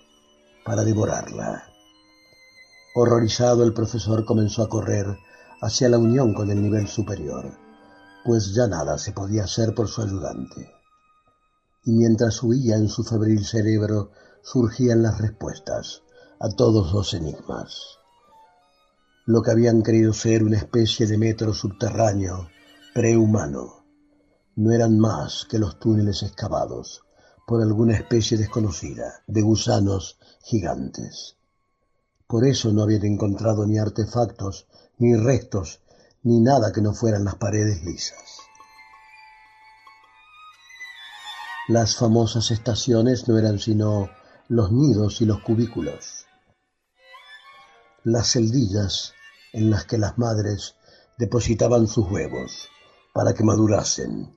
para 0.64 0.84
devorarla. 0.84 1.64
Horrorizado 2.94 3.62
el 3.64 3.74
profesor 3.74 4.24
comenzó 4.24 4.62
a 4.62 4.70
correr 4.70 5.18
hacia 5.60 5.90
la 5.90 5.98
unión 5.98 6.32
con 6.32 6.50
el 6.50 6.62
nivel 6.62 6.88
superior, 6.88 7.52
pues 8.24 8.54
ya 8.54 8.68
nada 8.68 8.96
se 8.96 9.12
podía 9.12 9.44
hacer 9.44 9.74
por 9.74 9.88
su 9.88 10.00
ayudante. 10.00 10.72
Y 11.84 11.92
mientras 11.92 12.42
huía 12.42 12.76
en 12.76 12.88
su 12.88 13.04
febril 13.04 13.44
cerebro 13.44 14.12
surgían 14.42 15.02
las 15.02 15.20
respuestas 15.20 16.02
a 16.40 16.48
todos 16.48 16.94
los 16.94 17.12
enigmas. 17.12 17.98
Lo 19.26 19.42
que 19.42 19.50
habían 19.50 19.82
creído 19.82 20.14
ser 20.14 20.42
una 20.42 20.56
especie 20.56 21.06
de 21.06 21.18
metro 21.18 21.52
subterráneo 21.52 22.48
prehumano 22.94 23.75
no 24.56 24.72
eran 24.72 24.98
más 24.98 25.46
que 25.48 25.58
los 25.58 25.78
túneles 25.78 26.22
excavados 26.22 27.02
por 27.46 27.62
alguna 27.62 27.94
especie 27.94 28.36
desconocida 28.36 29.22
de 29.26 29.42
gusanos 29.42 30.18
gigantes. 30.42 31.36
Por 32.26 32.44
eso 32.46 32.72
no 32.72 32.82
habían 32.82 33.04
encontrado 33.04 33.66
ni 33.66 33.78
artefactos, 33.78 34.66
ni 34.98 35.14
restos, 35.14 35.80
ni 36.22 36.40
nada 36.40 36.72
que 36.72 36.80
no 36.80 36.92
fueran 36.92 37.24
las 37.24 37.36
paredes 37.36 37.84
lisas. 37.84 38.40
Las 41.68 41.96
famosas 41.96 42.50
estaciones 42.50 43.28
no 43.28 43.38
eran 43.38 43.58
sino 43.58 44.08
los 44.48 44.72
nidos 44.72 45.20
y 45.20 45.26
los 45.26 45.40
cubículos, 45.40 46.26
las 48.04 48.32
celdillas 48.32 49.14
en 49.52 49.70
las 49.70 49.84
que 49.84 49.98
las 49.98 50.16
madres 50.16 50.76
depositaban 51.18 51.88
sus 51.88 52.08
huevos 52.10 52.68
para 53.12 53.34
que 53.34 53.42
madurasen. 53.42 54.35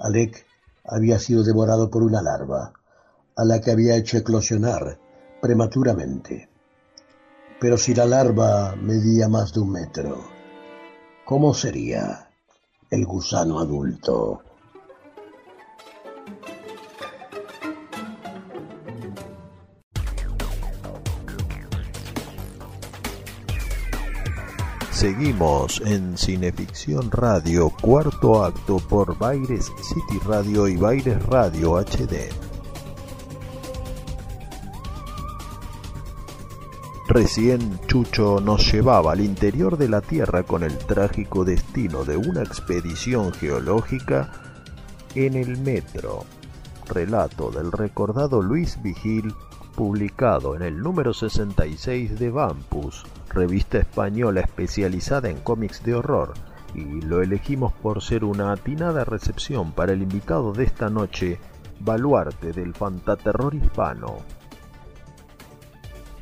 Alec 0.00 0.46
había 0.84 1.18
sido 1.18 1.44
devorado 1.44 1.90
por 1.90 2.02
una 2.02 2.22
larva, 2.22 2.72
a 3.36 3.44
la 3.44 3.60
que 3.60 3.70
había 3.70 3.96
hecho 3.96 4.16
eclosionar 4.16 4.98
prematuramente. 5.40 6.48
Pero 7.60 7.76
si 7.76 7.94
la 7.94 8.06
larva 8.06 8.74
medía 8.76 9.28
más 9.28 9.52
de 9.52 9.60
un 9.60 9.72
metro, 9.72 10.24
¿cómo 11.26 11.52
sería 11.52 12.30
el 12.90 13.04
gusano 13.04 13.60
adulto? 13.60 14.42
Seguimos 25.00 25.80
en 25.86 26.18
Cineficción 26.18 27.10
Radio, 27.10 27.72
cuarto 27.80 28.44
acto 28.44 28.76
por 28.76 29.16
Baires 29.16 29.72
City 29.82 30.22
Radio 30.26 30.68
y 30.68 30.76
Baires 30.76 31.24
Radio 31.24 31.78
HD. 31.78 32.28
Recién 37.08 37.80
Chucho 37.86 38.42
nos 38.42 38.70
llevaba 38.70 39.12
al 39.12 39.20
interior 39.20 39.78
de 39.78 39.88
la 39.88 40.02
Tierra 40.02 40.42
con 40.42 40.64
el 40.64 40.76
trágico 40.76 41.46
destino 41.46 42.04
de 42.04 42.18
una 42.18 42.42
expedición 42.42 43.32
geológica 43.32 44.30
en 45.14 45.34
el 45.34 45.56
metro. 45.62 46.26
Relato 46.86 47.50
del 47.50 47.72
recordado 47.72 48.42
Luis 48.42 48.78
Vigil, 48.82 49.34
publicado 49.74 50.54
en 50.56 50.60
el 50.60 50.78
número 50.78 51.14
66 51.14 52.18
de 52.18 52.30
Vampus, 52.30 53.06
revista 53.30 53.78
española 53.78 54.40
especializada 54.40 55.30
en 55.30 55.38
cómics 55.38 55.82
de 55.84 55.94
horror, 55.94 56.34
y 56.74 57.00
lo 57.00 57.22
elegimos 57.22 57.72
por 57.72 58.02
ser 58.02 58.24
una 58.24 58.52
atinada 58.52 59.04
recepción 59.04 59.72
para 59.72 59.92
el 59.92 60.02
invitado 60.02 60.52
de 60.52 60.64
esta 60.64 60.90
noche, 60.90 61.38
baluarte 61.80 62.52
del 62.52 62.74
fantaterror 62.74 63.54
hispano. 63.54 64.18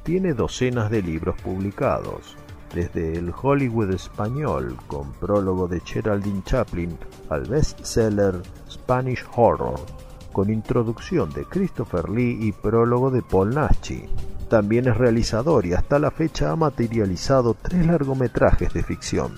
Tiene 0.05 0.33
docenas 0.33 0.91
de 0.91 1.03
libros 1.03 1.41
publicados, 1.43 2.37
desde 2.75 3.19
el 3.19 3.33
Hollywood 3.43 3.91
español, 3.93 4.77
con 4.87 5.13
prólogo 5.15 5.69
de 5.69 5.81
Geraldine 5.81 6.43
Chaplin, 6.45 6.97
al 7.31 7.45
bestseller 7.45 8.41
Spanish 8.71 9.25
Horror, 9.35 9.81
con 10.33 10.51
introducción 10.51 11.31
de 11.33 11.45
Christopher 11.45 12.09
Lee 12.09 12.39
y 12.41 12.53
prólogo 12.53 13.11
de 13.11 13.23
Paul 13.23 13.55
Naschy. 13.55 14.09
También 14.49 14.89
es 14.89 14.97
realizador 14.97 15.67
y 15.67 15.75
hasta 15.75 15.99
la 15.99 16.11
fecha 16.11 16.51
ha 16.51 16.57
materializado 16.57 17.55
tres 17.55 17.87
largometrajes 17.87 18.73
de 18.73 18.83
ficción. 18.83 19.35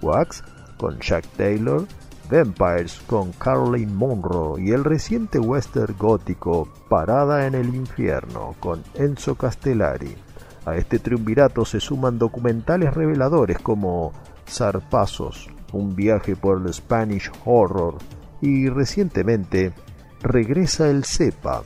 Wax 0.00 0.42
con 0.78 0.98
Jack 1.00 1.26
Taylor, 1.36 1.84
Vampires 2.30 3.00
con 3.06 3.32
Caroline 3.32 3.92
Monroe 3.92 4.62
y 4.62 4.70
el 4.70 4.84
reciente 4.84 5.38
western 5.38 5.94
gótico 5.98 6.68
Parada 6.88 7.46
en 7.46 7.54
el 7.54 7.74
infierno 7.74 8.54
con 8.60 8.82
Enzo 8.94 9.34
Castellari. 9.34 10.16
A 10.64 10.76
este 10.76 10.98
triunvirato 10.98 11.64
se 11.64 11.80
suman 11.80 12.18
documentales 12.18 12.94
reveladores 12.94 13.58
como 13.58 14.12
Zarpazos, 14.46 15.48
un 15.72 15.94
viaje 15.94 16.36
por 16.36 16.60
el 16.60 16.72
Spanish 16.72 17.30
Horror 17.44 17.96
y 18.40 18.68
recientemente 18.68 19.72
Regresa 20.20 20.90
el 20.90 21.04
Cepa, 21.04 21.62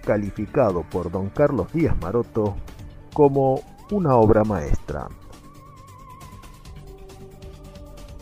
calificado 0.00 0.82
por 0.82 1.10
don 1.10 1.28
Carlos 1.30 1.72
Díaz 1.72 1.96
Maroto 2.00 2.56
como 3.12 3.62
una 3.90 4.16
obra 4.16 4.44
maestra. 4.44 5.08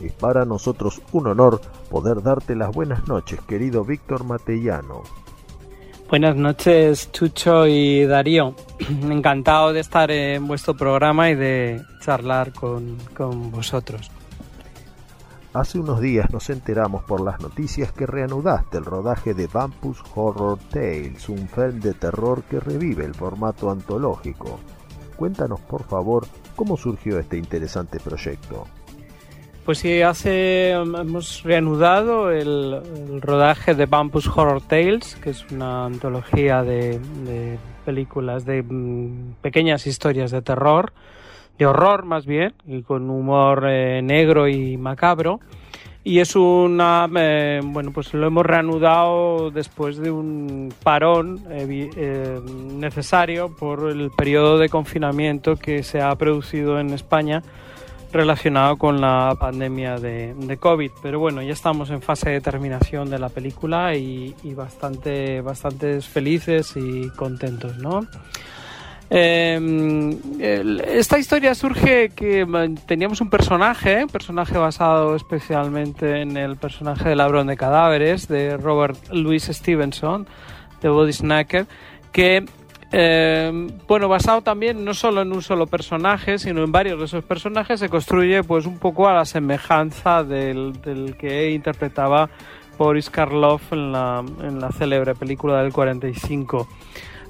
Es 0.02 0.12
para 0.12 0.44
nosotros 0.44 1.02
un 1.12 1.26
honor 1.26 1.60
poder 1.90 2.22
darte 2.22 2.54
las 2.54 2.70
buenas 2.72 3.08
noches, 3.08 3.40
querido 3.42 3.84
Víctor 3.84 4.24
Matellano. 4.24 5.02
Buenas 6.08 6.36
noches, 6.36 7.12
Chucho 7.12 7.66
y 7.66 8.06
Darío. 8.06 8.54
Encantado 9.10 9.72
de 9.72 9.80
estar 9.80 10.10
en 10.10 10.46
vuestro 10.46 10.74
programa 10.74 11.28
y 11.30 11.34
de 11.34 11.82
charlar 12.00 12.52
con, 12.52 12.96
con 13.14 13.50
vosotros. 13.50 14.10
Hace 15.54 15.78
unos 15.78 16.02
días 16.02 16.30
nos 16.30 16.50
enteramos 16.50 17.04
por 17.04 17.22
las 17.22 17.40
noticias 17.40 17.90
que 17.92 18.04
reanudaste 18.04 18.76
el 18.76 18.84
rodaje 18.84 19.32
de 19.32 19.46
Vampus 19.46 19.98
Horror 20.14 20.58
Tales, 20.70 21.26
un 21.30 21.48
film 21.48 21.80
de 21.80 21.94
terror 21.94 22.42
que 22.42 22.60
revive 22.60 23.06
el 23.06 23.14
formato 23.14 23.70
antológico. 23.70 24.60
Cuéntanos 25.16 25.60
por 25.60 25.84
favor 25.84 26.26
cómo 26.54 26.76
surgió 26.76 27.18
este 27.18 27.38
interesante 27.38 27.98
proyecto. 27.98 28.66
Pues 29.64 29.78
sí, 29.78 30.02
hace 30.02 30.70
hemos 30.70 31.42
reanudado 31.42 32.30
el, 32.30 33.20
rodaje 33.22 33.74
de 33.74 33.86
Vampus 33.86 34.28
Horror 34.28 34.60
Tales, 34.60 35.16
que 35.16 35.30
es 35.30 35.50
una 35.50 35.86
antología 35.86 36.62
de, 36.62 36.98
de 37.24 37.58
películas 37.86 38.44
de 38.44 38.62
mm, 38.62 39.36
pequeñas 39.40 39.86
historias 39.86 40.30
de 40.30 40.42
terror 40.42 40.92
de 41.58 41.66
horror 41.66 42.04
más 42.04 42.24
bien, 42.24 42.54
y 42.66 42.82
con 42.82 43.10
humor 43.10 43.64
eh, 43.68 44.00
negro 44.02 44.48
y 44.48 44.76
macabro. 44.76 45.40
Y 46.04 46.20
es 46.20 46.36
una, 46.36 47.08
eh, 47.16 47.60
bueno, 47.62 47.90
pues 47.92 48.14
lo 48.14 48.26
hemos 48.26 48.46
reanudado 48.46 49.50
después 49.50 49.98
de 49.98 50.10
un 50.10 50.72
parón 50.82 51.44
eh, 51.50 52.40
necesario 52.72 53.54
por 53.54 53.90
el 53.90 54.10
periodo 54.10 54.56
de 54.58 54.70
confinamiento 54.70 55.56
que 55.56 55.82
se 55.82 56.00
ha 56.00 56.14
producido 56.14 56.80
en 56.80 56.94
España 56.94 57.42
relacionado 58.10 58.78
con 58.78 59.02
la 59.02 59.36
pandemia 59.38 59.96
de, 59.96 60.32
de, 60.34 60.56
COVID. 60.56 60.92
Pero 61.02 61.18
bueno, 61.18 61.42
ya 61.42 61.52
estamos 61.52 61.90
en 61.90 62.00
fase 62.00 62.30
de 62.30 62.40
terminación 62.40 63.10
de 63.10 63.18
la 63.18 63.28
película 63.28 63.94
y, 63.94 64.34
y 64.44 64.54
bastante, 64.54 65.42
bastantes 65.42 66.08
felices 66.08 66.74
y 66.76 67.10
contentos, 67.10 67.76
¿no? 67.76 68.06
El- 69.10 70.80
esta 70.86 71.18
historia 71.18 71.54
surge 71.54 72.10
que 72.10 72.46
teníamos 72.86 73.20
un 73.20 73.30
personaje, 73.30 74.02
un 74.04 74.10
personaje 74.10 74.56
basado 74.58 75.16
especialmente 75.16 76.20
en 76.20 76.36
el 76.36 76.56
personaje 76.56 77.08
del 77.08 77.18
ladrón 77.18 77.46
de 77.46 77.56
cadáveres 77.56 78.28
de 78.28 78.56
Robert 78.56 78.98
Louis 79.10 79.42
Stevenson, 79.44 80.26
de 80.82 80.88
Body 80.88 81.12
Snacker, 81.12 81.66
que, 82.12 82.44
eh, 82.92 83.68
bueno, 83.86 84.08
basado 84.08 84.42
también 84.42 84.84
no 84.84 84.94
solo 84.94 85.22
en 85.22 85.32
un 85.32 85.42
solo 85.42 85.66
personaje, 85.66 86.38
sino 86.38 86.62
en 86.62 86.72
varios 86.72 86.98
de 86.98 87.06
esos 87.06 87.24
personajes, 87.24 87.80
se 87.80 87.88
construye 87.88 88.42
pues 88.42 88.66
un 88.66 88.78
poco 88.78 89.08
a 89.08 89.14
la 89.14 89.24
semejanza 89.24 90.22
del, 90.22 90.80
del 90.82 91.16
que 91.16 91.50
interpretaba 91.50 92.28
Boris 92.78 93.10
Karloff 93.10 93.72
en 93.72 93.90
la, 93.92 94.22
en 94.42 94.60
la 94.60 94.70
célebre 94.70 95.14
película 95.14 95.62
del 95.62 95.72
45. 95.72 96.68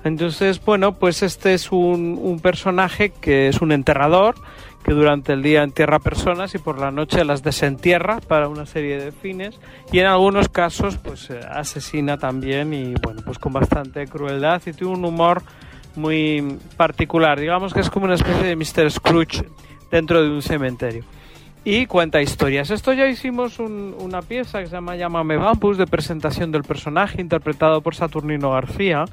Entonces, 0.05 0.65
bueno, 0.65 0.93
pues 0.93 1.23
este 1.23 1.55
es 1.55 1.73
un, 1.73 2.39
personaje 2.43 3.11
que 3.11 3.49
es 3.49 3.61
un 3.61 3.73
enterrador, 3.73 4.37
que 4.85 4.93
durante 4.95 5.33
el 5.33 5.43
día 5.43 5.63
entierra 5.65 5.99
personas 5.99 6.55
y 6.55 6.59
por 6.59 6.79
la 6.79 6.91
noche 6.91 7.25
las 7.25 7.43
desentierra 7.43 8.21
para 8.27 8.49
una 8.49 8.65
serie 8.65 8.99
de 8.99 9.13
fines 9.13 9.59
y 9.93 9.99
en 9.99 10.07
algunos 10.07 10.49
casos 10.49 10.97
pues 10.97 11.29
eh, 11.31 11.41
asesina 11.51 12.17
también 12.17 12.73
y 12.73 12.95
bueno, 13.03 13.21
pues 13.25 13.39
con 13.39 13.53
bastante 13.53 14.07
crueldad 14.07 14.63
y 14.65 14.73
tiene 14.73 14.93
un 14.95 15.05
humor 15.05 15.43
muy 15.97 16.59
particular. 16.77 17.39
Digamos 17.41 17.75
que 17.75 17.81
es 17.81 17.91
como 17.91 18.07
una 18.07 18.15
especie 18.15 18.45
de 18.45 18.57
Mr. 18.57 18.91
Scrooge 18.91 19.45
dentro 19.91 20.23
de 20.23 20.31
un 20.31 20.43
cementerio 20.43 21.03
y 21.65 21.87
cuenta 21.87 22.23
historias. 22.23 22.71
Esto 22.71 22.93
ya 22.93 23.09
hicimos 23.09 23.59
un- 23.59 23.95
una 23.99 24.23
pieza 24.23 24.61
que 24.61 24.67
se 24.69 24.73
llama 24.73 24.97
Llámame 24.97 25.37
Bambus 25.37 25.77
de 25.77 25.87
presentación 25.87 26.51
del 26.53 26.63
personaje 26.63 27.21
interpretado 27.21 27.83
por 27.83 27.95
Saturnino 27.95 28.53
García, 28.53 29.05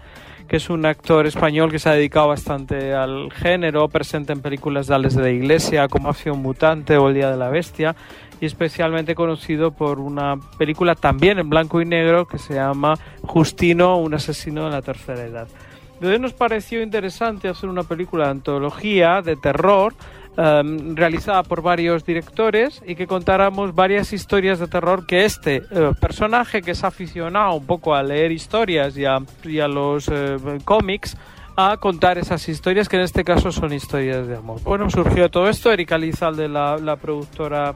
que 0.47 0.57
es 0.57 0.69
un 0.69 0.85
actor 0.85 1.25
español 1.25 1.71
que 1.71 1.79
se 1.79 1.89
ha 1.89 1.93
dedicado 1.93 2.27
bastante 2.27 2.93
al 2.93 3.31
género, 3.31 3.87
presente 3.87 4.33
en 4.33 4.41
películas 4.41 4.87
de 4.87 4.95
Alex 4.95 5.15
de 5.15 5.21
la 5.23 5.29
Iglesia 5.29 5.87
como 5.87 6.09
Acción 6.09 6.41
Mutante 6.41 6.97
o 6.97 7.09
El 7.09 7.15
Día 7.15 7.31
de 7.31 7.37
la 7.37 7.49
Bestia 7.49 7.95
y 8.39 8.45
especialmente 8.45 9.15
conocido 9.15 9.71
por 9.71 9.99
una 9.99 10.37
película 10.57 10.95
también 10.95 11.39
en 11.39 11.49
blanco 11.49 11.81
y 11.81 11.85
negro 11.85 12.27
que 12.27 12.37
se 12.37 12.55
llama 12.55 12.95
Justino, 13.21 13.97
un 13.97 14.13
asesino 14.13 14.65
de 14.65 14.71
la 14.71 14.81
tercera 14.81 15.23
edad. 15.23 15.47
Entonces 15.95 16.19
nos 16.19 16.33
pareció 16.33 16.81
interesante 16.81 17.47
hacer 17.47 17.69
una 17.69 17.83
película 17.83 18.25
de 18.25 18.31
antología 18.31 19.21
de 19.21 19.37
terror 19.37 19.93
em, 20.38 20.95
realizada 20.95 21.43
por 21.43 21.61
varios 21.61 22.05
directores 22.05 22.81
y 22.86 22.95
que 22.95 23.07
contáramos 23.07 23.73
varias 23.73 24.13
historias 24.13 24.59
de 24.59 24.67
terror 24.67 25.05
que 25.05 25.25
este 25.25 25.63
eh, 25.71 25.91
personaje 25.99 26.61
que 26.61 26.71
es 26.71 26.83
aficionado 26.83 27.55
un 27.55 27.65
poco 27.65 27.95
a 27.95 28.03
leer 28.03 28.31
historias 28.31 28.97
y 28.97 29.05
a, 29.05 29.67
los 29.67 30.09
eh, 30.09 30.38
cómics 30.63 31.17
a 31.57 31.77
contar 31.77 32.17
esas 32.17 32.47
historias 32.49 32.89
que 32.89 32.97
en 32.97 33.03
este 33.03 33.23
caso 33.23 33.51
son 33.51 33.71
historias 33.71 34.27
de 34.27 34.36
amor. 34.36 34.61
Bueno, 34.63 34.89
surgió 34.89 35.29
todo 35.29 35.47
esto, 35.47 35.71
Erika 35.71 35.97
Lizalde, 35.97 36.49
la, 36.49 36.77
la 36.77 36.97
productora 36.97 37.73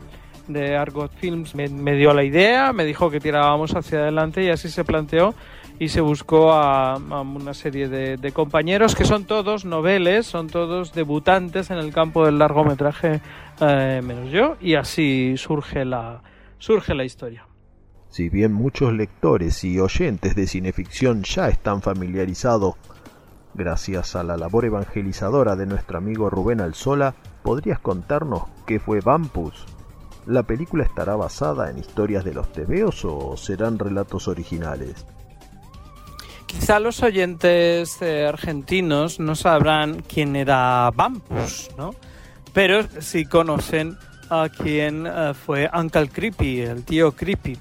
de 0.48 0.76
Argot 0.76 1.12
Films, 1.14 1.56
me 1.56 1.94
dio 1.94 2.14
la 2.14 2.24
idea, 2.24 2.74
me 2.74 2.84
dijo 2.84 3.10
que 3.10 3.20
tirábamos 3.20 3.76
hacia 3.76 4.00
adelante 4.00 4.44
y 4.44 4.50
así 4.50 4.68
se 4.68 4.84
planteó 4.84 5.34
y 5.80 5.88
se 5.88 6.02
buscó 6.02 6.52
a, 6.52 6.98
una 6.98 7.54
serie 7.54 7.88
de, 7.88 8.18
de 8.18 8.32
compañeros 8.34 8.96
que 8.96 9.06
son 9.06 9.24
todos 9.24 9.64
noveles, 9.64 10.28
son 10.28 10.48
todos 10.48 10.94
debutantes 10.94 11.72
en 11.72 11.78
el 11.78 11.94
campo 11.94 12.26
del 12.26 12.38
largometraje, 12.38 13.22
eh, 13.62 14.02
menos 14.04 14.30
yo, 14.30 14.58
y 14.60 14.76
así 14.76 15.36
surge 15.38 15.86
la, 15.86 16.22
surge 16.58 16.94
la 16.94 17.06
historia. 17.06 17.48
Si 18.10 18.28
bien 18.28 18.52
muchos 18.52 18.92
lectores 18.92 19.64
y 19.64 19.80
oyentes 19.80 20.36
de 20.36 20.48
cineficción 20.48 21.24
ya 21.24 21.48
están 21.48 21.82
familiarizados 21.82 22.76
gracias 23.54 24.16
a 24.16 24.24
la 24.24 24.36
labor 24.36 24.66
evangelizadora 24.66 25.56
de 25.56 25.66
nuestro 25.66 25.98
amigo 25.98 26.30
Rubén 26.30 26.60
Alzola, 26.60 27.16
¿podrías 27.42 27.80
contarnos 27.80 28.44
qué 28.66 28.80
fue 28.80 29.00
Vampus? 29.00 29.66
¿La 30.26 30.44
película 30.44 30.84
estará 30.84 31.16
basada 31.16 31.70
en 31.70 31.78
historias 31.78 32.26
de 32.26 32.34
los 32.34 32.52
tebeos 32.52 33.06
o 33.06 33.38
serán 33.38 33.80
relatos 33.80 34.28
originales? 34.28 35.06
Quizá 36.50 36.80
los 36.80 37.04
oyentes 37.04 38.02
eh, 38.02 38.26
argentinos 38.26 39.20
no 39.20 39.36
sabrán 39.36 40.02
quién 40.02 40.36
era 40.36 40.90
Vampus, 40.96 41.70
¿no? 41.78 41.94
Pero 42.54 42.82
sí 43.02 43.26
conocen 43.26 43.96
a 44.32 44.50
quién 44.50 45.06
eh, 45.06 45.34
fue 45.36 45.70
Uncle 45.72 46.10
Creepy, 46.10 46.62
el 46.62 46.84
tío 46.84 47.12
Creepy. 47.12 47.56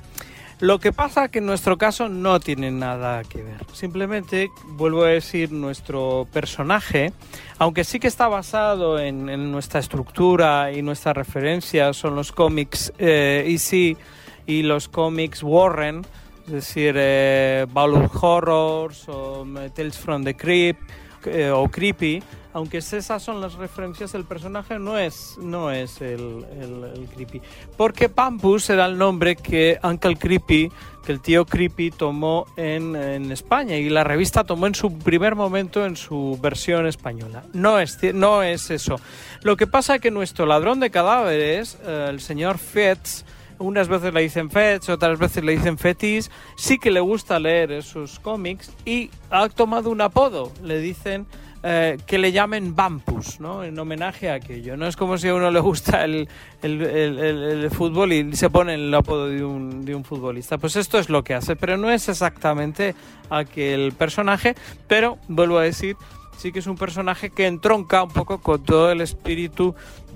Lo 0.60 0.78
que 0.80 0.94
pasa 0.94 1.28
que 1.28 1.40
en 1.40 1.46
nuestro 1.46 1.76
caso 1.76 2.08
no 2.08 2.40
tiene 2.40 2.70
nada 2.70 3.24
que 3.24 3.42
ver. 3.42 3.58
Simplemente, 3.74 4.48
vuelvo 4.70 5.04
a 5.04 5.08
decir, 5.08 5.52
nuestro 5.52 6.26
personaje, 6.32 7.12
aunque 7.58 7.84
sí 7.84 8.00
que 8.00 8.08
está 8.08 8.26
basado 8.26 8.98
en, 8.98 9.52
nuestra 9.52 9.80
estructura 9.80 10.72
y 10.72 10.80
nuestras 10.80 11.14
referencias, 11.14 11.94
son 11.94 12.14
los 12.14 12.32
cómics 12.32 12.90
eh, 12.98 13.44
EC 13.46 13.98
y 14.46 14.62
los 14.62 14.88
cómics 14.88 15.42
Warren, 15.42 16.06
es 16.48 16.52
decir, 16.52 16.94
eh, 16.96 17.66
Horrors 18.20 19.08
o 19.08 19.46
eh, 19.58 19.70
Tales 19.74 19.98
from 19.98 20.24
the 20.24 20.34
Crypt 20.34 20.80
eh, 21.26 21.50
o 21.50 21.68
Creepy, 21.68 22.22
aunque 22.54 22.78
esas 22.78 23.22
son 23.22 23.40
las 23.40 23.54
referencias, 23.54 24.14
el 24.14 24.24
personaje 24.24 24.78
no 24.78 24.96
es, 24.98 25.36
no 25.40 25.70
es 25.70 26.00
el, 26.00 26.44
el- 26.58 27.08
Creepy. 27.14 27.42
Porque 27.76 28.08
Pampus 28.08 28.70
era 28.70 28.86
el 28.86 28.96
nombre 28.96 29.36
que 29.36 29.78
Uncle 29.82 30.16
Creepy, 30.16 30.70
que 31.04 31.12
el 31.12 31.20
tío 31.20 31.44
Creepy 31.44 31.90
tomó 31.90 32.46
en, 32.56 32.96
en 32.96 33.30
España 33.30 33.76
y 33.76 33.88
la 33.90 34.04
revista 34.04 34.44
tomó 34.44 34.66
en 34.66 34.74
su 34.74 34.96
primer 34.98 35.34
momento 35.34 35.84
en 35.84 35.96
su 35.96 36.38
versión 36.40 36.86
española. 36.86 37.42
No 37.52 37.78
es, 37.78 37.98
no 38.14 38.42
es 38.42 38.70
eso. 38.70 38.96
Lo 39.42 39.56
que 39.56 39.66
pasa 39.66 39.96
es 39.96 40.00
que 40.00 40.10
nuestro 40.10 40.46
ladrón 40.46 40.80
de 40.80 40.90
cadáveres, 40.90 41.78
eh, 41.84 42.06
el 42.08 42.20
señor 42.20 42.58
Fetz, 42.58 43.24
unas 43.58 43.88
veces 43.88 44.12
le 44.14 44.22
dicen 44.22 44.50
Fetch, 44.50 44.88
otras 44.88 45.18
veces 45.18 45.42
le 45.44 45.52
dicen 45.52 45.78
Fetis, 45.78 46.30
sí 46.56 46.78
que 46.78 46.90
le 46.90 47.00
gusta 47.00 47.38
leer 47.38 47.72
esos 47.72 48.18
cómics 48.20 48.72
y 48.84 49.10
ha 49.30 49.48
tomado 49.48 49.90
un 49.90 50.00
apodo, 50.00 50.52
le 50.62 50.80
dicen 50.80 51.26
eh, 51.64 51.98
que 52.06 52.18
le 52.18 52.30
llamen 52.30 52.76
Vampus, 52.76 53.40
¿no? 53.40 53.64
En 53.64 53.76
homenaje 53.76 54.30
a 54.30 54.34
aquello. 54.34 54.76
No 54.76 54.86
es 54.86 54.94
como 54.96 55.18
si 55.18 55.26
a 55.26 55.34
uno 55.34 55.50
le 55.50 55.58
gusta 55.58 56.04
el- 56.04 56.28
el- 56.62 56.82
el- 56.82 57.18
el 57.64 57.70
fútbol 57.72 58.12
y 58.12 58.32
se 58.36 58.48
pone 58.48 58.74
el 58.74 58.94
apodo 58.94 59.26
de 59.26 59.44
un, 59.44 59.84
de 59.84 59.92
un 59.96 60.04
futbolista. 60.04 60.58
Pues 60.58 60.76
esto 60.76 61.00
es 61.00 61.08
lo 61.10 61.24
que 61.24 61.34
hace, 61.34 61.56
pero 61.56 61.76
no 61.76 61.90
es 61.90 62.08
exactamente 62.08 62.94
aquel 63.28 63.90
personaje, 63.92 64.54
pero 64.86 65.18
vuelvo 65.26 65.58
a 65.58 65.64
decir, 65.64 65.96
sí 66.36 66.52
que 66.52 66.60
es 66.60 66.66
un 66.68 66.76
personaje 66.76 67.30
que 67.30 67.48
entronca 67.48 68.04
un 68.04 68.10
poco 68.12 68.38
con 68.40 68.62
todo 68.62 68.92
el 68.92 69.00
espíritu 69.00 69.74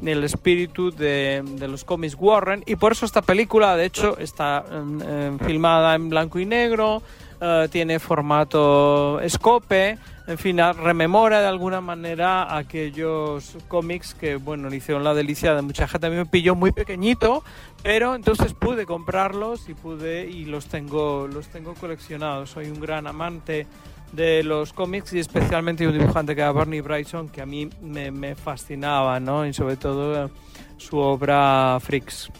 el 0.08 0.24
espíritu 0.24 0.90
de, 0.90 1.42
de 1.44 1.68
los 1.68 1.84
cómics 1.84 2.16
Warren. 2.18 2.62
Y 2.66 2.76
por 2.76 2.92
eso 2.92 3.06
esta 3.06 3.22
película 3.22 3.76
de 3.76 3.84
hecho 3.84 4.18
está 4.18 4.64
em, 4.70 5.38
filmada 5.38 5.94
en 5.94 6.08
blanco 6.08 6.38
y 6.38 6.46
negro 6.46 7.02
eh, 7.44 7.68
tiene 7.72 7.98
formato 7.98 9.20
scope 9.28 9.98
en 10.28 10.38
fin 10.38 10.58
rememora 10.58 11.40
de 11.40 11.48
alguna 11.48 11.80
manera 11.80 12.56
aquellos 12.56 13.56
cómics 13.66 14.14
que 14.14 14.36
bueno 14.36 14.70
le 14.70 14.76
hicieron 14.76 15.02
la 15.02 15.12
delicia 15.12 15.52
de 15.52 15.62
mucha 15.62 15.88
gente. 15.88 16.06
A 16.06 16.10
mí 16.10 16.16
me 16.16 16.26
pilló 16.26 16.54
muy 16.54 16.70
pequeñito 16.70 17.42
pero 17.82 18.14
entonces 18.14 18.54
pude 18.54 18.86
comprarlos 18.86 19.68
y 19.68 19.74
pude 19.74 20.30
y 20.30 20.44
los 20.44 20.66
tengo 20.66 21.26
los 21.26 21.48
tengo 21.48 21.74
coleccionados. 21.74 22.50
Soy 22.50 22.66
un 22.66 22.80
gran 22.80 23.08
amante 23.08 23.66
de 24.12 24.42
los 24.42 24.72
cómics 24.72 25.12
y 25.14 25.18
especialmente 25.18 25.86
un 25.86 25.98
dibujante 25.98 26.34
que 26.34 26.42
era 26.42 26.52
Bernie 26.52 26.82
Bryson 26.82 27.28
que 27.28 27.42
a 27.42 27.46
mí 27.46 27.68
me, 27.80 28.34
fascinaba, 28.34 29.18
¿no? 29.20 29.46
Y 29.46 29.52
sobre 29.52 29.76
todo 29.76 30.26
eh, 30.26 30.30
su 30.76 30.98
obra 30.98 31.78
Freaks. 31.80 32.30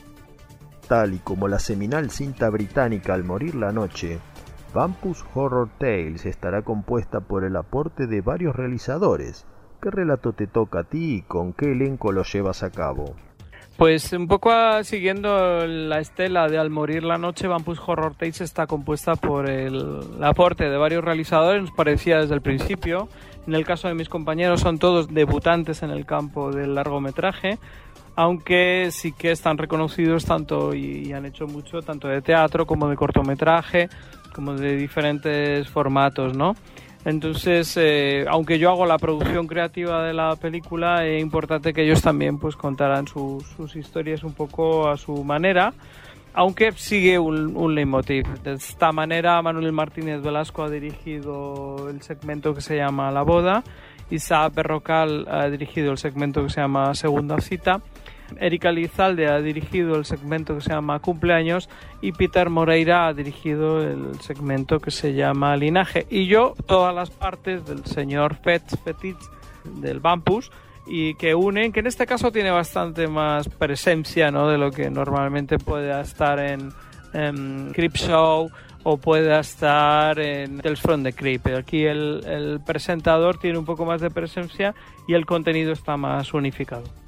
Tal 0.88 1.14
y 1.14 1.18
como 1.18 1.48
la 1.48 1.58
seminal 1.58 2.10
cinta 2.10 2.50
británica 2.50 3.14
Al 3.14 3.24
morir 3.24 3.54
la 3.54 3.72
noche, 3.72 4.18
Vampus 4.74 5.24
Horror 5.34 5.70
Tales 5.78 6.26
estará 6.26 6.62
compuesta 6.62 7.20
por 7.20 7.44
el 7.44 7.56
aporte 7.56 8.06
de 8.06 8.20
varios 8.20 8.54
realizadores. 8.54 9.46
¿Qué 9.80 9.90
relato 9.90 10.32
te 10.32 10.46
toca 10.46 10.80
a 10.80 10.84
ti 10.84 11.16
y 11.16 11.22
con 11.22 11.52
qué 11.52 11.72
elenco 11.72 12.12
lo 12.12 12.22
llevas 12.22 12.62
a 12.62 12.70
cabo? 12.70 13.16
Pues 13.82 14.12
un 14.12 14.28
poco 14.28 14.52
ah, 14.52 14.84
siguiendo 14.84 15.66
la 15.66 15.98
estela 15.98 16.46
de 16.46 16.56
Al 16.56 16.70
morir 16.70 17.02
la 17.02 17.18
noche, 17.18 17.48
Vampus 17.48 17.80
Horror 17.84 18.14
Tales 18.14 18.40
está 18.40 18.68
compuesta 18.68 19.16
por 19.16 19.50
el, 19.50 19.98
aporte 20.22 20.70
de 20.70 20.76
varios 20.76 21.02
realizadores, 21.02 21.62
nos 21.62 21.72
parecía 21.72 22.20
desde 22.20 22.36
el 22.36 22.42
principio. 22.42 23.08
En 23.44 23.56
el 23.56 23.64
caso 23.64 23.88
de 23.88 23.94
mis 23.94 24.08
compañeros 24.08 24.60
son 24.60 24.78
todos 24.78 25.12
debutantes 25.12 25.82
en 25.82 25.90
el 25.90 26.06
campo 26.06 26.52
del 26.52 26.76
largometraje, 26.76 27.58
aunque 28.14 28.90
sí 28.92 29.10
que 29.10 29.32
están 29.32 29.58
reconocidos 29.58 30.26
tanto 30.26 30.76
y 30.76 31.12
han 31.12 31.26
hecho 31.26 31.48
mucho 31.48 31.82
tanto 31.82 32.06
de 32.06 32.22
teatro 32.22 32.66
como 32.66 32.88
de 32.88 32.94
cortometraje, 32.94 33.88
como 34.32 34.54
de 34.54 34.76
diferentes 34.76 35.68
formatos, 35.68 36.36
¿no? 36.36 36.54
Entonces, 37.04 37.76
eh, 37.76 38.24
aunque 38.28 38.58
yo 38.58 38.70
hago 38.70 38.86
la 38.86 38.98
producción 38.98 39.46
creativa 39.46 40.04
de 40.04 40.12
la 40.12 40.36
película, 40.36 41.04
es 41.04 41.20
importante 41.20 41.72
que 41.72 41.84
ellos 41.84 42.00
también 42.00 42.38
pues 42.38 42.54
contaran 42.54 43.08
sus, 43.08 43.44
sus 43.56 43.74
historias 43.74 44.22
un 44.22 44.34
poco 44.34 44.88
a 44.88 44.96
su 44.96 45.24
manera, 45.24 45.74
aunque 46.32 46.72
sigue 46.72 47.18
un, 47.18 47.56
un 47.56 47.74
leitmotiv. 47.74 48.26
De 48.42 48.52
esta 48.52 48.92
manera, 48.92 49.42
Manuel 49.42 49.72
Martínez 49.72 50.22
Velasco 50.22 50.62
ha 50.62 50.70
dirigido 50.70 51.88
el 51.90 52.02
segmento 52.02 52.54
que 52.54 52.60
se 52.60 52.76
llama 52.76 53.10
La 53.10 53.22
Boda 53.22 53.64
Isaac 54.12 54.54
Berrocal 54.54 55.26
ha 55.28 55.48
dirigido 55.48 55.90
el 55.90 55.98
segmento 55.98 56.42
que 56.42 56.50
se 56.50 56.60
llama 56.60 56.94
Segunda 56.94 57.40
Cita. 57.40 57.80
Erika 58.40 58.72
Lizalde 58.72 59.28
ha 59.28 59.40
dirigido 59.40 59.96
el 59.96 60.04
segmento 60.04 60.54
que 60.54 60.60
se 60.60 60.70
llama 60.70 60.98
Cumpleaños 61.00 61.68
y 62.00 62.12
Peter 62.12 62.50
Moreira 62.50 63.06
ha 63.08 63.14
dirigido 63.14 63.82
el 63.82 64.20
segmento 64.20 64.80
que 64.80 64.90
se 64.90 65.14
llama 65.14 65.56
Linaje. 65.56 66.06
Y 66.10 66.26
yo 66.26 66.54
todas 66.66 66.94
las 66.94 67.10
partes 67.10 67.66
del 67.66 67.84
señor 67.84 68.36
Fetz 68.36 68.76
Petit 68.84 69.16
del 69.64 70.00
Bampus 70.00 70.50
y 70.86 71.14
que 71.14 71.34
unen, 71.34 71.72
que 71.72 71.80
en 71.80 71.86
este 71.86 72.06
caso 72.06 72.32
tiene 72.32 72.50
bastante 72.50 73.06
más 73.06 73.48
presencia 73.48 74.30
¿no? 74.30 74.48
de 74.48 74.58
lo 74.58 74.70
que 74.70 74.90
normalmente 74.90 75.58
puede 75.58 76.00
estar 76.00 76.38
en, 76.38 76.72
en 77.12 77.72
Creep 77.72 77.94
Show 77.94 78.50
o 78.84 78.96
pueda 78.96 79.40
estar 79.40 80.18
en 80.18 80.58
Tales 80.60 80.80
from 80.80 81.04
the 81.04 81.12
Creep. 81.12 81.46
Aquí 81.56 81.84
el 81.84 82.60
presentador 82.66 83.38
tiene 83.38 83.58
un 83.58 83.64
poco 83.64 83.84
más 83.84 84.00
de 84.00 84.10
presencia 84.10 84.74
y 85.06 85.14
el 85.14 85.24
contenido 85.24 85.72
está 85.72 85.96
más 85.96 86.34
unificado. 86.34 87.01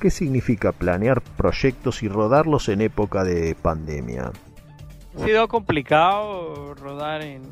¿Qué 0.00 0.10
significa 0.10 0.72
planear 0.72 1.20
proyectos 1.20 2.02
y 2.02 2.08
rodarlos 2.08 2.70
en 2.70 2.80
época 2.80 3.22
de 3.22 3.54
pandemia? 3.54 4.32
Ha 5.14 5.24
sido 5.26 5.46
complicado 5.46 6.74
rodar 6.74 7.20
en, 7.20 7.42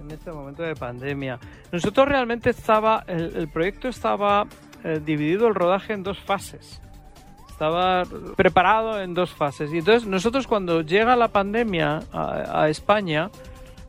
en 0.00 0.10
este 0.12 0.30
momento 0.30 0.62
de 0.62 0.76
pandemia. 0.76 1.40
Nosotros 1.72 2.06
realmente 2.06 2.50
estaba, 2.50 3.02
el, 3.08 3.48
proyecto 3.48 3.88
estaba 3.88 4.46
eh, 4.84 5.00
dividido 5.04 5.48
el 5.48 5.56
rodaje 5.56 5.92
en 5.92 6.04
dos 6.04 6.20
fases. 6.20 6.80
Estaba 7.50 8.04
preparado 8.36 9.00
en 9.00 9.14
dos 9.14 9.32
fases. 9.32 9.72
Y 9.72 9.78
entonces 9.78 10.08
nosotros 10.08 10.46
cuando 10.46 10.82
llega 10.82 11.16
la 11.16 11.28
pandemia 11.28 12.00
a 12.12 12.68
España, 12.68 13.30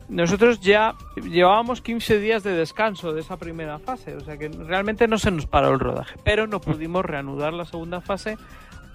nosotros 0.08 0.60
ya 0.60 0.94
llevábamos 1.16 1.80
15 1.80 2.18
días 2.20 2.42
de 2.42 2.52
descanso 2.52 3.12
de 3.12 3.20
esa 3.20 3.36
primera 3.36 3.78
fase, 3.78 4.14
o 4.14 4.20
sea 4.20 4.36
que 4.36 4.48
realmente 4.48 5.08
no 5.08 5.18
se 5.18 5.30
nos 5.30 5.46
paró 5.46 5.72
el 5.72 5.80
rodaje, 5.80 6.16
pero 6.24 6.46
no 6.46 6.60
pudimos 6.60 7.04
reanudar 7.04 7.52
la 7.52 7.64
segunda 7.64 8.00
fase 8.00 8.36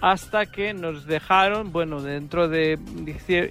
hasta 0.00 0.46
que 0.46 0.74
nos 0.74 1.06
dejaron, 1.06 1.70
bueno, 1.70 2.02
dentro 2.02 2.48
de 2.48 2.78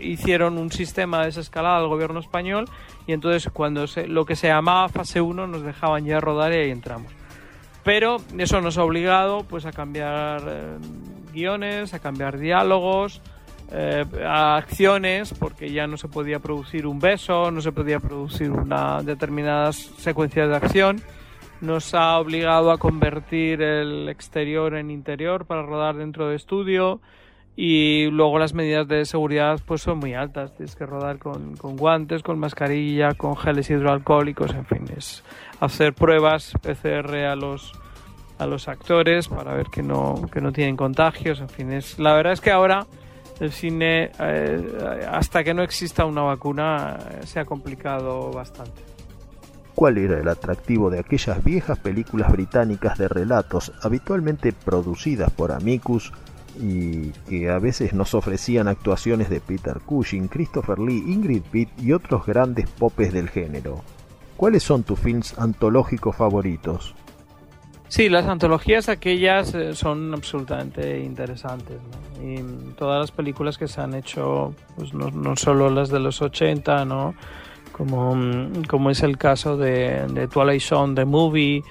hicieron 0.02 0.58
un 0.58 0.70
sistema 0.70 1.20
de 1.20 1.28
desescalada 1.28 1.78
al 1.78 1.88
gobierno 1.88 2.20
español 2.20 2.68
y 3.08 3.14
entonces 3.14 3.50
cuando 3.54 3.88
se, 3.88 4.06
lo 4.06 4.26
que 4.26 4.36
se 4.36 4.48
llamaba 4.48 4.90
fase 4.90 5.22
1 5.22 5.48
nos 5.48 5.64
dejaban 5.64 6.06
ya 6.06 6.20
rodar 6.20 6.52
y 6.52 6.58
ahí 6.58 6.72
entramos. 6.72 7.12
Pero 7.84 8.18
eso 8.38 8.60
nos 8.60 8.78
ha 8.78 8.84
obligado 8.84 9.44
pues 9.46 9.66
a 9.66 9.72
cambiar 9.72 10.44
eh, 10.46 10.78
guiones, 11.32 11.94
a 11.94 12.00
cambiar 12.00 12.38
diálogos, 12.38 13.22
eh, 13.74 14.06
a 14.26 14.58
acciones, 14.58 15.34
porque 15.34 15.72
ya 15.72 15.88
no 15.88 15.96
se 15.96 16.10
podía 16.10 16.40
producir 16.40 16.86
un 16.86 17.00
beso, 17.00 17.52
no 17.52 17.62
se 17.62 17.72
podía 17.72 18.00
producir 18.00 18.52
una 18.52 19.02
determinadas 19.02 19.78
secuencias 19.78 20.50
de 20.50 20.56
acción. 20.56 21.02
Nos 21.62 21.94
ha 21.94 22.18
obligado 22.20 22.72
a 22.72 22.78
convertir 22.78 23.62
el 23.62 24.10
exterior 24.10 24.76
en 24.76 24.92
interior 24.92 25.46
para 25.46 25.62
rodar 25.62 25.96
dentro 25.96 26.28
de 26.28 26.36
estudio 26.36 27.00
y 27.56 28.08
luego 28.12 28.40
las 28.40 28.54
medidas 28.54 28.88
de 28.88 29.06
seguridad 29.06 29.60
pues 29.66 29.82
son 29.82 30.00
muy 30.00 30.16
altas. 30.16 30.54
Tienes 30.56 30.76
que 30.76 30.86
rodar 30.86 31.18
con, 31.18 31.56
con 31.56 31.78
guantes, 31.78 32.24
con 32.24 32.40
mascarilla, 32.40 33.14
con 33.14 33.38
geles 33.38 33.70
hidroalcohólicos, 33.70 34.54
en 34.54 34.66
fin, 34.66 34.86
es 34.98 35.24
hacer 35.62 35.94
pruebas 35.94 36.54
PCR 36.62 37.16
a 37.26 37.36
los 37.36 37.72
a 38.38 38.48
los 38.48 38.68
actores 38.68 39.28
para 39.28 39.54
ver 39.54 39.68
que 39.68 39.84
no, 39.84 40.28
que 40.34 40.42
no 40.42 40.52
tienen 40.52 40.76
contagios, 40.76 41.40
en 41.42 41.50
fin, 41.50 41.72
es, 41.72 42.00
la 42.00 42.16
verdad 42.16 42.34
es 42.34 42.42
que 42.42 42.50
ahora 42.50 42.88
el 43.42 43.52
cine, 43.52 44.12
eh, 44.20 45.08
hasta 45.10 45.44
que 45.44 45.54
no 45.54 45.64
exista 45.64 46.06
una 46.06 46.22
vacuna, 46.22 47.00
eh, 47.10 47.26
se 47.26 47.40
ha 47.40 47.46
complicado 47.46 48.32
bastante. 48.32 48.84
¿Cuál 49.74 49.98
era 49.98 50.20
el 50.20 50.28
atractivo 50.28 50.92
de 50.92 51.00
aquellas 51.00 51.44
viejas 51.44 51.80
películas 51.80 52.32
británicas 52.32 53.00
de 53.00 53.08
relatos 53.08 53.72
habitualmente 53.82 54.54
producidas 54.54 55.32
por 55.32 55.52
Amicus 55.52 56.14
y 56.60 57.10
que 57.28 57.50
a 57.50 57.58
veces 57.58 57.94
nos 57.94 58.14
ofrecían 58.14 58.68
actuaciones 58.68 59.30
de 59.30 59.42
Peter 59.42 59.80
Cushing, 59.80 60.28
Christopher 60.28 60.78
Lee, 60.78 61.04
Ingrid 61.08 61.42
Pitt 61.42 61.70
y 61.80 61.94
otros 61.94 62.28
grandes 62.28 62.70
popes 62.70 63.12
del 63.12 63.30
género? 63.30 63.82
¿Cuáles 64.38 64.62
son 64.62 64.84
tus 64.84 65.00
films 65.00 65.36
antológicos 65.40 66.16
favoritos? 66.16 66.94
Sí, 67.92 68.08
las 68.08 68.26
antologías 68.26 68.88
aquellas 68.88 69.54
eh, 69.54 69.76
son 69.76 70.14
absolutamente 70.14 71.02
interesantes. 71.02 71.78
Y 72.24 72.38
todas 72.78 73.02
las 73.02 73.12
películas 73.12 73.58
que 73.58 73.68
se 73.68 73.82
han 73.82 73.94
hecho, 73.94 74.56
pues 74.78 74.94
no, 74.94 75.12
no 75.12 75.36
solo 75.36 75.70
las 75.70 75.90
de 75.90 76.00
los 76.00 76.22
80, 76.22 76.86
¿no? 76.86 77.14
como, 77.74 78.16
como 78.70 78.92
es 78.92 79.04
el 79.04 79.18
caso 79.18 79.58
de, 79.58 80.08
de 80.08 80.30
Twilight 80.30 80.62
Zone, 80.62 80.96
The 80.96 81.04
Movie, 81.04 81.64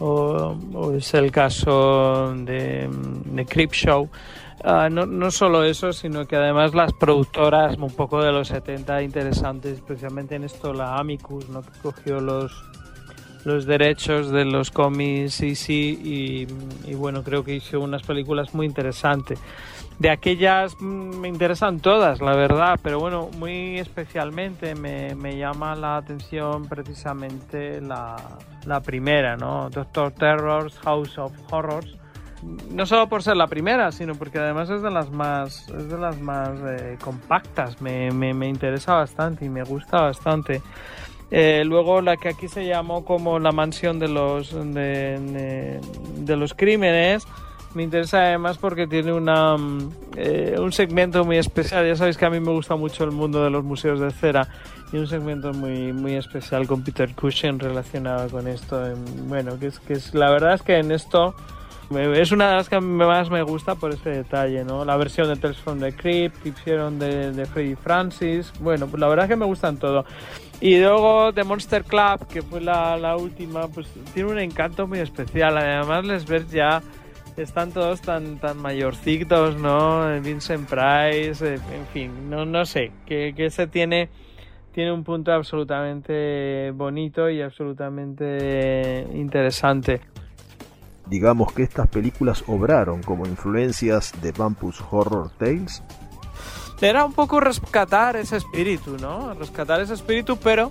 o, 0.00 0.92
es 0.96 1.14
el 1.14 1.30
caso 1.30 2.34
de, 2.34 2.90
de 3.26 3.46
Creep 3.46 3.70
Show. 3.70 4.10
Uh, 4.64 4.90
no, 4.90 5.06
no 5.06 5.30
solo 5.30 5.62
eso, 5.62 5.92
sino 5.92 6.26
que 6.26 6.34
además 6.34 6.74
las 6.74 6.92
productoras 6.92 7.76
un 7.76 7.92
poco 7.92 8.20
de 8.20 8.32
los 8.32 8.48
70 8.48 9.00
interesantes, 9.02 9.74
especialmente 9.74 10.34
en 10.34 10.42
esto 10.42 10.74
la 10.74 10.98
Amicus, 10.98 11.48
¿no? 11.48 11.62
que 11.62 11.70
cogió 11.80 12.20
los 12.20 12.50
los 13.48 13.66
derechos 13.66 14.30
de 14.30 14.44
los 14.44 14.70
cómics 14.70 15.40
y 15.40 15.54
sí 15.56 16.46
y, 16.86 16.94
bueno 16.94 17.24
creo 17.24 17.42
que 17.42 17.56
hizo 17.56 17.80
unas 17.80 18.02
películas 18.02 18.54
muy 18.54 18.66
interesantes 18.66 19.40
de 19.98 20.10
aquellas 20.10 20.76
mm, 20.78 21.18
me 21.20 21.28
interesan 21.28 21.80
todas 21.80 22.20
la 22.20 22.36
verdad 22.36 22.78
pero 22.82 23.00
bueno 23.00 23.30
muy 23.38 23.78
especialmente 23.78 24.74
me, 24.74 25.14
me 25.14 25.36
llama 25.36 25.74
la 25.74 25.96
atención 25.96 26.68
precisamente 26.68 27.80
la, 27.80 28.16
la 28.66 28.80
primera 28.80 29.36
no 29.36 29.70
Doctor 29.70 30.12
Terrors 30.12 30.78
House 30.80 31.18
of 31.18 31.32
Horrors 31.50 31.98
no 32.70 32.86
solo 32.86 33.08
por 33.08 33.22
ser 33.22 33.36
la 33.36 33.46
primera, 33.46 33.90
sino 33.92 34.14
porque 34.14 34.38
además 34.38 34.70
es 34.70 34.82
de 34.82 34.90
las 34.90 35.10
más, 35.10 35.68
es 35.68 35.88
de 35.88 35.98
las 35.98 36.20
más 36.20 36.50
eh, 36.64 36.96
compactas. 37.02 37.80
Me, 37.80 38.10
me, 38.12 38.48
interesa 38.48 38.94
bastante 38.94 39.44
y 39.44 39.48
me 39.48 39.64
gusta 39.64 40.02
bastante. 40.02 40.62
Eh, 41.30 41.62
luego 41.66 42.00
la 42.00 42.16
que 42.16 42.30
aquí 42.30 42.48
se 42.48 42.64
llamó 42.66 43.04
como 43.04 43.38
la 43.38 43.52
mansión 43.52 43.98
de 43.98 44.08
los 44.08 44.54
de, 44.54 45.18
de, 45.20 45.80
de 46.20 46.36
los 46.36 46.54
crímenes 46.54 47.26
me 47.74 47.82
interesa 47.82 48.20
además 48.20 48.56
porque 48.56 48.86
tiene 48.86 49.12
una 49.12 49.56
eh, 50.16 50.56
un 50.58 50.72
segmento 50.72 51.26
muy 51.26 51.36
especial 51.36 51.86
ya 51.86 51.96
sabéis 51.96 52.16
que 52.16 52.24
a 52.24 52.30
mí 52.30 52.40
me 52.40 52.50
gusta 52.50 52.76
mucho 52.76 53.04
el 53.04 53.10
mundo 53.10 53.44
de 53.44 53.50
los 53.50 53.62
museos 53.62 54.00
de 54.00 54.10
cera 54.10 54.48
y 54.90 54.96
un 54.96 55.06
segmento 55.06 55.52
muy 55.52 55.92
muy 55.92 56.14
especial 56.14 56.66
con 56.66 56.82
Peter 56.82 57.14
Cushing 57.14 57.58
relacionado 57.58 58.30
con 58.30 58.48
esto 58.48 58.82
bueno 59.26 59.58
que 59.58 59.66
es 59.66 59.80
que 59.80 59.92
es 59.92 60.14
la 60.14 60.30
verdad 60.30 60.54
es 60.54 60.62
que 60.62 60.78
en 60.78 60.92
esto 60.92 61.34
es 61.90 62.32
una 62.32 62.50
de 62.50 62.56
las 62.56 62.68
que 62.68 62.80
más 62.80 63.30
me 63.30 63.42
gusta 63.42 63.74
por 63.74 63.94
ese 63.94 64.10
detalle, 64.10 64.62
¿no? 64.62 64.84
La 64.84 64.98
versión 64.98 65.26
de 65.28 65.36
Tales 65.36 65.56
from 65.56 65.80
the 65.80 65.94
Crypt 65.94 66.42
que 66.42 66.50
hicieron 66.50 66.98
de, 66.98 67.32
de 67.32 67.46
Freddy 67.46 67.76
Francis. 67.76 68.52
Bueno, 68.60 68.86
pues 68.88 69.00
la 69.00 69.08
verdad 69.08 69.24
es 69.24 69.30
que 69.30 69.36
me 69.36 69.46
gustan 69.46 69.78
todo. 69.78 70.04
Y 70.60 70.78
luego 70.80 71.32
The 71.32 71.44
Monster 71.44 71.84
Club, 71.84 72.26
que 72.26 72.42
fue 72.42 72.60
la, 72.60 72.96
la 72.96 73.16
última, 73.16 73.68
pues 73.68 73.86
tiene 74.12 74.30
un 74.30 74.38
encanto 74.38 74.86
muy 74.86 74.98
especial. 74.98 75.56
Además, 75.56 76.04
les 76.04 76.26
ves 76.26 76.50
ya 76.50 76.82
están 77.42 77.70
todos 77.72 78.00
tan 78.00 78.38
tan 78.38 78.58
mayorcitos, 78.58 79.56
¿no? 79.56 80.08
Vincent 80.20 80.68
Price, 80.68 81.54
en 81.54 81.86
fin, 81.92 82.30
no, 82.30 82.44
no 82.44 82.64
sé, 82.64 82.92
que, 83.06 83.32
que 83.36 83.46
ese 83.46 83.66
tiene, 83.66 84.08
tiene 84.72 84.92
un 84.92 85.04
punto 85.04 85.32
absolutamente 85.32 86.72
bonito 86.72 87.30
y 87.30 87.40
absolutamente 87.40 89.06
interesante. 89.14 90.00
Digamos 91.06 91.52
que 91.52 91.62
estas 91.62 91.88
películas 91.88 92.44
obraron 92.48 93.02
como 93.02 93.26
influencias 93.26 94.12
de 94.20 94.32
Vampus 94.32 94.82
Horror 94.90 95.30
Tales. 95.38 95.82
Era 96.80 97.04
un 97.04 97.12
poco 97.12 97.40
rescatar 97.40 98.16
ese 98.16 98.36
espíritu, 98.36 98.96
¿no? 98.98 99.34
Rescatar 99.34 99.80
ese 99.80 99.94
espíritu, 99.94 100.36
pero 100.36 100.70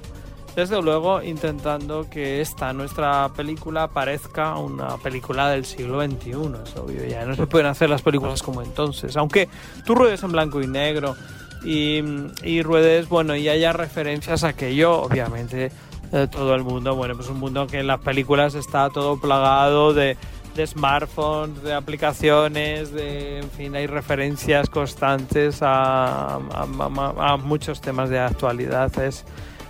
desde 0.56 0.82
luego 0.82 1.22
intentando 1.22 2.10
que 2.10 2.42
esta 2.42 2.74
nuestra 2.74 3.30
película 3.36 3.90
parezca 3.90 4.56
una 4.56 4.98
película 4.98 5.50
del 5.50 5.66
siglo 5.66 6.02
XXI, 6.02 6.32
es 6.64 6.76
obvio, 6.78 7.06
ya 7.06 7.26
no 7.26 7.36
se 7.36 7.46
pueden 7.46 7.68
hacer 7.68 7.90
las 7.90 8.02
películas 8.02 8.42
como 8.42 8.64
entonces, 8.64 9.16
aunque 9.18 9.50
tú 9.86 9.94
ruedes 9.94 10.24
en 10.24 10.32
blanco 10.32 10.60
y 10.62 10.68
negro 10.68 11.16
y, 11.64 12.02
y 12.44 12.64
ruedes, 12.64 13.08
bueno, 13.08 13.36
y 13.36 13.50
haya 13.50 13.72
referencias 13.72 14.44
a 14.44 14.50
aquello, 14.50 15.02
obviamente 15.02 15.72
eh, 16.12 16.28
todo 16.32 16.56
el 16.56 16.64
mundo, 16.64 16.96
bueno, 16.96 17.16
pues 17.16 17.28
un 17.28 17.40
mundo 17.40 17.68
que 17.68 17.80
en 17.80 17.88
las 17.88 18.00
películas 18.00 18.56
está 18.56 18.90
todo 18.90 19.20
plagado 19.20 19.94
de, 19.94 20.18
de 20.58 20.68
smartphones, 20.68 21.64
de 21.64 21.74
aplicaciones, 21.74 22.92
de, 22.92 23.40
en 23.40 23.50
fin, 23.52 23.76
hay 23.76 23.88
referencias 23.88 24.70
constantes 24.70 25.62
a, 25.62 26.36
a, 26.36 26.40
a, 26.40 27.34
a 27.34 27.38
muchos 27.38 27.80
temas 27.80 28.10
de 28.10 28.20
actualidad. 28.20 28.92
Es, 29.00 29.24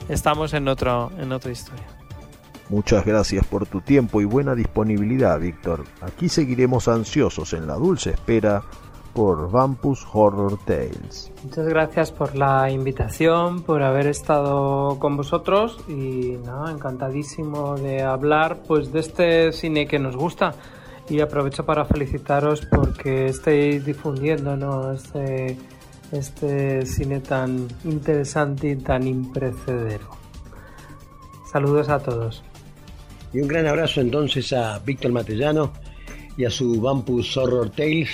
estamos 0.09 0.53
en, 0.53 0.67
otro, 0.67 1.11
en 1.19 1.31
otra 1.31 1.51
historia. 1.51 1.85
Muchas 2.69 3.05
gracias 3.05 3.45
por 3.45 3.65
tu 3.65 3.81
tiempo 3.81 4.19
y 4.19 4.25
buena 4.25 4.55
disponibilidad, 4.55 5.39
Víctor. 5.39 5.85
Aquí 6.01 6.27
seguiremos 6.27 6.87
ansiosos 6.87 7.53
en 7.53 7.67
la 7.67 7.75
dulce 7.75 8.09
espera 8.09 8.63
por 9.13 9.49
Vampus 9.49 10.05
Horror 10.13 10.59
Tales. 10.65 11.31
Muchas 11.43 11.65
gracias 11.65 12.11
por 12.11 12.35
la 12.35 12.69
invitación, 12.69 13.63
por 13.63 13.81
haber 13.81 14.05
estado 14.07 14.99
con 14.99 15.17
vosotros 15.17 15.79
y 15.87 16.37
nada, 16.45 16.69
encantadísimo 16.71 17.75
de 17.77 18.03
hablar 18.03 18.59
pues 18.67 18.91
de 18.91 18.99
este 18.99 19.53
cine 19.53 19.87
que 19.87 19.97
nos 19.97 20.15
gusta 20.15 20.53
y 21.09 21.19
aprovecho 21.21 21.65
para 21.65 21.85
felicitaros 21.85 22.65
porque 22.65 23.27
estáis 23.27 23.85
difundiendo 23.85 24.91
este, 24.91 25.57
este 26.11 26.85
cine 26.85 27.19
tan 27.21 27.67
interesante 27.85 28.71
y 28.71 28.75
tan 28.75 29.07
imprecedero. 29.07 30.09
Saludos 31.51 31.89
a 31.89 31.99
todos. 31.99 32.43
Y 33.33 33.39
un 33.39 33.47
gran 33.47 33.67
abrazo 33.67 34.01
entonces 34.01 34.51
a 34.53 34.79
Víctor 34.79 35.11
Matellano 35.11 35.71
y 36.37 36.45
a 36.45 36.49
su 36.49 36.79
Vampus 36.81 37.35
Horror 37.37 37.69
Tales, 37.71 38.09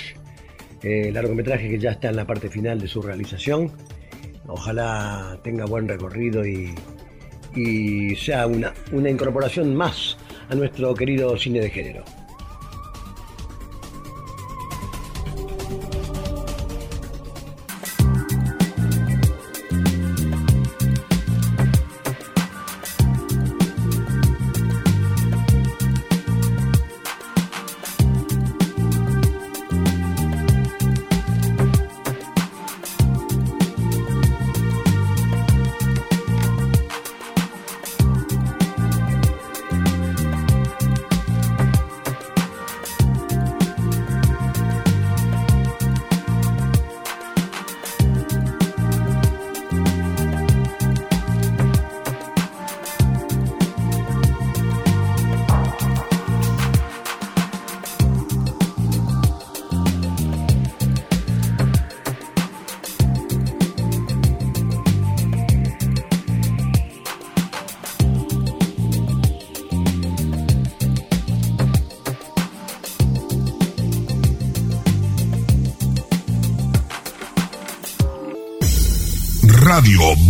eh, 0.82 1.10
largometraje 1.12 1.68
que 1.68 1.78
ya 1.78 1.92
está 1.92 2.10
en 2.10 2.16
la 2.16 2.26
parte 2.26 2.48
final 2.48 2.80
de 2.80 2.88
su 2.88 3.02
realización. 3.02 3.70
Ojalá 4.46 5.38
tenga 5.42 5.64
buen 5.64 5.88
recorrido 5.88 6.44
y, 6.46 6.74
sea 8.16 8.48
una 8.48 9.10
incorporación 9.10 9.76
más 9.76 10.16
a 10.48 10.56
nuestro 10.56 10.92
querido 10.94 11.36
cine 11.36 11.60
de 11.60 11.70
género. 11.70 12.04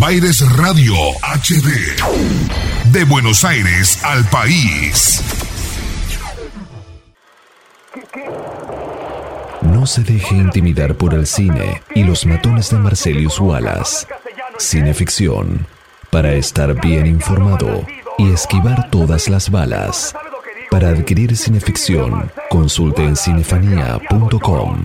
Baires 0.07 0.43
Radio 0.59 0.95
HD. 1.23 1.97
De 2.93 3.05
Buenos 3.05 3.43
Aires 3.43 4.05
al 4.05 4.23
país. 4.27 5.23
No 9.63 9.87
se 9.87 10.03
deje 10.03 10.35
intimidar 10.35 10.95
por 10.95 11.15
el 11.15 11.27
cine 11.27 11.81
y 11.95 12.05
los 12.05 12.27
matones 12.27 12.69
de 12.69 12.77
Marcelius 12.81 13.41
Wallace. 13.41 14.07
Cineficción. 14.59 15.67
Para 16.11 16.35
estar 16.35 16.79
bien 16.83 17.07
informado 17.07 17.87
y 18.19 18.31
esquivar 18.31 18.91
todas 18.91 19.31
las 19.31 19.49
balas. 19.49 20.15
Para 20.71 20.91
adquirir 20.91 21.35
cineficción, 21.35 22.31
consulte 22.51 23.03
en 23.05 23.17
cinefanía.com. 23.17 24.85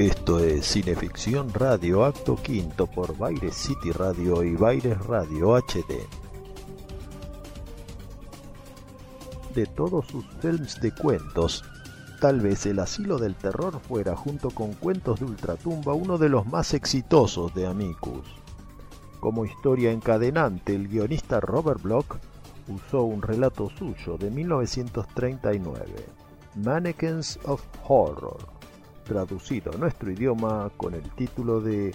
Esto 0.00 0.38
es 0.38 0.64
Cineficción 0.64 1.52
Radio 1.52 2.06
Acto 2.06 2.34
Quinto 2.34 2.86
por 2.86 3.18
Baires 3.18 3.54
City 3.54 3.92
Radio 3.92 4.42
y 4.42 4.56
Baires 4.56 4.98
Radio 5.04 5.58
HD. 5.58 6.06
De 9.54 9.66
todos 9.66 10.06
sus 10.06 10.24
films 10.40 10.80
de 10.80 10.92
cuentos, 10.92 11.62
tal 12.18 12.40
vez 12.40 12.64
El 12.64 12.78
Asilo 12.78 13.18
del 13.18 13.34
Terror 13.34 13.78
fuera, 13.78 14.16
junto 14.16 14.48
con 14.48 14.72
Cuentos 14.72 15.20
de 15.20 15.26
Ultratumba, 15.26 15.92
uno 15.92 16.16
de 16.16 16.30
los 16.30 16.46
más 16.46 16.72
exitosos 16.72 17.52
de 17.54 17.66
Amicus. 17.66 18.24
Como 19.20 19.44
historia 19.44 19.92
encadenante, 19.92 20.74
el 20.74 20.88
guionista 20.88 21.40
Robert 21.40 21.82
Bloch 21.82 22.16
usó 22.68 23.02
un 23.02 23.20
relato 23.20 23.68
suyo 23.68 24.16
de 24.16 24.30
1939, 24.30 26.06
Mannequins 26.54 27.38
of 27.44 27.62
Horror 27.86 28.49
traducido 29.10 29.72
a 29.74 29.76
nuestro 29.76 30.12
idioma 30.12 30.70
con 30.76 30.94
el 30.94 31.02
título 31.16 31.60
de 31.60 31.92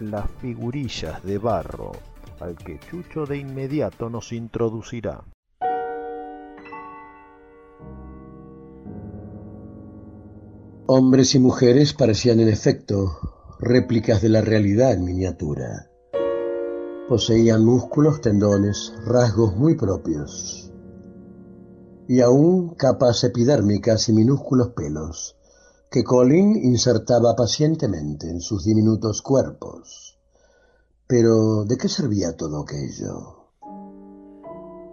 Las 0.00 0.24
figurillas 0.40 1.22
de 1.22 1.36
barro, 1.36 1.92
al 2.40 2.56
que 2.56 2.80
Chucho 2.80 3.26
de 3.26 3.36
inmediato 3.36 4.08
nos 4.08 4.32
introducirá. 4.32 5.22
Hombres 10.86 11.34
y 11.34 11.40
mujeres 11.40 11.92
parecían 11.92 12.40
en 12.40 12.48
efecto 12.48 13.18
réplicas 13.58 14.22
de 14.22 14.30
la 14.30 14.40
realidad 14.40 14.94
en 14.94 15.04
miniatura. 15.04 15.90
Poseían 17.06 17.62
músculos, 17.66 18.22
tendones, 18.22 18.94
rasgos 19.04 19.56
muy 19.56 19.74
propios 19.74 20.72
y 22.08 22.22
aún 22.22 22.70
capas 22.76 23.24
epidérmicas 23.24 24.08
y 24.08 24.14
minúsculos 24.14 24.70
pelos 24.70 25.33
que 25.94 26.02
Colin 26.02 26.56
insertaba 26.56 27.36
pacientemente 27.36 28.28
en 28.28 28.40
sus 28.40 28.64
diminutos 28.64 29.22
cuerpos. 29.22 30.18
Pero, 31.06 31.64
¿de 31.64 31.76
qué 31.76 31.88
servía 31.88 32.36
todo 32.36 32.62
aquello? 32.62 33.52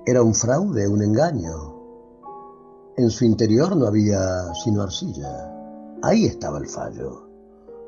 Era 0.06 0.22
un 0.22 0.36
fraude, 0.36 0.88
un 0.88 1.02
engaño. 1.02 2.94
En 2.98 3.10
su 3.10 3.26
interior 3.26 3.76
no 3.76 3.88
había 3.88 4.54
sino 4.64 4.84
arcilla. 4.84 5.98
Ahí 6.04 6.26
estaba 6.26 6.60
el 6.60 6.68
fallo. 6.68 7.32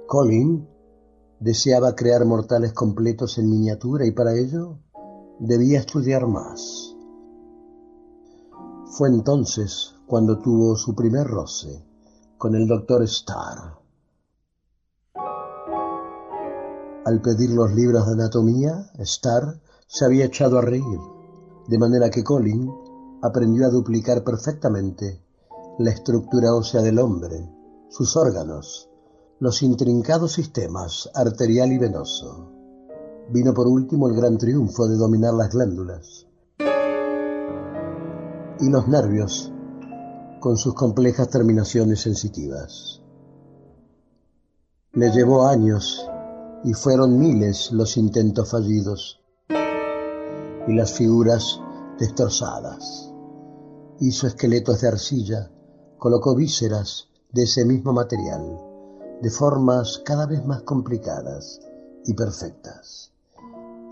Colin 0.07 0.67
deseaba 1.39 1.93
crear 1.93 2.25
mortales 2.25 2.73
completos 2.73 3.37
en 3.37 3.47
miniatura 3.47 4.07
y 4.07 4.11
para 4.11 4.33
ello 4.33 4.79
debía 5.37 5.77
estudiar 5.77 6.25
más. 6.25 6.95
Fue 8.87 9.07
entonces 9.07 9.93
cuando 10.07 10.39
tuvo 10.39 10.75
su 10.75 10.95
primer 10.95 11.27
roce 11.27 11.92
con 12.43 12.55
el 12.55 12.67
doctor 12.67 13.01
Starr. 13.03 13.79
Al 17.05 17.21
pedir 17.21 17.51
los 17.51 17.71
libros 17.71 18.05
de 18.05 18.11
anatomía, 18.11 18.91
Starr 18.99 19.61
se 19.87 20.03
había 20.03 20.25
echado 20.25 20.57
a 20.57 20.61
reír, 20.61 20.99
de 21.69 21.79
manera 21.79 22.09
que 22.09 22.21
Colin 22.21 22.69
aprendió 23.21 23.65
a 23.65 23.69
duplicar 23.69 24.25
perfectamente 24.25 25.23
la 25.79 25.91
estructura 25.91 26.53
ósea 26.53 26.81
del 26.81 26.99
hombre, 26.99 27.49
sus 27.87 28.17
órganos, 28.17 28.89
los 29.39 29.63
intrincados 29.63 30.33
sistemas 30.33 31.09
arterial 31.15 31.71
y 31.71 31.77
venoso. 31.77 32.51
Vino 33.29 33.53
por 33.53 33.67
último 33.67 34.09
el 34.09 34.17
gran 34.17 34.37
triunfo 34.37 34.85
de 34.89 34.97
dominar 34.97 35.33
las 35.33 35.49
glándulas 35.49 36.27
y 38.59 38.69
los 38.69 38.85
nervios 38.89 39.52
con 40.43 40.57
sus 40.57 40.73
complejas 40.73 41.29
terminaciones 41.29 42.01
sensitivas. 42.01 43.01
Le 44.91 45.09
llevó 45.09 45.47
años 45.47 46.05
y 46.65 46.73
fueron 46.73 47.17
miles 47.17 47.71
los 47.71 47.95
intentos 47.95 48.51
fallidos 48.51 49.21
y 50.67 50.73
las 50.73 50.91
figuras 50.91 51.61
destrozadas. 51.97 53.09
Hizo 54.01 54.27
esqueletos 54.27 54.81
de 54.81 54.89
arcilla, 54.89 55.49
colocó 55.97 56.35
vísceras 56.35 57.07
de 57.31 57.43
ese 57.43 57.63
mismo 57.63 57.93
material, 57.93 58.59
de 59.21 59.29
formas 59.29 60.01
cada 60.03 60.25
vez 60.25 60.45
más 60.45 60.63
complicadas 60.63 61.61
y 62.03 62.15
perfectas. 62.15 63.13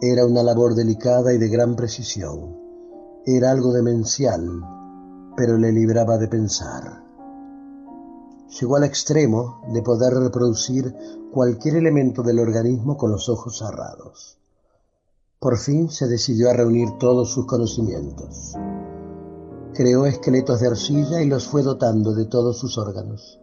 Era 0.01 0.25
una 0.25 0.43
labor 0.43 0.75
delicada 0.75 1.31
y 1.31 1.37
de 1.37 1.47
gran 1.47 1.77
precisión. 1.77 2.59
Era 3.25 3.51
algo 3.51 3.71
demencial 3.71 4.80
pero 5.35 5.57
le 5.57 5.71
libraba 5.71 6.17
de 6.17 6.27
pensar. 6.27 7.03
Llegó 8.59 8.75
al 8.75 8.83
extremo 8.83 9.61
de 9.71 9.81
poder 9.81 10.13
reproducir 10.13 10.93
cualquier 11.31 11.77
elemento 11.77 12.21
del 12.21 12.39
organismo 12.39 12.97
con 12.97 13.11
los 13.11 13.29
ojos 13.29 13.57
cerrados. 13.57 14.37
Por 15.39 15.57
fin 15.57 15.89
se 15.89 16.07
decidió 16.07 16.49
a 16.49 16.53
reunir 16.53 16.97
todos 16.99 17.31
sus 17.31 17.45
conocimientos. 17.45 18.53
Creó 19.73 20.05
esqueletos 20.05 20.59
de 20.59 20.67
arcilla 20.67 21.21
y 21.21 21.27
los 21.27 21.47
fue 21.47 21.63
dotando 21.63 22.13
de 22.13 22.25
todos 22.25 22.59
sus 22.59 22.77
órganos, 22.77 23.39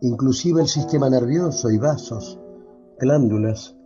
inclusive 0.00 0.62
el 0.62 0.68
sistema 0.68 1.08
nervioso 1.08 1.70
y 1.70 1.78
vasos, 1.78 2.38
glándulas, 2.98 3.76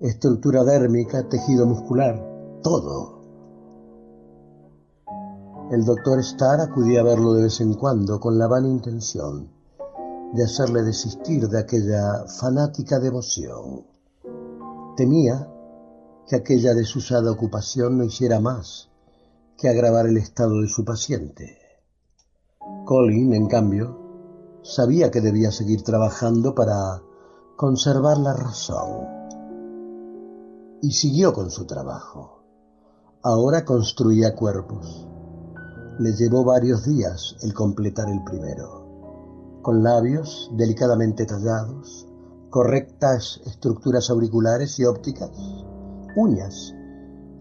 estructura 0.00 0.64
dérmica, 0.64 1.28
tejido 1.28 1.66
muscular, 1.66 2.24
todo. 2.62 3.17
El 5.70 5.84
doctor 5.84 6.18
Starr 6.20 6.62
acudía 6.62 7.00
a 7.00 7.04
verlo 7.04 7.34
de 7.34 7.42
vez 7.42 7.60
en 7.60 7.74
cuando 7.74 8.18
con 8.18 8.38
la 8.38 8.46
vana 8.46 8.68
intención 8.68 9.50
de 10.32 10.42
hacerle 10.42 10.82
desistir 10.82 11.46
de 11.46 11.58
aquella 11.58 12.24
fanática 12.26 12.98
devoción. 12.98 13.84
Temía 14.96 15.46
que 16.26 16.36
aquella 16.36 16.72
desusada 16.72 17.30
ocupación 17.30 17.98
no 17.98 18.04
hiciera 18.04 18.40
más 18.40 18.88
que 19.58 19.68
agravar 19.68 20.06
el 20.06 20.16
estado 20.16 20.62
de 20.62 20.68
su 20.68 20.86
paciente. 20.86 21.58
Colin, 22.86 23.34
en 23.34 23.46
cambio, 23.46 23.98
sabía 24.62 25.10
que 25.10 25.20
debía 25.20 25.50
seguir 25.50 25.82
trabajando 25.82 26.54
para 26.54 27.02
conservar 27.56 28.16
la 28.16 28.32
razón. 28.32 29.06
Y 30.80 30.92
siguió 30.92 31.34
con 31.34 31.50
su 31.50 31.66
trabajo. 31.66 32.42
Ahora 33.22 33.66
construía 33.66 34.34
cuerpos. 34.34 35.06
Le 35.98 36.12
llevó 36.12 36.44
varios 36.44 36.84
días 36.84 37.36
el 37.42 37.52
completar 37.52 38.08
el 38.08 38.22
primero. 38.22 39.60
Con 39.62 39.82
labios 39.82 40.48
delicadamente 40.56 41.26
tallados, 41.26 42.06
correctas 42.50 43.40
estructuras 43.44 44.08
auriculares 44.08 44.78
y 44.78 44.84
ópticas, 44.84 45.30
uñas 46.14 46.72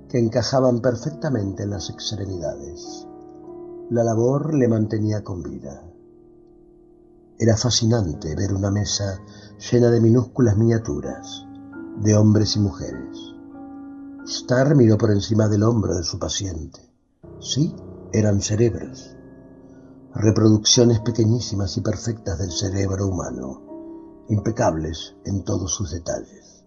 que 0.10 0.18
encajaban 0.18 0.80
perfectamente 0.80 1.64
en 1.64 1.70
las 1.70 1.92
extremidades. 1.92 3.08
La 3.92 4.04
labor 4.04 4.56
le 4.56 4.68
mantenía 4.68 5.24
con 5.24 5.44
vida. 5.44 5.84
Era 7.38 7.56
fascinante 7.58 8.36
ver 8.36 8.54
una 8.54 8.72
mesa 8.72 9.22
llena 9.72 9.92
de 9.92 10.02
minúsculas 10.02 10.58
miniaturas, 10.58 11.46
de 12.02 12.16
hombres 12.16 12.56
y 12.56 12.60
mujeres. 12.60 13.18
Starr 14.26 14.76
miró 14.76 14.98
por 14.98 15.12
encima 15.12 15.48
del 15.48 15.62
hombro 15.62 15.96
de 15.96 16.04
su 16.04 16.18
paciente. 16.18 16.82
Sí, 17.40 17.76
eran 18.14 18.42
cerebros. 18.42 19.16
Reproducciones 20.14 21.00
pequeñísimas 21.02 21.78
y 21.78 21.82
perfectas 21.82 22.40
del 22.40 22.52
cerebro 22.52 23.08
humano, 23.08 24.26
impecables 24.30 25.16
en 25.26 25.44
todos 25.44 25.74
sus 25.74 25.92
detalles, 25.92 26.64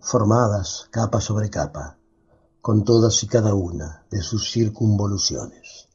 formadas 0.00 0.88
capa 0.90 1.20
sobre 1.20 1.50
capa, 1.50 1.98
con 2.60 2.84
todas 2.84 3.22
y 3.22 3.26
cada 3.26 3.54
una 3.54 4.04
de 4.10 4.20
sus 4.20 4.50
circunvoluciones, 4.50 5.88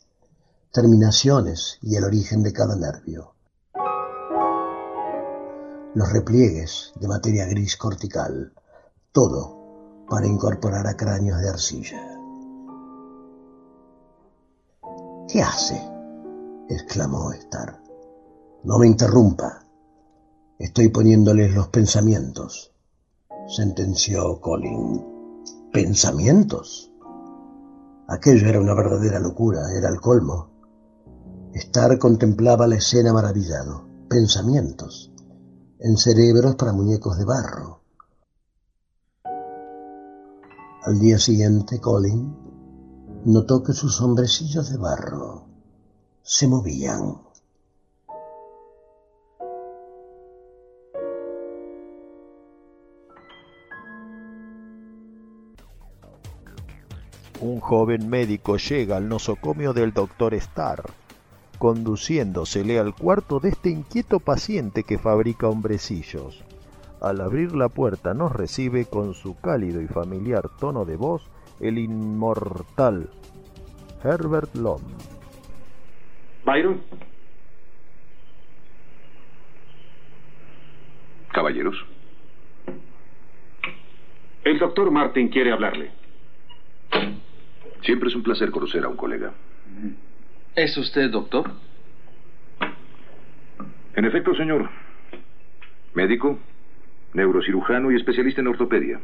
terminaciones 0.72 1.78
y 1.82 1.96
el 1.96 2.04
origen 2.04 2.44
de 2.44 2.54
cada 2.54 2.76
nervio. 2.76 3.34
Los 5.94 6.12
repliegues 6.12 6.94
de 7.00 7.08
materia 7.08 7.46
gris 7.48 7.76
cortical, 7.76 8.54
todo 9.12 10.06
para 10.10 10.28
incorporar 10.28 10.88
a 10.88 10.96
cráneos 10.96 11.40
de 11.42 11.50
arcilla. 11.50 12.17
¿Qué 15.28 15.42
hace? 15.42 15.82
exclamó 16.70 17.34
Star. 17.34 17.82
No 18.64 18.80
me 18.80 18.88
interrumpa. 18.88 19.64
Estoy 20.58 20.90
poniéndoles 20.90 21.54
los 21.54 21.68
pensamientos, 21.68 22.74
sentenció 23.48 24.40
Colin 24.40 25.18
pensamientos. 25.74 26.92
Aquello 28.08 28.48
era 28.48 28.60
una 28.60 28.74
verdadera 28.74 29.20
locura, 29.20 29.72
era 29.78 29.90
el 29.90 30.00
colmo. 30.00 30.50
Estar 31.54 32.00
contemplaba 32.00 32.66
la 32.66 32.78
escena 32.78 33.14
maravillado. 33.14 33.86
Pensamientos. 34.10 35.12
En 35.80 35.98
cerebros 35.98 36.56
para 36.56 36.72
muñecos 36.72 37.18
de 37.18 37.26
barro. 37.26 37.82
Al 40.84 41.00
día 41.00 41.20
siguiente, 41.20 41.80
Colin 41.82 42.47
notó 43.28 43.62
que 43.62 43.74
sus 43.74 44.00
hombrecillos 44.00 44.72
de 44.72 44.78
barro 44.78 45.44
se 46.24 46.48
movían. 46.48 47.18
un 57.40 57.60
joven 57.60 58.10
médico 58.10 58.58
llega 58.58 58.98
al 58.98 59.08
nosocomio 59.08 59.72
del 59.72 59.94
doctor 59.94 60.34
Starr, 60.34 60.90
conduciéndosele 61.60 62.80
al 62.80 62.96
cuarto 62.96 63.40
de 63.40 63.50
este 63.50 63.70
inquieto 63.70 64.20
paciente 64.20 64.84
que 64.84 64.98
fabrica 64.98 65.48
hombrecillos. 65.48 66.44
Al 67.00 67.22
abrir 67.22 67.56
la 67.56 67.70
puerta 67.70 68.16
nos 68.16 68.32
recibe 68.32 68.86
con 68.86 69.14
su 69.14 69.36
cálido 69.36 69.82
y 69.82 69.88
familiar 69.88 70.50
tono 70.60 70.84
de 70.84 70.96
voz 70.96 71.30
el 71.60 71.78
inmortal 71.78 73.10
Herbert 74.04 74.56
Lom. 74.56 74.82
Byron. 76.46 76.82
Caballeros. 81.32 81.76
El 84.44 84.60
doctor 84.60 84.92
Martin 84.92 85.28
quiere 85.28 85.52
hablarle. 85.52 85.92
Siempre 87.82 88.10
es 88.10 88.16
un 88.16 88.24
placer 88.24 88.50
conocer 88.52 88.84
a 88.86 88.88
un 88.88 88.96
colega. 88.96 89.34
¿Es 90.56 90.78
usted 90.78 91.12
doctor? 91.12 91.52
En 93.96 94.06
efecto, 94.06 94.34
señor. 94.36 94.70
Médico, 95.94 96.40
neurocirujano 97.14 97.92
y 97.92 97.96
especialista 97.96 98.42
en 98.42 98.48
ortopedia. 98.48 99.00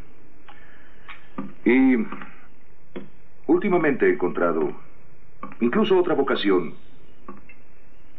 Y 1.66 1.98
últimamente 3.48 4.08
he 4.08 4.14
encontrado 4.14 4.72
incluso 5.60 5.98
otra 5.98 6.14
vocación 6.14 6.74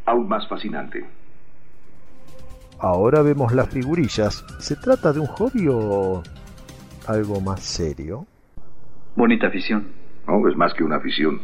aún 0.07 0.29
más 0.29 0.47
fascinante. 0.49 1.05
Ahora 2.79 3.23
vemos 3.23 3.53
las 3.53 3.69
figurillas. 3.69 4.45
¿Se 4.59 4.77
trata 4.77 5.13
de 5.13 5.21
un 5.21 5.27
hobby 5.27 5.69
o 5.69 6.23
algo 7.07 7.41
más 7.41 7.61
serio? 7.61 8.27
Bonita 9.17 9.47
afición. 9.47 9.89
No, 10.27 10.47
es 10.49 10.57
más 10.57 10.75
que 10.75 10.85
una 10.85 10.97
afición. 10.97 11.41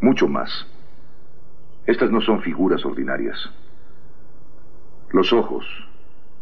Mucho 0.00 0.28
más. 0.28 0.66
Estas 1.86 2.10
no 2.10 2.20
son 2.20 2.42
figuras 2.42 2.84
ordinarias. 2.84 3.36
Los 5.10 5.32
ojos 5.32 5.64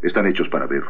están 0.02 0.26
hechos 0.26 0.48
para 0.48 0.66
ver. 0.66 0.82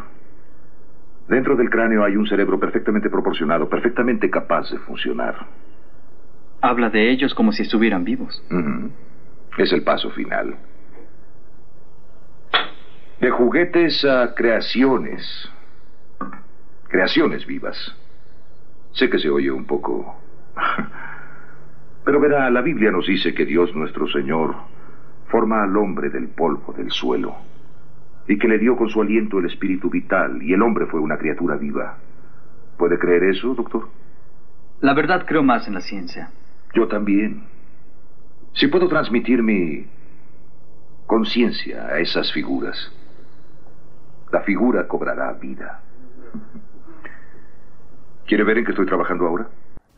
Dentro 1.29 1.57
del 1.57 1.70
cráneo 1.70 2.05
hay 2.05 2.16
un 2.16 2.27
cerebro 2.27 2.61
perfectamente 2.61 3.09
proporcionado, 3.09 3.68
perfectamente 3.68 4.29
capaz 4.31 4.70
de 4.70 4.79
funcionar. 4.79 5.47
Habla 6.61 6.91
de 6.91 7.11
ellos 7.11 7.35
como 7.35 7.53
si 7.53 7.62
estuvieran 7.62 8.05
vivos. 8.05 8.43
Es 9.57 9.72
el 9.72 9.83
paso 9.83 10.11
final. 10.11 10.57
De 13.20 13.31
juguetes 13.31 14.05
a 14.05 14.35
creaciones. 14.35 15.51
Creaciones 16.89 17.47
vivas. 17.47 17.77
Sé 18.93 19.09
que 19.09 19.18
se 19.18 19.31
oye 19.31 19.51
un 19.51 19.66
poco 19.66 20.16
pero 22.05 22.20
verá, 22.20 22.51
la 22.51 22.61
Biblia 22.61 22.91
nos 22.91 23.07
dice 23.07 23.35
que 23.35 23.45
Dios 23.45 23.75
nuestro 23.75 24.07
Señor 24.09 24.55
forma 25.29 25.64
al 25.64 25.77
hombre 25.77 26.11
del 26.11 26.29
polvo 26.29 26.72
del 26.72 26.91
suelo 26.91 27.35
y 28.27 28.39
que 28.39 28.49
le 28.49 28.59
dio 28.59 28.77
con 28.77 28.89
su 28.89 29.03
aliento 29.03 29.39
el 29.39 29.47
espíritu 29.47 29.91
vital 29.91 30.43
y 30.43 30.53
el 30.53 30.62
hombre 30.62 30.87
fue 30.87 31.01
una 31.01 31.18
criatura 31.18 31.57
viva. 31.57 31.99
¿Puede 32.79 32.99
creer 32.99 33.25
eso, 33.25 33.55
doctor? 33.55 33.89
La 34.81 34.95
verdad 34.95 35.25
creo 35.27 35.43
más 35.43 35.66
en 35.68 35.75
la 35.75 35.81
ciencia. 35.81 36.31
Yo 36.75 36.89
también. 36.89 37.45
Si 38.55 38.66
puedo 38.68 38.89
transmitir 38.89 39.43
mi 39.43 39.87
conciencia 41.07 41.87
a 41.87 41.99
esas 41.99 42.33
figuras, 42.33 42.77
la 44.33 44.41
figura 44.41 44.87
cobrará 44.89 45.33
vida. 45.35 45.81
¿Quiere 48.27 48.45
ver 48.45 48.59
en 48.59 48.64
qué 48.64 48.70
estoy 48.70 48.87
trabajando 48.87 49.27
ahora? 49.27 49.49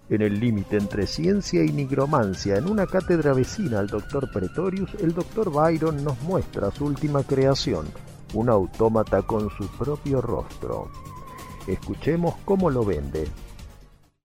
En 0.09 0.23
el 0.23 0.39
límite 0.39 0.77
entre 0.77 1.07
ciencia 1.07 1.65
y 1.65 1.73
nigromancia, 1.73 2.57
en 2.57 2.71
una 2.71 2.87
cátedra 2.87 3.33
vecina 3.33 3.81
al 3.81 3.89
doctor 3.89 4.31
Pretorius, 4.33 4.95
el 5.03 5.13
doctor 5.15 5.51
Byron 5.51 6.05
nos 6.05 6.21
muestra 6.23 6.71
su 6.71 6.87
última 6.87 7.25
creación, 7.25 7.87
un 8.35 8.49
autómata 8.49 9.23
con 9.23 9.51
su 9.51 9.69
propio 9.77 10.21
rostro. 10.21 10.89
Escuchemos 11.67 12.37
cómo 12.45 12.71
lo 12.71 12.85
vende. 12.85 13.27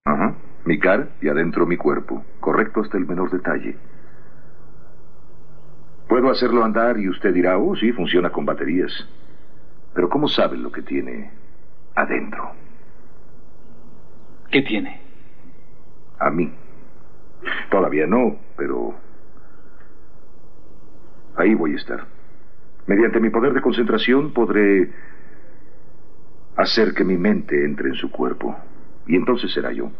Ajá, 0.04 0.34
mi 0.64 0.78
cara 0.78 1.08
y 1.20 1.28
adentro 1.28 1.66
mi 1.66 1.76
cuerpo, 1.76 2.24
correcto 2.40 2.80
hasta 2.80 2.98
el 2.98 3.06
menor 3.06 3.30
detalle. 3.30 3.76
Puedo 6.08 6.30
hacerlo 6.30 6.64
andar 6.64 6.98
y 6.98 7.08
usted 7.08 7.32
dirá, 7.32 7.58
oh, 7.58 7.74
sí, 7.74 7.92
funciona 7.92 8.30
con 8.30 8.44
baterías. 8.44 8.92
Pero 9.94 10.08
¿cómo 10.08 10.28
sabe 10.28 10.56
lo 10.56 10.70
que 10.70 10.82
tiene 10.82 11.30
adentro? 11.94 12.52
¿Qué 14.50 14.62
tiene? 14.62 15.00
A 16.18 16.30
mí. 16.30 16.52
Todavía 17.70 18.06
no, 18.06 18.36
pero... 18.56 18.94
Ahí 21.36 21.54
voy 21.54 21.72
a 21.72 21.76
estar. 21.76 22.06
Mediante 22.86 23.20
mi 23.20 23.30
poder 23.30 23.54
de 23.54 23.62
concentración 23.62 24.32
podré 24.32 24.90
hacer 26.56 26.94
que 26.94 27.04
mi 27.04 27.16
mente 27.16 27.64
entre 27.64 27.88
en 27.88 27.94
su 27.94 28.10
cuerpo. 28.10 28.54
Y 29.06 29.16
entonces 29.16 29.52
será 29.52 29.72
yo. 29.72 29.90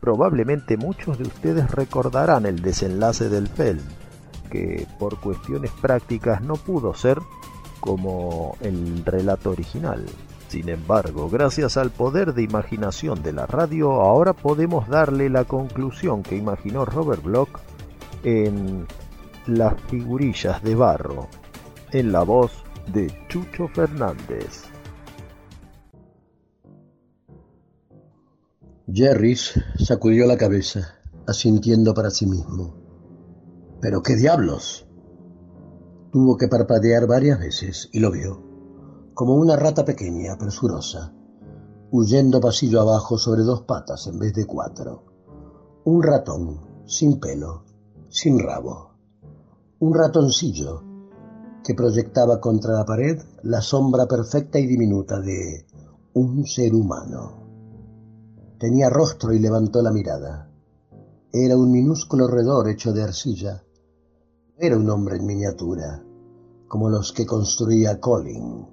Probablemente 0.00 0.76
muchos 0.76 1.18
de 1.18 1.24
ustedes 1.24 1.70
recordarán 1.70 2.44
el 2.46 2.60
desenlace 2.60 3.28
del 3.28 3.48
film, 3.48 3.82
que 4.50 4.86
por 4.98 5.20
cuestiones 5.20 5.70
prácticas 5.80 6.42
no 6.42 6.54
pudo 6.54 6.94
ser 6.94 7.18
como 7.80 8.56
el 8.60 9.04
relato 9.04 9.50
original. 9.50 10.04
Sin 10.48 10.68
embargo, 10.68 11.30
gracias 11.30 11.76
al 11.76 11.90
poder 11.90 12.34
de 12.34 12.42
imaginación 12.42 13.22
de 13.22 13.32
la 13.32 13.46
radio, 13.46 13.92
ahora 13.92 14.34
podemos 14.34 14.88
darle 14.88 15.30
la 15.30 15.44
conclusión 15.44 16.22
que 16.22 16.36
imaginó 16.36 16.84
Robert 16.84 17.22
Bloch 17.22 17.48
en 18.22 18.86
Las 19.46 19.80
figurillas 19.84 20.62
de 20.62 20.74
barro, 20.74 21.28
en 21.92 22.10
la 22.10 22.22
voz 22.22 22.52
de 22.92 23.12
Chucho 23.28 23.68
Fernández. 23.68 24.64
Jerris 28.90 29.52
sacudió 29.78 30.26
la 30.26 30.38
cabeza, 30.38 30.94
asintiendo 31.26 31.92
para 31.92 32.10
sí 32.10 32.26
mismo. 32.26 32.74
¿Pero 33.80 34.02
qué 34.02 34.16
diablos? 34.16 34.86
Tuvo 36.10 36.36
que 36.36 36.48
parpadear 36.48 37.06
varias 37.06 37.38
veces 37.38 37.88
y 37.92 38.00
lo 38.00 38.10
vio, 38.10 38.42
como 39.14 39.34
una 39.34 39.56
rata 39.56 39.84
pequeña, 39.84 40.36
presurosa, 40.38 41.12
huyendo 41.90 42.40
pasillo 42.40 42.80
abajo 42.80 43.18
sobre 43.18 43.42
dos 43.42 43.62
patas 43.62 44.06
en 44.06 44.18
vez 44.18 44.32
de 44.34 44.46
cuatro. 44.46 45.04
Un 45.84 46.02
ratón, 46.02 46.60
sin 46.86 47.20
pelo, 47.20 47.64
sin 48.08 48.38
rabo. 48.38 48.94
Un 49.78 49.94
ratoncillo 49.94 50.91
que 51.62 51.74
proyectaba 51.74 52.40
contra 52.40 52.72
la 52.72 52.84
pared 52.84 53.20
la 53.42 53.60
sombra 53.60 54.06
perfecta 54.06 54.58
y 54.58 54.66
diminuta 54.66 55.20
de 55.20 55.66
un 56.14 56.44
ser 56.46 56.74
humano. 56.74 57.42
Tenía 58.58 58.90
rostro 58.90 59.32
y 59.32 59.38
levantó 59.38 59.82
la 59.82 59.92
mirada. 59.92 60.50
Era 61.32 61.56
un 61.56 61.70
minúsculo 61.70 62.28
redor 62.28 62.68
hecho 62.68 62.92
de 62.92 63.02
arcilla. 63.02 63.64
Era 64.58 64.76
un 64.76 64.88
hombre 64.90 65.16
en 65.16 65.26
miniatura, 65.26 66.02
como 66.68 66.88
los 66.88 67.12
que 67.12 67.26
construía 67.26 68.00
Colin. 68.00 68.66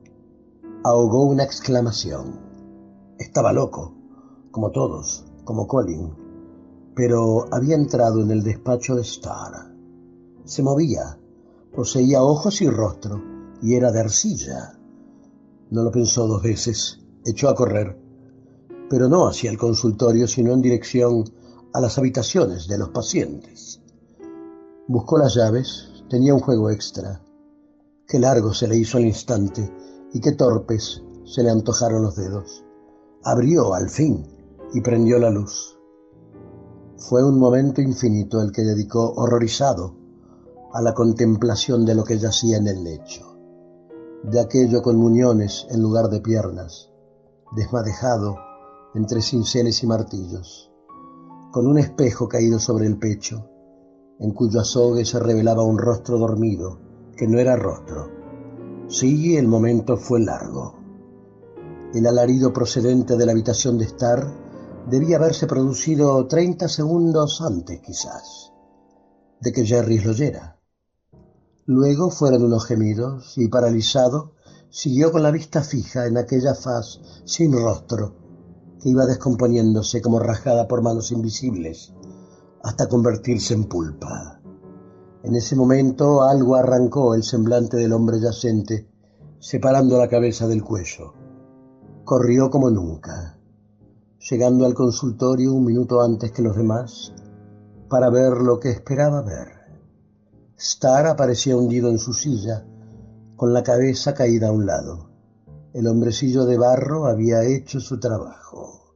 Ahogó 0.83 1.25
una 1.25 1.43
exclamación. 1.43 2.39
Estaba 3.17 3.53
loco, 3.53 3.95
como 4.51 4.71
todos, 4.71 5.25
como 5.43 5.67
Colin, 5.67 6.13
pero 6.95 7.45
había 7.51 7.75
entrado 7.75 8.21
en 8.21 8.31
el 8.31 8.43
despacho 8.43 8.95
de 8.95 9.01
Starr. 9.01 9.73
Se 10.45 10.63
movía, 10.63 11.18
poseía 11.73 12.23
ojos 12.23 12.61
y 12.61 12.69
rostro, 12.69 13.21
y 13.61 13.75
era 13.75 13.91
de 13.91 13.99
arcilla. 13.99 14.77
No 15.69 15.83
lo 15.83 15.91
pensó 15.91 16.27
dos 16.27 16.41
veces, 16.41 16.99
echó 17.25 17.49
a 17.49 17.55
correr 17.55 18.09
pero 18.89 19.07
no 19.07 19.27
hacia 19.27 19.51
el 19.51 19.57
consultorio, 19.57 20.27
sino 20.27 20.51
en 20.51 20.61
dirección 20.61 21.23
a 21.73 21.79
las 21.79 21.97
habitaciones 21.97 22.67
de 22.67 22.79
los 22.79 22.89
pacientes. 22.89 23.81
Buscó 24.87 25.19
las 25.19 25.35
llaves, 25.35 26.03
tenía 26.09 26.33
un 26.33 26.39
juego 26.39 26.71
extra. 26.71 27.21
Qué 28.07 28.17
largo 28.17 28.53
se 28.53 28.67
le 28.67 28.75
hizo 28.75 28.97
al 28.97 29.05
instante 29.05 29.71
y 30.11 30.19
qué 30.19 30.31
torpes 30.31 31.03
se 31.23 31.43
le 31.43 31.51
antojaron 31.51 32.01
los 32.01 32.15
dedos. 32.15 32.65
Abrió 33.23 33.75
al 33.75 33.89
fin 33.89 34.25
y 34.73 34.81
prendió 34.81 35.19
la 35.19 35.29
luz. 35.29 35.77
Fue 36.97 37.23
un 37.23 37.37
momento 37.37 37.81
infinito 37.81 38.41
el 38.41 38.51
que 38.51 38.63
dedicó 38.63 39.13
horrorizado 39.13 39.95
a 40.73 40.81
la 40.81 40.93
contemplación 40.93 41.85
de 41.85 41.95
lo 41.95 42.03
que 42.03 42.19
yacía 42.19 42.57
en 42.57 42.67
el 42.67 42.83
lecho, 42.83 43.37
de 44.23 44.39
aquello 44.39 44.81
con 44.81 44.97
muñones 44.97 45.65
en 45.69 45.81
lugar 45.81 46.09
de 46.09 46.21
piernas, 46.21 46.91
desmadejado 47.55 48.35
entre 48.93 49.21
cinceles 49.21 49.81
y 49.83 49.87
martillos, 49.87 50.71
con 51.51 51.65
un 51.65 51.79
espejo 51.79 52.27
caído 52.27 52.59
sobre 52.59 52.85
el 52.85 52.99
pecho, 52.99 53.49
en 54.19 54.31
cuyo 54.31 54.59
azogue 54.59 55.05
se 55.05 55.19
revelaba 55.19 55.63
un 55.63 55.77
rostro 55.77 56.17
dormido, 56.17 56.79
que 57.15 57.27
no 57.27 57.39
era 57.39 57.55
rostro. 57.55 58.09
Sí, 58.87 59.37
el 59.37 59.47
momento 59.47 59.97
fue 59.97 60.19
largo. 60.19 60.75
El 61.93 62.05
alarido 62.05 62.53
procedente 62.53 63.17
de 63.17 63.25
la 63.25 63.31
habitación 63.31 63.77
de 63.77 63.85
estar 63.85 64.23
debía 64.89 65.17
haberse 65.17 65.47
producido 65.47 66.27
treinta 66.27 66.67
segundos 66.67 67.41
antes, 67.41 67.81
quizás, 67.81 68.53
de 69.41 69.51
que 69.51 69.65
Jerry 69.65 69.99
lo 69.99 70.11
oyera. 70.11 70.58
Luego 71.69 72.09
fueron 72.09 72.45
unos 72.45 72.65
gemidos 72.65 73.37
y, 73.37 73.47
paralizado, 73.47 74.31
siguió 74.71 75.11
con 75.11 75.21
la 75.21 75.29
vista 75.29 75.61
fija 75.61 76.07
en 76.07 76.17
aquella 76.17 76.55
faz 76.55 76.99
sin 77.25 77.53
rostro 77.53 78.15
que 78.81 78.89
iba 78.89 79.05
descomponiéndose 79.05 80.01
como 80.01 80.17
rajada 80.17 80.67
por 80.67 80.81
manos 80.81 81.11
invisibles 81.11 81.93
hasta 82.63 82.89
convertirse 82.89 83.53
en 83.53 83.65
pulpa. 83.65 84.41
En 85.21 85.35
ese 85.35 85.55
momento 85.55 86.23
algo 86.23 86.55
arrancó 86.55 87.13
el 87.13 87.21
semblante 87.21 87.77
del 87.77 87.93
hombre 87.93 88.19
yacente, 88.19 88.89
separando 89.37 89.99
la 89.99 90.09
cabeza 90.09 90.47
del 90.47 90.63
cuello. 90.63 91.13
Corrió 92.03 92.49
como 92.49 92.71
nunca, 92.71 93.37
llegando 94.27 94.65
al 94.65 94.73
consultorio 94.73 95.53
un 95.53 95.65
minuto 95.65 96.01
antes 96.01 96.31
que 96.31 96.41
los 96.41 96.57
demás 96.57 97.13
para 97.87 98.09
ver 98.09 98.37
lo 98.37 98.59
que 98.59 98.71
esperaba 98.71 99.21
ver. 99.21 99.58
Star 100.61 101.07
aparecía 101.07 101.55
hundido 101.55 101.89
en 101.89 101.99
su 101.99 102.11
silla, 102.11 102.65
con 103.37 103.53
la 103.53 103.63
cabeza 103.63 104.13
caída 104.13 104.49
a 104.49 104.51
un 104.51 104.65
lado. 104.65 105.09
El 105.71 105.87
hombrecillo 105.87 106.45
de 106.45 106.57
barro 106.57 107.05
había 107.05 107.45
hecho 107.45 107.79
su 107.79 107.97
trabajo 107.97 108.93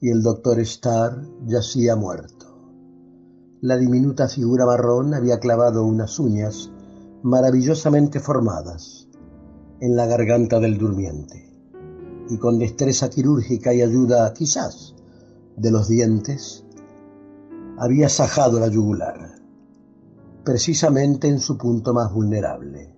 y 0.00 0.10
el 0.10 0.22
doctor 0.22 0.60
Starr 0.60 1.26
yacía 1.44 1.96
muerto. 1.96 2.56
La 3.62 3.76
diminuta 3.78 4.28
figura 4.28 4.64
marrón 4.64 5.12
había 5.12 5.40
clavado 5.40 5.84
unas 5.84 6.20
uñas 6.20 6.70
maravillosamente 7.24 8.20
formadas 8.20 9.08
en 9.80 9.96
la 9.96 10.06
garganta 10.06 10.60
del 10.60 10.78
durmiente 10.78 11.52
y 12.30 12.38
con 12.38 12.60
destreza 12.60 13.10
quirúrgica 13.10 13.74
y 13.74 13.82
ayuda, 13.82 14.32
quizás, 14.34 14.94
de 15.56 15.72
los 15.72 15.88
dientes, 15.88 16.64
había 17.76 18.08
sajado 18.08 18.60
la 18.60 18.68
yugular, 18.68 19.41
precisamente 20.44 21.28
en 21.28 21.38
su 21.38 21.56
punto 21.56 21.94
más 21.94 22.12
vulnerable. 22.12 22.94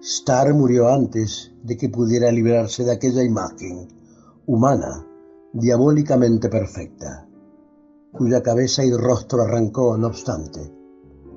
Starr 0.00 0.54
murió 0.54 0.88
antes 0.88 1.52
de 1.62 1.76
que 1.76 1.88
pudiera 1.88 2.30
librarse 2.30 2.84
de 2.84 2.92
aquella 2.92 3.22
imagen 3.22 3.88
humana, 4.46 5.06
diabólicamente 5.52 6.48
perfecta, 6.48 7.28
cuya 8.12 8.42
cabeza 8.42 8.84
y 8.84 8.92
rostro 8.92 9.42
arrancó, 9.42 9.96
no 9.98 10.06
obstante, 10.06 10.72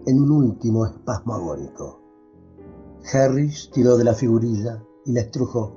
en 0.05 0.22
un 0.22 0.32
último 0.32 0.86
espasmo 0.86 1.34
agónico. 1.34 1.99
Harris 3.11 3.70
tiró 3.74 3.97
de 3.97 4.03
la 4.03 4.13
figurilla 4.13 4.84
y 5.05 5.13
la 5.13 5.22
estrujó 5.22 5.76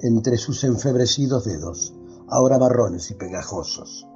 entre 0.00 0.36
sus 0.36 0.62
enfebrecidos 0.64 1.44
dedos, 1.44 1.94
ahora 2.28 2.58
marrones 2.58 3.10
y 3.10 3.14
pegajosos. 3.14 4.06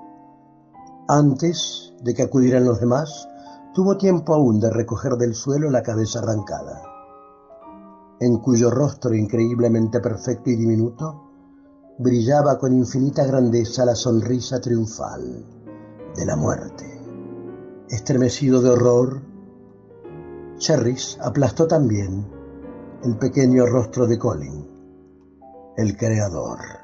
Antes 1.09 1.93
de 2.03 2.15
que 2.15 2.23
acudieran 2.23 2.65
los 2.65 2.81
demás, 2.81 3.29
tuvo 3.75 3.97
tiempo 3.97 4.35
aún 4.35 4.61
de 4.61 4.71
recoger 4.71 5.15
del 5.15 5.35
suelo 5.35 5.69
la 5.69 5.83
cabeza 5.83 6.21
arrancada 6.21 6.95
en 8.21 8.39
cuyo 8.39 8.71
rostro 8.71 9.15
increíblemente 9.15 10.01
perfecto 10.01 10.49
y 10.49 10.57
diminuto 10.57 11.21
brillaba 11.99 12.59
con 12.59 12.73
infinita 12.73 13.27
grandeza 13.27 13.85
la 13.85 13.95
sonrisa 13.95 14.61
triunfal 14.61 15.45
de 16.17 16.25
la 16.25 16.37
muerte. 16.37 16.87
Estremecido 17.89 18.63
de 18.63 18.71
horror, 18.71 19.21
Cherris 20.57 21.19
aplastó 21.21 21.67
también 21.67 22.27
el 23.03 23.19
pequeño 23.19 23.67
rostro 23.67 24.07
de 24.07 24.19
Colin, 24.19 24.67
el 25.77 25.97
creador. 25.97 26.84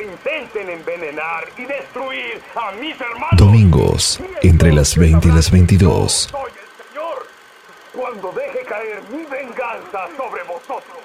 envenenar 1.41 1.47
y 1.57 1.65
destruir 1.65 2.41
a 2.55 2.71
mis 2.73 2.99
hermanos. 2.99 3.37
Domingos, 3.37 4.19
entre 4.41 4.73
las 4.73 4.95
20 4.95 5.27
y 5.27 5.31
las 5.31 5.51
22. 5.51 6.11
Soy 6.11 6.51
el 6.51 6.85
Señor 6.87 7.27
cuando 7.93 8.31
deje 8.31 8.65
caer 8.65 9.01
mi 9.11 9.23
venganza 9.25 10.07
sobre 10.17 10.43
vosotros. 10.43 11.00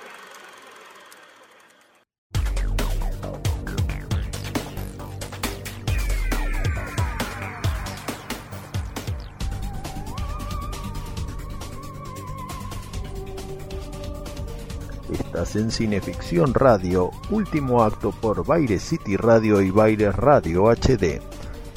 En 15.37 15.71
Cineficción 15.71 16.55
Radio, 16.55 17.11
último 17.29 17.83
acto 17.83 18.11
por 18.11 18.47
Baile 18.47 18.79
City 18.79 19.19
Radio 19.19 19.61
y 19.61 19.71
Baile 19.71 20.11
Radio 20.11 20.71
HD. 20.71 21.21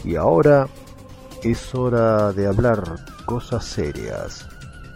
Y 0.05 0.15
ahora 0.15 0.69
es 1.43 1.75
hora 1.75 2.31
de 2.31 2.47
hablar 2.47 2.81
cosas 3.25 3.65
serias. 3.65 4.47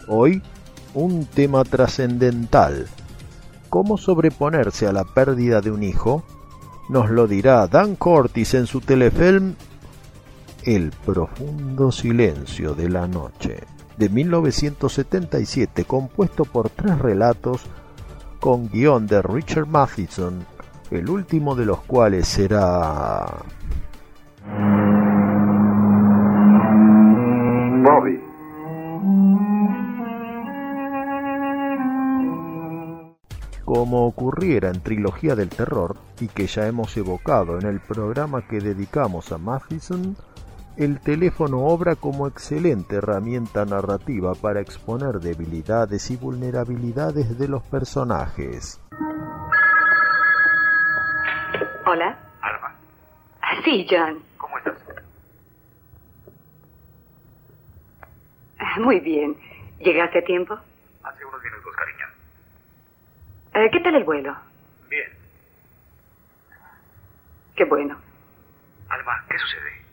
Hoy, 0.08 0.42
un 0.94 1.26
tema 1.26 1.62
trascendental. 1.64 2.86
¿Cómo 3.68 3.98
sobreponerse 3.98 4.86
a 4.86 4.92
la 4.92 5.04
pérdida 5.04 5.60
de 5.60 5.70
un 5.70 5.82
hijo? 5.82 6.24
Nos 6.88 7.10
lo 7.10 7.26
dirá 7.26 7.66
Dan 7.66 7.96
Cortis 7.96 8.54
en 8.54 8.66
su 8.66 8.80
telefilm 8.80 9.56
El 10.62 10.90
profundo 11.04 11.92
silencio 11.92 12.74
de 12.74 12.88
la 12.88 13.06
noche, 13.06 13.62
de 13.98 14.08
1977, 14.08 15.84
compuesto 15.84 16.46
por 16.46 16.70
tres 16.70 16.98
relatos 16.98 17.66
con 18.44 18.68
guion 18.68 19.06
de 19.06 19.22
Richard 19.22 19.66
Matheson, 19.66 20.44
el 20.90 21.08
último 21.08 21.54
de 21.54 21.64
los 21.64 21.78
cuales 21.84 22.28
será... 22.28 23.24
Bobby. 27.82 28.20
Como 33.64 34.06
ocurriera 34.08 34.68
en 34.68 34.82
Trilogía 34.82 35.34
del 35.34 35.48
Terror, 35.48 35.96
y 36.20 36.28
que 36.28 36.46
ya 36.46 36.66
hemos 36.66 36.94
evocado 36.98 37.58
en 37.58 37.64
el 37.64 37.80
programa 37.80 38.46
que 38.46 38.60
dedicamos 38.60 39.32
a 39.32 39.38
Matheson, 39.38 40.18
el 40.76 41.00
teléfono 41.00 41.60
obra 41.66 41.94
como 41.96 42.26
excelente 42.26 42.96
herramienta 42.96 43.64
narrativa 43.64 44.34
para 44.34 44.60
exponer 44.60 45.20
debilidades 45.20 46.10
y 46.10 46.16
vulnerabilidades 46.16 47.38
de 47.38 47.48
los 47.48 47.62
personajes. 47.62 48.80
Hola. 51.86 52.18
Alma, 52.40 52.74
Sí, 53.64 53.86
John. 53.88 54.18
¿cómo 54.36 54.58
estás? 54.58 54.74
Muy 58.78 58.98
bien. 59.00 59.36
¿Llegaste 59.78 60.18
a 60.18 60.24
tiempo? 60.24 60.54
Hace 61.02 61.24
unos 61.24 61.42
minutos, 61.42 61.72
cariño. 61.76 62.06
Eh, 63.54 63.70
¿Qué 63.70 63.80
tal 63.80 63.94
el 63.94 64.04
vuelo? 64.04 64.34
Bien. 64.88 65.08
Qué 67.54 67.64
bueno. 67.64 67.96
Alma, 68.88 69.24
¿qué 69.30 69.38
sucede? 69.38 69.83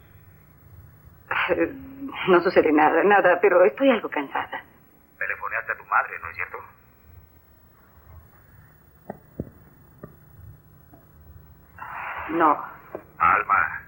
No 2.28 2.42
sucede 2.42 2.72
nada, 2.72 3.04
nada, 3.04 3.40
pero 3.42 3.64
estoy 3.64 3.90
algo 3.90 4.10
cansada. 4.10 4.64
Telefoneaste 5.18 5.72
a 5.72 5.78
tu 5.78 5.86
madre, 5.86 6.20
¿no 6.22 6.30
es 6.30 6.36
cierto? 6.36 6.58
No. 12.30 12.64
Alma, 13.18 13.82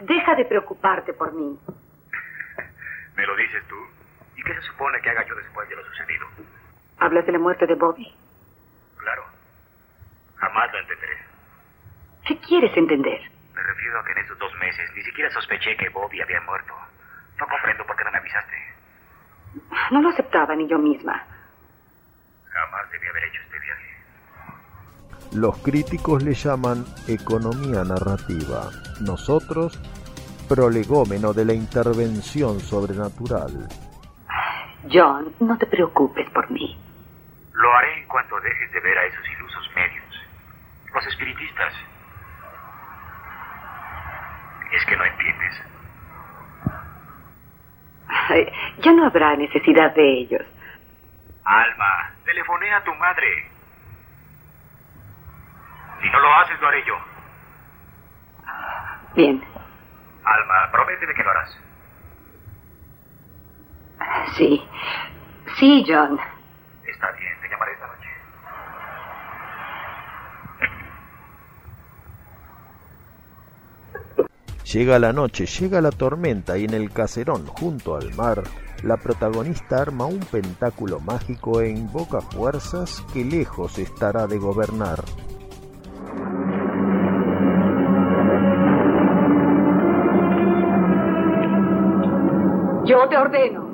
Deja 0.00 0.34
de 0.34 0.44
preocuparte 0.44 1.12
por 1.12 1.32
mí. 1.32 1.58
¿me 3.16 3.26
lo 3.26 3.36
dices 3.36 3.64
tú? 3.68 3.76
¿Y 4.36 4.42
qué 4.42 4.54
se 4.54 4.62
supone 4.62 5.00
que 5.00 5.10
haga 5.10 5.26
yo 5.26 5.34
después 5.34 5.68
de 5.68 5.76
lo 5.76 5.84
sucedido? 5.84 6.26
¿Hablas 6.98 7.26
de 7.26 7.32
la 7.32 7.38
muerte 7.38 7.66
de 7.66 7.74
Bobby? 7.74 8.14
Claro. 8.98 9.24
Jamás 10.36 10.72
lo 10.72 10.78
entenderé. 10.80 11.16
¿Qué 12.26 12.38
quieres 12.40 12.76
entender? 12.76 13.20
Me 13.56 13.62
refiero 13.62 13.98
a 13.98 14.04
que 14.04 14.12
en 14.12 14.18
estos 14.18 14.38
dos 14.38 14.54
meses 14.56 14.90
ni 14.94 15.02
siquiera 15.02 15.30
sospeché 15.30 15.74
que 15.78 15.88
Bobby 15.88 16.20
había 16.20 16.40
muerto. 16.42 16.74
No 17.40 17.46
comprendo 17.46 17.86
por 17.86 17.96
qué 17.96 18.04
no 18.04 18.12
me 18.12 18.18
avisaste. 18.18 18.54
No 19.90 20.02
lo 20.02 20.10
aceptaba 20.10 20.54
ni 20.54 20.68
yo 20.68 20.78
misma. 20.78 21.24
Jamás 22.50 22.90
debí 22.90 23.06
haber 23.06 23.24
hecho 23.24 23.40
este 23.40 23.58
viaje. 23.58 23.96
Los 25.32 25.56
críticos 25.58 26.22
le 26.22 26.34
llaman 26.34 26.84
economía 27.08 27.82
narrativa, 27.82 28.70
nosotros 29.00 29.80
prolegómeno 30.48 31.32
de 31.32 31.44
la 31.46 31.54
intervención 31.54 32.60
sobrenatural. 32.60 33.68
John, 34.92 35.34
no 35.40 35.56
te 35.56 35.66
preocupes 35.66 36.28
por 36.30 36.50
mí. 36.50 36.78
Lo 37.52 37.72
haré 37.74 38.00
en 38.00 38.06
cuanto 38.06 38.38
dejes 38.40 38.70
de 38.70 38.80
ver 38.80 38.98
a 38.98 39.06
esos 39.06 39.26
ilusos 39.30 39.70
medios. 39.74 40.04
Los 40.94 41.06
espiritistas. 41.06 41.72
¿Es 44.72 44.84
que 44.86 44.96
no 44.96 45.04
entiendes? 45.04 45.62
Ay, 48.08 48.52
Ya 48.78 48.92
no 48.92 49.06
habrá 49.06 49.36
necesidad 49.36 49.94
de 49.94 50.02
ellos. 50.02 50.42
Alma, 51.44 52.10
telefoné 52.24 52.72
a 52.72 52.82
tu 52.84 52.94
madre. 52.94 53.50
Si 56.02 56.10
no 56.10 56.20
lo 56.20 56.34
haces, 56.34 56.60
lo 56.60 56.68
haré 56.68 56.84
yo. 56.84 56.98
Bien. 59.14 59.42
Alma, 60.24 60.70
prométeme 60.72 61.14
que 61.14 61.22
lo 61.22 61.30
harás. 61.30 61.58
Sí. 64.36 64.68
Sí, 65.56 65.84
John. 65.88 66.20
Está 66.84 67.10
bien, 67.12 67.40
te 67.40 67.48
llamaré 67.48 67.72
esta 67.72 67.86
Llega 74.72 74.98
la 74.98 75.12
noche, 75.12 75.46
llega 75.46 75.80
la 75.80 75.92
tormenta 75.92 76.58
y 76.58 76.64
en 76.64 76.74
el 76.74 76.90
caserón 76.90 77.46
junto 77.46 77.94
al 77.94 78.12
mar, 78.16 78.42
la 78.82 78.96
protagonista 78.96 79.80
arma 79.80 80.06
un 80.06 80.18
pentáculo 80.18 80.98
mágico 80.98 81.60
e 81.60 81.70
invoca 81.70 82.20
fuerzas 82.20 83.00
que 83.12 83.24
lejos 83.24 83.78
estará 83.78 84.26
de 84.26 84.38
gobernar. 84.38 85.04
Yo 92.86 93.08
te 93.08 93.16
ordeno, 93.16 93.68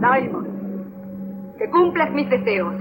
Simon, 0.00 1.54
que 1.58 1.68
cumplas 1.70 2.10
mis 2.12 2.30
deseos 2.30 2.74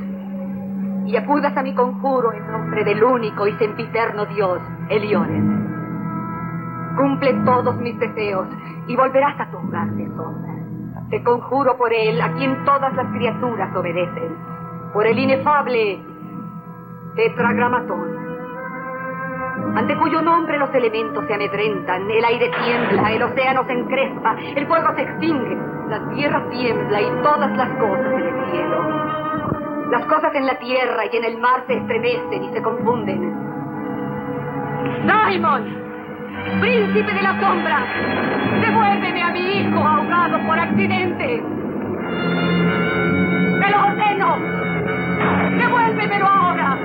y 1.05 1.17
acudas 1.17 1.57
a 1.57 1.61
mi 1.61 1.75
conjuro 1.75 2.31
en 2.31 2.49
nombre 2.49 2.85
del 2.85 3.03
único 3.03 3.47
y 3.47 3.57
sempiterno 3.57 4.25
Dios, 4.27 4.59
Eliones. 4.89 5.70
Cumple 6.97 7.33
todos 7.45 7.75
mis 7.77 7.97
deseos 7.99 8.47
y 8.87 8.95
volverás 8.95 9.39
a 9.39 9.49
tu 9.51 9.57
hogar 9.57 9.87
sombra. 9.87 10.53
Te 11.09 11.23
conjuro 11.23 11.77
por 11.77 11.91
él, 11.93 12.21
a 12.21 12.31
quien 12.33 12.63
todas 12.65 12.93
las 12.95 13.07
criaturas 13.07 13.75
obedecen, 13.75 14.35
por 14.93 15.05
el 15.05 15.19
inefable 15.19 15.99
Tetragramatón, 17.15 18.21
ante 19.75 19.95
cuyo 19.97 20.21
nombre 20.21 20.57
los 20.57 20.73
elementos 20.73 21.25
se 21.27 21.33
amedrentan, 21.33 22.09
el 22.09 22.25
aire 22.25 22.51
tiembla, 22.63 23.11
el 23.11 23.23
océano 23.23 23.65
se 23.65 23.73
encrespa, 23.73 24.35
el 24.55 24.67
fuego 24.67 24.93
se 24.95 25.03
extingue, 25.03 25.57
la 25.87 26.09
tierra 26.13 26.43
tiembla 26.49 27.01
y 27.01 27.09
todas 27.23 27.57
las 27.57 27.69
cosas 27.77 28.13
en 28.13 28.21
el 28.21 28.51
cielo. 28.51 29.91
Las 29.91 30.05
cosas 30.05 30.33
en 30.35 30.45
la 30.45 30.57
tierra 30.59 31.05
y 31.11 31.15
en 31.15 31.23
el 31.23 31.37
mar 31.37 31.63
se 31.67 31.73
estremecen 31.73 32.43
y 32.43 32.53
se 32.53 32.61
confunden. 32.61 33.33
Simon, 35.05 35.90
príncipe 36.59 37.13
de 37.13 37.21
la 37.21 37.39
sombra, 37.39 37.85
devuélveme 38.61 39.21
a 39.21 39.31
mi 39.31 39.39
hijo 39.39 39.79
ahogado 39.79 40.39
por 40.45 40.59
accidente. 40.59 41.43
¡Te 43.61 43.69
lo 43.71 43.85
ordeno! 43.85 44.37
¡Devuélvemelo 45.57 46.27
ahora! 46.27 46.77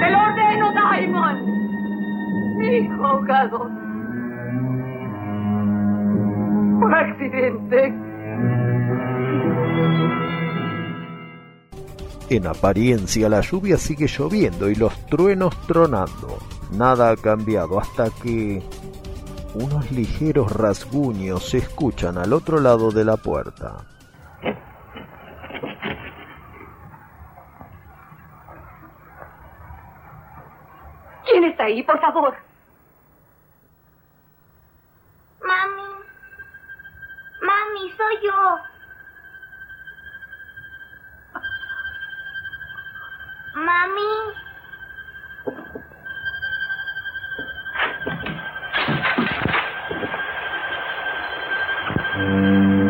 ¡Te 0.00 0.10
lo 0.10 0.18
ordeno, 0.20 0.72
Diamond! 0.72 1.54
Mi 2.58 2.66
hijo 2.66 3.04
ahogado. 3.04 3.70
Por 6.80 6.94
accidente. 6.94 7.94
En 12.30 12.46
apariencia 12.46 13.28
la 13.28 13.42
lluvia 13.42 13.76
sigue 13.76 14.06
lloviendo 14.06 14.70
y 14.70 14.74
los 14.74 14.94
truenos 15.06 15.54
tronando. 15.66 16.38
Nada 16.72 17.10
ha 17.10 17.16
cambiado 17.16 17.78
hasta 17.78 18.08
que 18.22 18.62
unos 19.54 19.90
ligeros 19.92 20.50
rasguños 20.50 21.48
se 21.48 21.58
escuchan 21.58 22.16
al 22.18 22.32
otro 22.32 22.60
lado 22.60 22.90
de 22.90 23.04
la 23.04 23.16
puerta. 23.16 23.84
¿Quién 31.24 31.44
está 31.44 31.64
ahí, 31.64 31.82
por 31.82 32.00
favor? 32.00 32.34
Mami. 35.42 35.82
Mami, 37.42 37.92
soy 37.96 38.16
yo. 38.24 38.73
Mami. 43.54 44.10
Mami. 52.14 52.83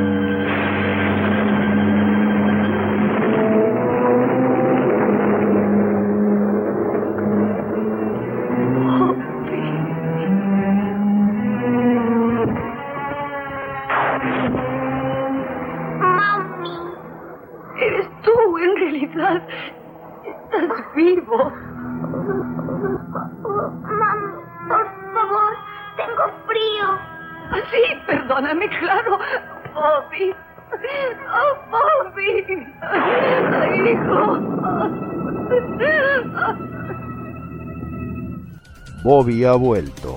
Bobby 39.05 39.45
ha 39.45 39.53
vuelto, 39.53 40.17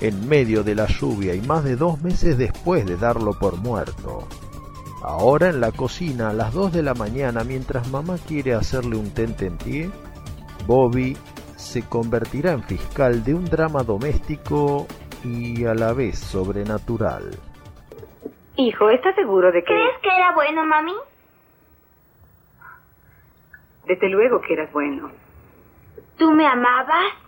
en 0.00 0.26
medio 0.26 0.64
de 0.64 0.74
la 0.74 0.86
lluvia 0.86 1.34
y 1.34 1.42
más 1.42 1.62
de 1.62 1.76
dos 1.76 2.00
meses 2.00 2.38
después 2.38 2.86
de 2.86 2.96
darlo 2.96 3.32
por 3.38 3.58
muerto. 3.58 4.26
Ahora 5.04 5.50
en 5.50 5.60
la 5.60 5.72
cocina 5.72 6.30
a 6.30 6.32
las 6.32 6.54
dos 6.54 6.72
de 6.72 6.82
la 6.82 6.94
mañana 6.94 7.44
mientras 7.44 7.90
mamá 7.90 8.16
quiere 8.26 8.54
hacerle 8.54 8.96
un 8.96 9.12
tentempié, 9.12 9.90
Bobby 10.66 11.18
se 11.56 11.86
convertirá 11.86 12.52
en 12.52 12.62
fiscal 12.62 13.22
de 13.22 13.34
un 13.34 13.44
drama 13.44 13.82
doméstico 13.82 14.86
y 15.22 15.66
a 15.66 15.74
la 15.74 15.92
vez 15.92 16.18
sobrenatural. 16.18 17.38
Hijo, 18.56 18.88
¿estás 18.88 19.16
seguro 19.16 19.52
de 19.52 19.60
que... 19.60 19.66
¿Crees 19.66 20.00
que 20.00 20.08
era 20.08 20.32
bueno, 20.34 20.64
mami? 20.64 20.94
Desde 23.86 24.08
luego 24.08 24.40
que 24.40 24.54
eras 24.54 24.72
bueno. 24.72 25.10
¿Tú 26.16 26.32
me 26.32 26.46
amabas? 26.46 27.27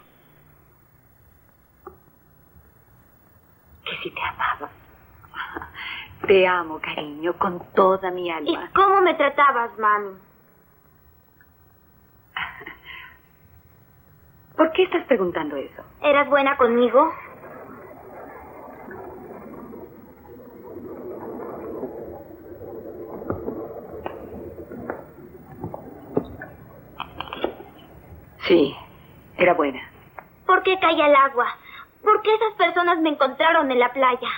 Si 4.02 4.10
te 4.10 4.20
amaba. 4.22 4.70
Te 6.26 6.46
amo, 6.46 6.80
cariño, 6.80 7.32
con 7.38 7.60
toda 7.72 8.10
mi 8.10 8.26
¿Y 8.28 8.30
alma. 8.30 8.70
cómo 8.74 9.00
me 9.00 9.14
tratabas, 9.14 9.76
mami? 9.78 10.16
¿Por 14.56 14.72
qué 14.72 14.82
estás 14.84 15.04
preguntando 15.06 15.56
eso? 15.56 15.82
¿Eras 16.02 16.28
buena 16.28 16.56
conmigo? 16.56 17.12
Sí, 28.46 28.74
era 29.36 29.54
buena. 29.54 29.80
¿Por 30.46 30.62
qué 30.62 30.78
caía 30.80 31.06
el 31.06 31.14
agua? 31.14 31.46
¿Por 32.02 32.22
qué 32.22 32.34
esas 32.34 32.54
personas 32.54 32.98
me 33.00 33.10
encontraron 33.10 33.70
en 33.70 33.78
la 33.78 33.92
playa? 33.92 34.28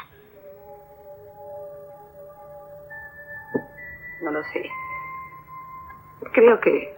No 4.22 4.30
lo 4.30 4.42
sé. 4.44 4.68
Creo 6.32 6.60
que 6.60 6.94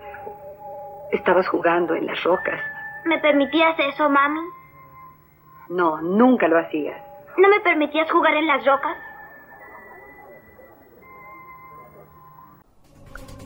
estabas 1.13 1.49
jugando 1.49 1.95
en 1.95 2.07
las 2.07 2.23
rocas. 2.23 2.61
¿Me 3.05 3.19
permitías 3.19 3.79
eso, 3.79 4.09
mami? 4.09 4.41
No, 5.69 6.01
nunca 6.01 6.49
lo 6.49 6.59
hacías. 6.59 7.01
¿No 7.37 7.49
me 7.49 7.61
permitías 7.61 8.11
jugar 8.11 8.35
en 8.35 8.47
las 8.47 8.65
rocas? 8.65 8.97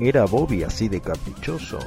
¿Era 0.00 0.24
Bobby 0.26 0.62
así 0.62 0.88
de 0.88 1.00
caprichoso? 1.00 1.78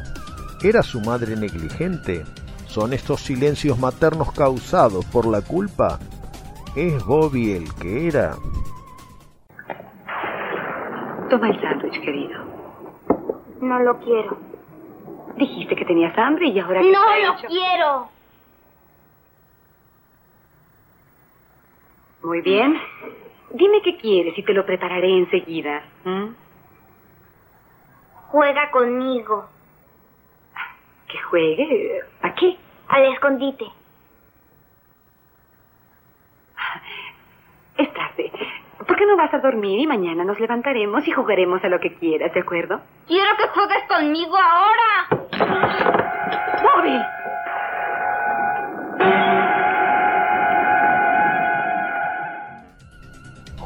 ¿Era 0.64 0.82
su 0.84 1.00
madre 1.00 1.36
negligente? 1.36 2.24
¿Son 2.72 2.94
estos 2.94 3.20
silencios 3.22 3.78
maternos 3.78 4.32
causados 4.32 5.04
por 5.06 5.26
la 5.28 5.42
culpa? 5.42 6.00
¿Es 6.76 7.04
Bobby 7.06 7.52
el 7.52 7.74
que 7.76 8.08
era? 8.08 8.36
Toma 11.30 11.50
el 11.50 11.60
sándwich, 11.62 12.00
querido. 12.02 12.40
No 13.60 13.80
lo 13.80 14.00
quiero. 14.00 14.38
Dijiste 15.36 15.76
que 15.76 15.84
tenías 15.84 16.18
hambre 16.18 16.48
y 16.48 16.60
ahora 16.60 16.80
que 16.82 16.92
No 16.92 17.00
lo 17.06 17.34
hecho- 17.38 17.48
quiero. 17.48 18.08
Muy 22.24 22.42
bien. 22.42 22.78
Dime 23.54 23.82
qué 23.84 23.98
quieres 23.98 24.38
y 24.38 24.44
te 24.44 24.54
lo 24.54 24.66
prepararé 24.66 25.10
enseguida. 25.18 25.82
Juega 28.30 28.72
conmigo. 28.72 29.46
¿Que 31.12 31.18
juegue? 31.20 32.02
¿A 32.22 32.34
qué? 32.36 32.58
Al 32.88 33.06
escondite. 33.14 33.66
Es 37.78 37.94
tarde. 37.94 38.32
¿Por 38.88 38.96
qué 38.96 39.06
no 39.06 39.18
vas 39.18 39.34
a 39.34 39.40
dormir 39.40 39.80
y 39.80 39.88
mañana 39.88 40.24
nos 40.24 40.40
levantaremos 40.40 41.08
y 41.08 41.12
jugaremos 41.12 41.64
a 41.64 41.70
lo 41.70 41.80
que 41.80 41.94
quieras, 41.96 42.34
¿de 42.34 42.40
acuerdo? 42.42 42.80
Quiero 43.08 43.30
que 43.38 43.48
juegues 43.50 43.84
conmigo 43.88 44.38
ahora. 44.38 45.08
¡Bobby! 46.64 47.21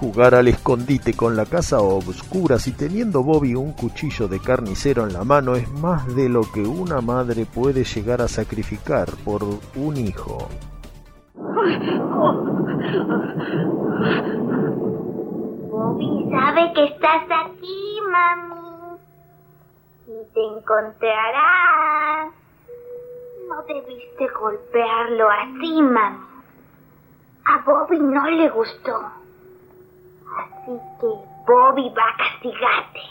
Jugar 0.05 0.35
al 0.35 0.47
escondite 0.47 1.15
con 1.15 1.35
la 1.35 1.47
casa 1.47 1.77
a 1.77 1.81
obscuras 1.81 2.67
y 2.67 2.73
teniendo 2.73 3.23
Bobby 3.23 3.55
un 3.55 3.73
cuchillo 3.73 4.27
de 4.27 4.39
carnicero 4.39 5.01
en 5.07 5.13
la 5.13 5.23
mano 5.23 5.55
es 5.55 5.67
más 5.71 6.15
de 6.15 6.29
lo 6.29 6.43
que 6.43 6.61
una 6.61 7.01
madre 7.01 7.47
puede 7.47 7.83
llegar 7.83 8.21
a 8.21 8.27
sacrificar 8.27 9.07
por 9.25 9.41
un 9.43 9.97
hijo. 9.97 10.47
Bobby 15.71 16.29
sabe 16.29 16.71
que 16.75 16.83
estás 16.83 17.23
aquí, 17.23 17.99
mami. 18.11 18.97
Y 20.05 20.33
te 20.35 20.45
encontrará. 20.55 22.29
No 23.49 23.63
debiste 23.63 24.27
golpearlo 24.39 25.27
así, 25.31 25.81
mami. 25.81 26.17
A 27.45 27.63
Bobby 27.65 27.97
no 27.97 28.29
le 28.29 28.49
gustó. 28.49 29.24
Así 30.33 30.79
que 30.99 31.07
Bobby 31.47 31.89
va 31.89 32.09
a 32.09 32.17
castigarte. 32.17 33.01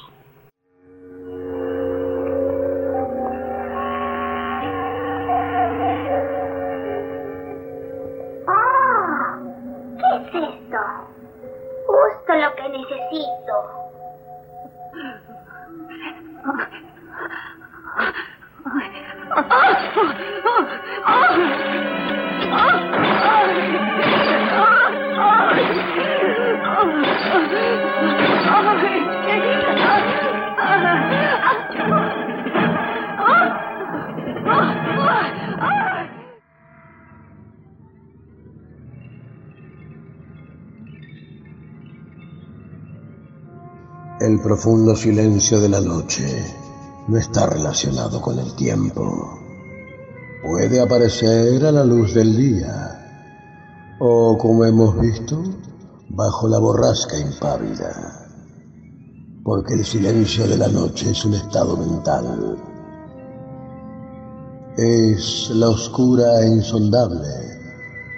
Profundo 44.45 44.95
silencio 44.95 45.59
de 45.59 45.71
la 45.71 45.81
noche 45.81 46.23
no 47.09 47.17
está 47.17 47.47
relacionado 47.47 48.21
con 48.21 48.39
el 48.39 48.55
tiempo. 48.55 49.41
Puede 50.43 50.83
aparecer 50.83 51.65
a 51.65 51.73
la 51.73 51.83
luz 51.83 52.13
del 52.13 52.37
día 52.37 53.97
o, 54.01 54.37
como 54.37 54.67
hemos 54.67 55.01
visto, 55.01 55.43
bajo 56.11 56.47
la 56.47 56.59
borrasca 56.59 57.19
impávida, 57.19 58.29
porque 59.43 59.73
el 59.73 59.85
silencio 59.87 60.47
de 60.47 60.59
la 60.59 60.69
noche 60.69 61.13
es 61.13 61.25
un 61.25 61.33
estado 61.33 61.79
mental. 61.79 62.59
Es 64.77 65.49
la 65.55 65.71
oscura 65.71 66.43
e 66.43 66.49
insondable 66.49 67.29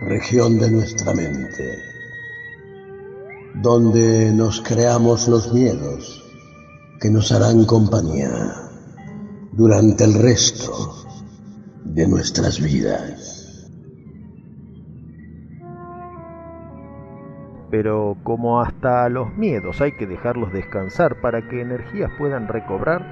región 0.01 0.59
de 0.59 0.73
nuestra 0.73 1.15
mente, 1.15 1.79
donde 3.63 4.33
nos 4.33 4.61
creamos 4.61 5.29
los 5.29 5.53
miedos 5.53 6.23
que 7.01 7.11
nos 7.11 7.33
harán 7.33 7.65
compañía 7.65 8.53
durante 9.53 10.05
el 10.05 10.15
resto 10.15 10.73
de 11.85 12.07
nuestras 12.07 12.61
vidas. 12.61 13.69
Pero 17.71 18.17
como 18.23 18.61
hasta 18.61 19.09
los 19.09 19.35
miedos 19.37 19.81
hay 19.81 19.93
que 19.93 20.07
dejarlos 20.07 20.53
descansar 20.53 21.21
para 21.23 21.49
que 21.49 21.63
energías 21.63 22.11
puedan 22.19 22.49
recobrar, 22.49 23.05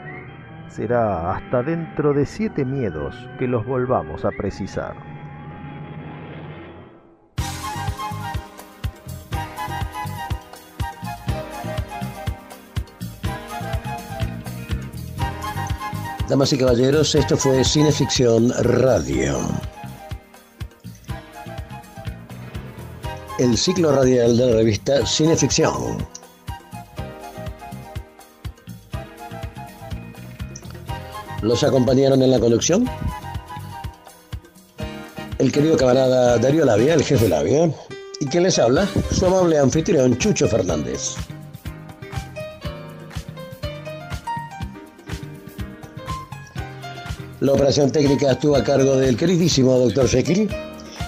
será 0.69 1.35
hasta 1.35 1.63
dentro 1.63 2.13
de 2.13 2.27
siete 2.27 2.65
miedos 2.65 3.17
que 3.39 3.49
los 3.49 3.67
volvamos 3.67 4.25
a 4.25 4.31
precisar. 4.31 5.14
Damas 16.35 16.53
y 16.53 16.59
caballeros, 16.59 17.15
esto 17.15 17.37
fue 17.37 17.65
Cineficción 17.65 18.53
Radio. 18.65 19.39
El 23.39 23.57
ciclo 23.57 23.95
radial 23.95 24.37
de 24.37 24.47
la 24.47 24.57
revista 24.57 25.07
Cineficción. 25.07 26.05
Los 31.43 31.63
acompañaron 31.63 32.21
en 32.21 32.33
la 32.33 32.41
conducción 32.41 32.91
el 35.39 35.53
querido 35.53 35.77
camarada 35.77 36.37
Darío 36.39 36.65
Labia, 36.65 36.95
el 36.95 37.05
jefe 37.05 37.29
Labia, 37.29 37.73
y 38.19 38.27
quien 38.27 38.43
les 38.43 38.59
habla, 38.59 38.89
su 39.13 39.25
amable 39.25 39.57
anfitrión 39.57 40.19
Chucho 40.19 40.49
Fernández. 40.49 41.15
La 47.45 47.53
operación 47.53 47.93
técnica 47.93 48.33
estuvo 48.33 48.57
a 48.57 48.65
cargo 48.65 48.97
del 48.97 49.19
queridísimo 49.19 49.79
Dr. 49.79 50.09
Jekyll. 50.09 50.49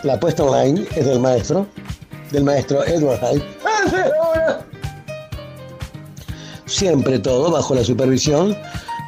La 0.03 0.21
puesta 0.21 0.43
online 0.45 0.87
es 0.95 1.07
del 1.07 1.19
maestro, 1.19 1.67
del 2.31 2.45
maestro 2.45 2.85
Edward 2.85 3.21
Hyde. 3.21 3.43
Siempre 6.67 7.19
todo 7.21 7.51
bajo 7.51 7.75
la 7.75 7.83
supervisión 7.83 8.55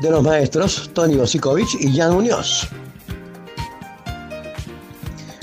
de 0.01 0.11
los 0.11 0.23
maestros 0.23 0.89
Tony 0.95 1.17
Bosikovich 1.17 1.77
y 1.79 1.95
Jan 1.95 2.15
Muñoz. 2.15 2.67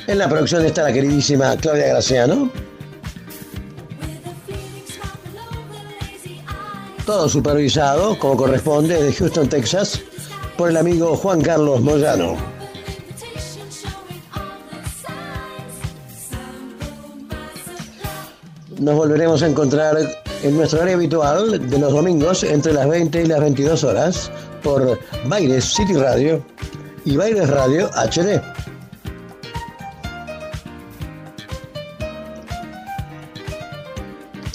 En 0.08 0.18
la 0.18 0.28
producción 0.28 0.66
está 0.66 0.82
la 0.82 0.92
queridísima 0.92 1.56
Claudia 1.58 1.90
Graciano. 1.90 2.50
Todo 7.06 7.30
supervisado, 7.30 8.18
como 8.18 8.38
corresponde, 8.38 9.04
de 9.04 9.14
Houston, 9.14 9.48
Texas, 9.48 10.02
por 10.58 10.70
el 10.70 10.78
amigo 10.78 11.16
Juan 11.16 11.42
Carlos 11.42 11.82
Moyano. 11.82 12.36
Nos 18.80 18.96
volveremos 18.96 19.42
a 19.42 19.48
encontrar 19.48 19.98
en 20.44 20.58
nuestro 20.58 20.82
área 20.82 20.96
habitual 20.96 21.70
de 21.70 21.80
los 21.80 21.92
domingos 21.92 22.44
entre 22.44 22.74
las 22.74 22.88
20 22.88 23.24
y 23.24 23.26
las 23.26 23.40
22 23.40 23.84
horas 23.84 24.32
por 24.62 25.00
Baires 25.28 25.66
City 25.66 25.94
Radio 25.94 26.46
y 27.06 27.16
Baires 27.18 27.50
Radio 27.50 27.90
HD. 27.96 28.42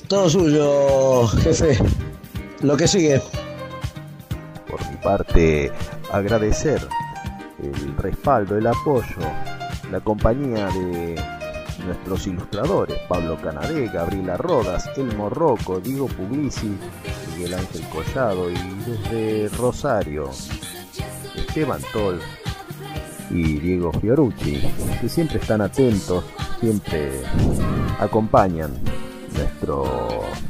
Todo 0.06 0.28
suyo, 0.28 1.28
jefe. 1.28 1.78
Lo 2.62 2.76
que 2.76 2.88
sigue. 2.88 3.22
Parte, 5.02 5.72
agradecer 6.12 6.86
el 7.62 7.96
respaldo, 7.96 8.56
el 8.56 8.66
apoyo, 8.66 9.16
la 9.90 10.00
compañía 10.00 10.66
de 10.66 11.16
nuestros 11.86 12.26
ilustradores, 12.26 12.98
Pablo 13.08 13.36
Canadé, 13.42 13.88
Gabriela 13.88 14.36
Rodas, 14.36 14.90
Elmo 14.96 15.30
Rocco, 15.30 15.80
Diego 15.80 16.06
Puglisi, 16.06 16.76
Miguel 17.34 17.54
Ángel 17.54 17.82
Collado 17.88 18.50
y 18.50 18.56
desde 18.86 19.48
Rosario, 19.56 20.30
Esteban 21.34 21.80
Tol 21.92 22.20
y 23.30 23.58
Diego 23.58 23.92
Fiorucci, 23.92 24.60
que 25.00 25.08
siempre 25.08 25.38
están 25.38 25.60
atentos, 25.60 26.24
siempre 26.60 27.22
acompañan 27.98 28.72
nuestro, 29.34 30.08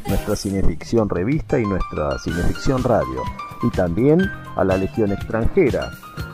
nuestra 0.09 0.37
cineficción 0.37 1.09
revista 1.09 1.59
y 1.59 1.65
nuestra 1.65 2.19
cineficción 2.19 2.83
radio. 2.83 3.23
Y 3.63 3.71
también 3.71 4.31
a 4.57 4.65
la 4.65 4.77
Legión 4.77 5.13
extranjera, 5.13 5.91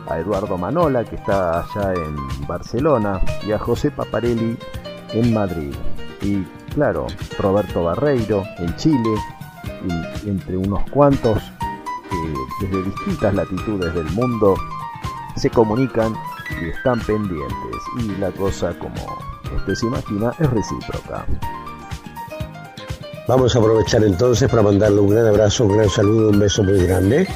a 0.08 0.18
Eduardo 0.18 0.56
Manola, 0.56 1.04
que 1.04 1.16
está 1.16 1.60
allá 1.60 1.94
en 1.94 2.46
Barcelona, 2.46 3.20
y 3.46 3.52
a 3.52 3.58
José 3.58 3.90
Paparelli 3.90 4.56
en 5.10 5.34
Madrid. 5.34 5.74
Y 6.22 6.42
claro, 6.74 7.06
Roberto 7.38 7.84
Barreiro 7.84 8.44
en 8.58 8.74
Chile, 8.76 9.14
y 10.24 10.28
entre 10.28 10.56
unos 10.56 10.88
cuantos 10.90 11.42
que 12.10 12.66
desde 12.66 12.82
distintas 12.84 13.34
latitudes 13.34 13.94
del 13.94 14.10
mundo 14.12 14.54
se 15.36 15.50
comunican 15.50 16.14
y 16.62 16.68
están 16.70 17.00
pendientes. 17.00 17.76
Y 17.98 18.20
la 18.20 18.30
cosa, 18.30 18.76
como 18.78 19.18
usted 19.56 19.74
se 19.74 19.86
imagina, 19.86 20.32
es 20.38 20.50
recíproca. 20.50 21.26
Vamos 23.28 23.56
a 23.56 23.58
aprovechar 23.58 24.04
entonces 24.04 24.48
para 24.48 24.62
mandarle 24.62 25.00
un 25.00 25.10
gran 25.10 25.26
abrazo, 25.26 25.64
un 25.64 25.76
gran 25.76 25.88
saludo, 25.88 26.30
un 26.30 26.38
beso 26.38 26.62
muy 26.62 26.86
grande 26.86 27.26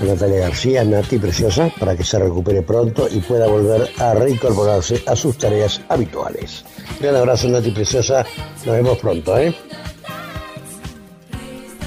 Natalia 0.00 0.40
García, 0.40 0.84
Nati 0.84 1.18
Preciosa, 1.18 1.70
para 1.78 1.96
que 1.96 2.04
se 2.04 2.18
recupere 2.18 2.62
pronto 2.62 3.06
y 3.10 3.20
pueda 3.20 3.46
volver 3.46 3.90
a 3.98 4.14
reincorporarse 4.14 5.02
a 5.06 5.14
sus 5.14 5.36
tareas 5.36 5.80
habituales. 5.88 6.64
Gran 7.00 7.16
abrazo, 7.16 7.48
Nati 7.48 7.70
Preciosa. 7.70 8.24
Nos 8.64 8.74
vemos 8.76 8.98
pronto, 8.98 9.38
¿eh? 9.38 9.54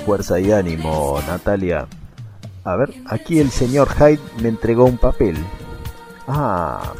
Fuerza 0.05 0.39
y 0.39 0.51
ánimo, 0.51 1.19
Natalia. 1.27 1.87
A 2.63 2.75
ver, 2.75 2.93
aquí 3.05 3.39
el 3.39 3.51
señor 3.51 3.89
Hyde 3.89 4.19
me 4.41 4.49
entregó 4.49 4.85
un 4.85 4.97
papel. 4.97 5.37
Ah, 6.27 6.93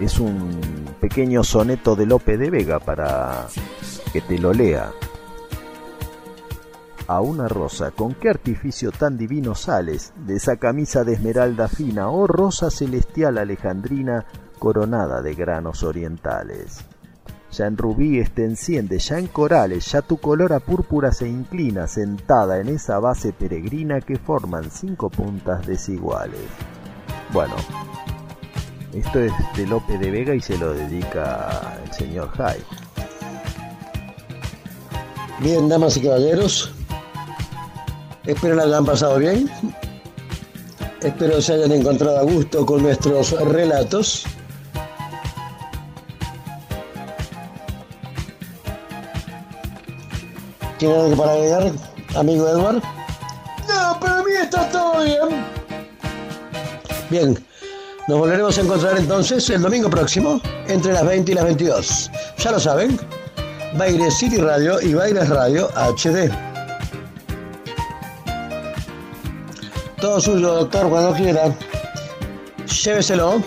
es 0.00 0.18
un 0.18 0.60
pequeño 1.00 1.44
soneto 1.44 1.96
de 1.96 2.06
Lope 2.06 2.36
de 2.36 2.50
Vega 2.50 2.78
para 2.78 3.46
que 4.12 4.20
te 4.20 4.38
lo 4.38 4.52
lea. 4.52 4.90
A 7.08 7.20
una 7.20 7.46
rosa, 7.46 7.92
¿con 7.92 8.14
qué 8.14 8.30
artificio 8.30 8.90
tan 8.90 9.16
divino 9.16 9.54
sales 9.54 10.12
de 10.26 10.34
esa 10.34 10.56
camisa 10.56 11.04
de 11.04 11.12
esmeralda 11.12 11.68
fina, 11.68 12.08
oh 12.10 12.26
rosa 12.26 12.68
celestial 12.68 13.38
alejandrina, 13.38 14.26
coronada 14.58 15.22
de 15.22 15.34
granos 15.34 15.84
orientales? 15.84 16.84
Ya 17.52 17.66
en 17.66 17.76
rubíes 17.76 18.32
te 18.32 18.44
enciende, 18.44 18.98
ya 18.98 19.20
en 19.20 19.28
corales, 19.28 19.86
ya 19.92 20.02
tu 20.02 20.16
color 20.16 20.52
a 20.52 20.58
púrpura 20.58 21.12
se 21.12 21.28
inclina, 21.28 21.86
sentada 21.86 22.58
en 22.58 22.68
esa 22.68 22.98
base 22.98 23.32
peregrina 23.32 24.00
que 24.00 24.16
forman 24.16 24.68
cinco 24.72 25.08
puntas 25.08 25.64
desiguales. 25.64 26.40
Bueno, 27.32 27.54
esto 28.92 29.20
es 29.20 29.32
de 29.56 29.64
Lope 29.66 29.96
de 29.96 30.10
Vega 30.10 30.34
y 30.34 30.40
se 30.40 30.58
lo 30.58 30.74
dedica 30.74 31.78
el 31.84 31.92
señor 31.92 32.32
Hyde. 32.32 32.64
Bien, 35.38 35.68
damas 35.68 35.96
y 35.98 36.02
caballeros, 36.02 36.74
espero 38.26 38.54
la 38.54 38.64
hayan 38.64 38.84
pasado 38.84 39.18
bien. 39.18 39.50
Espero 41.00 41.40
se 41.40 41.54
hayan 41.54 41.72
encontrado 41.72 42.18
a 42.18 42.22
gusto 42.22 42.66
con 42.66 42.82
nuestros 42.82 43.32
relatos. 43.40 44.24
¿Tiene 50.78 50.94
algo 50.94 51.16
para 51.16 51.32
agregar, 51.32 51.72
amigo 52.16 52.48
Edward? 52.48 52.82
No, 53.68 54.00
para 54.00 54.22
mí 54.22 54.32
está 54.42 54.68
todo 54.70 55.02
bien. 55.02 55.44
Bien, 57.08 57.46
nos 58.08 58.18
volveremos 58.18 58.58
a 58.58 58.60
encontrar 58.60 58.98
entonces 58.98 59.48
el 59.50 59.62
domingo 59.62 59.88
próximo 59.88 60.40
entre 60.68 60.92
las 60.92 61.06
20 61.06 61.32
y 61.32 61.34
las 61.34 61.44
22. 61.44 62.10
Ya 62.38 62.52
lo 62.52 62.60
saben, 62.60 62.98
Baires 63.78 64.18
City 64.18 64.36
Radio 64.36 64.80
y 64.80 64.94
Baires 64.94 65.28
Radio 65.28 65.70
HD. 65.74 66.45
Todo 70.00 70.20
suyo, 70.20 70.54
doctor, 70.54 70.88
cuando 70.88 71.14
quiera. 71.14 71.54
Lléveselo. 72.84 73.42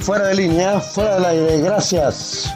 Fuera 0.00 0.28
de 0.28 0.34
línea, 0.34 0.80
fuera 0.80 1.14
del 1.14 1.24
aire. 1.24 1.60
Gracias. 1.60 2.52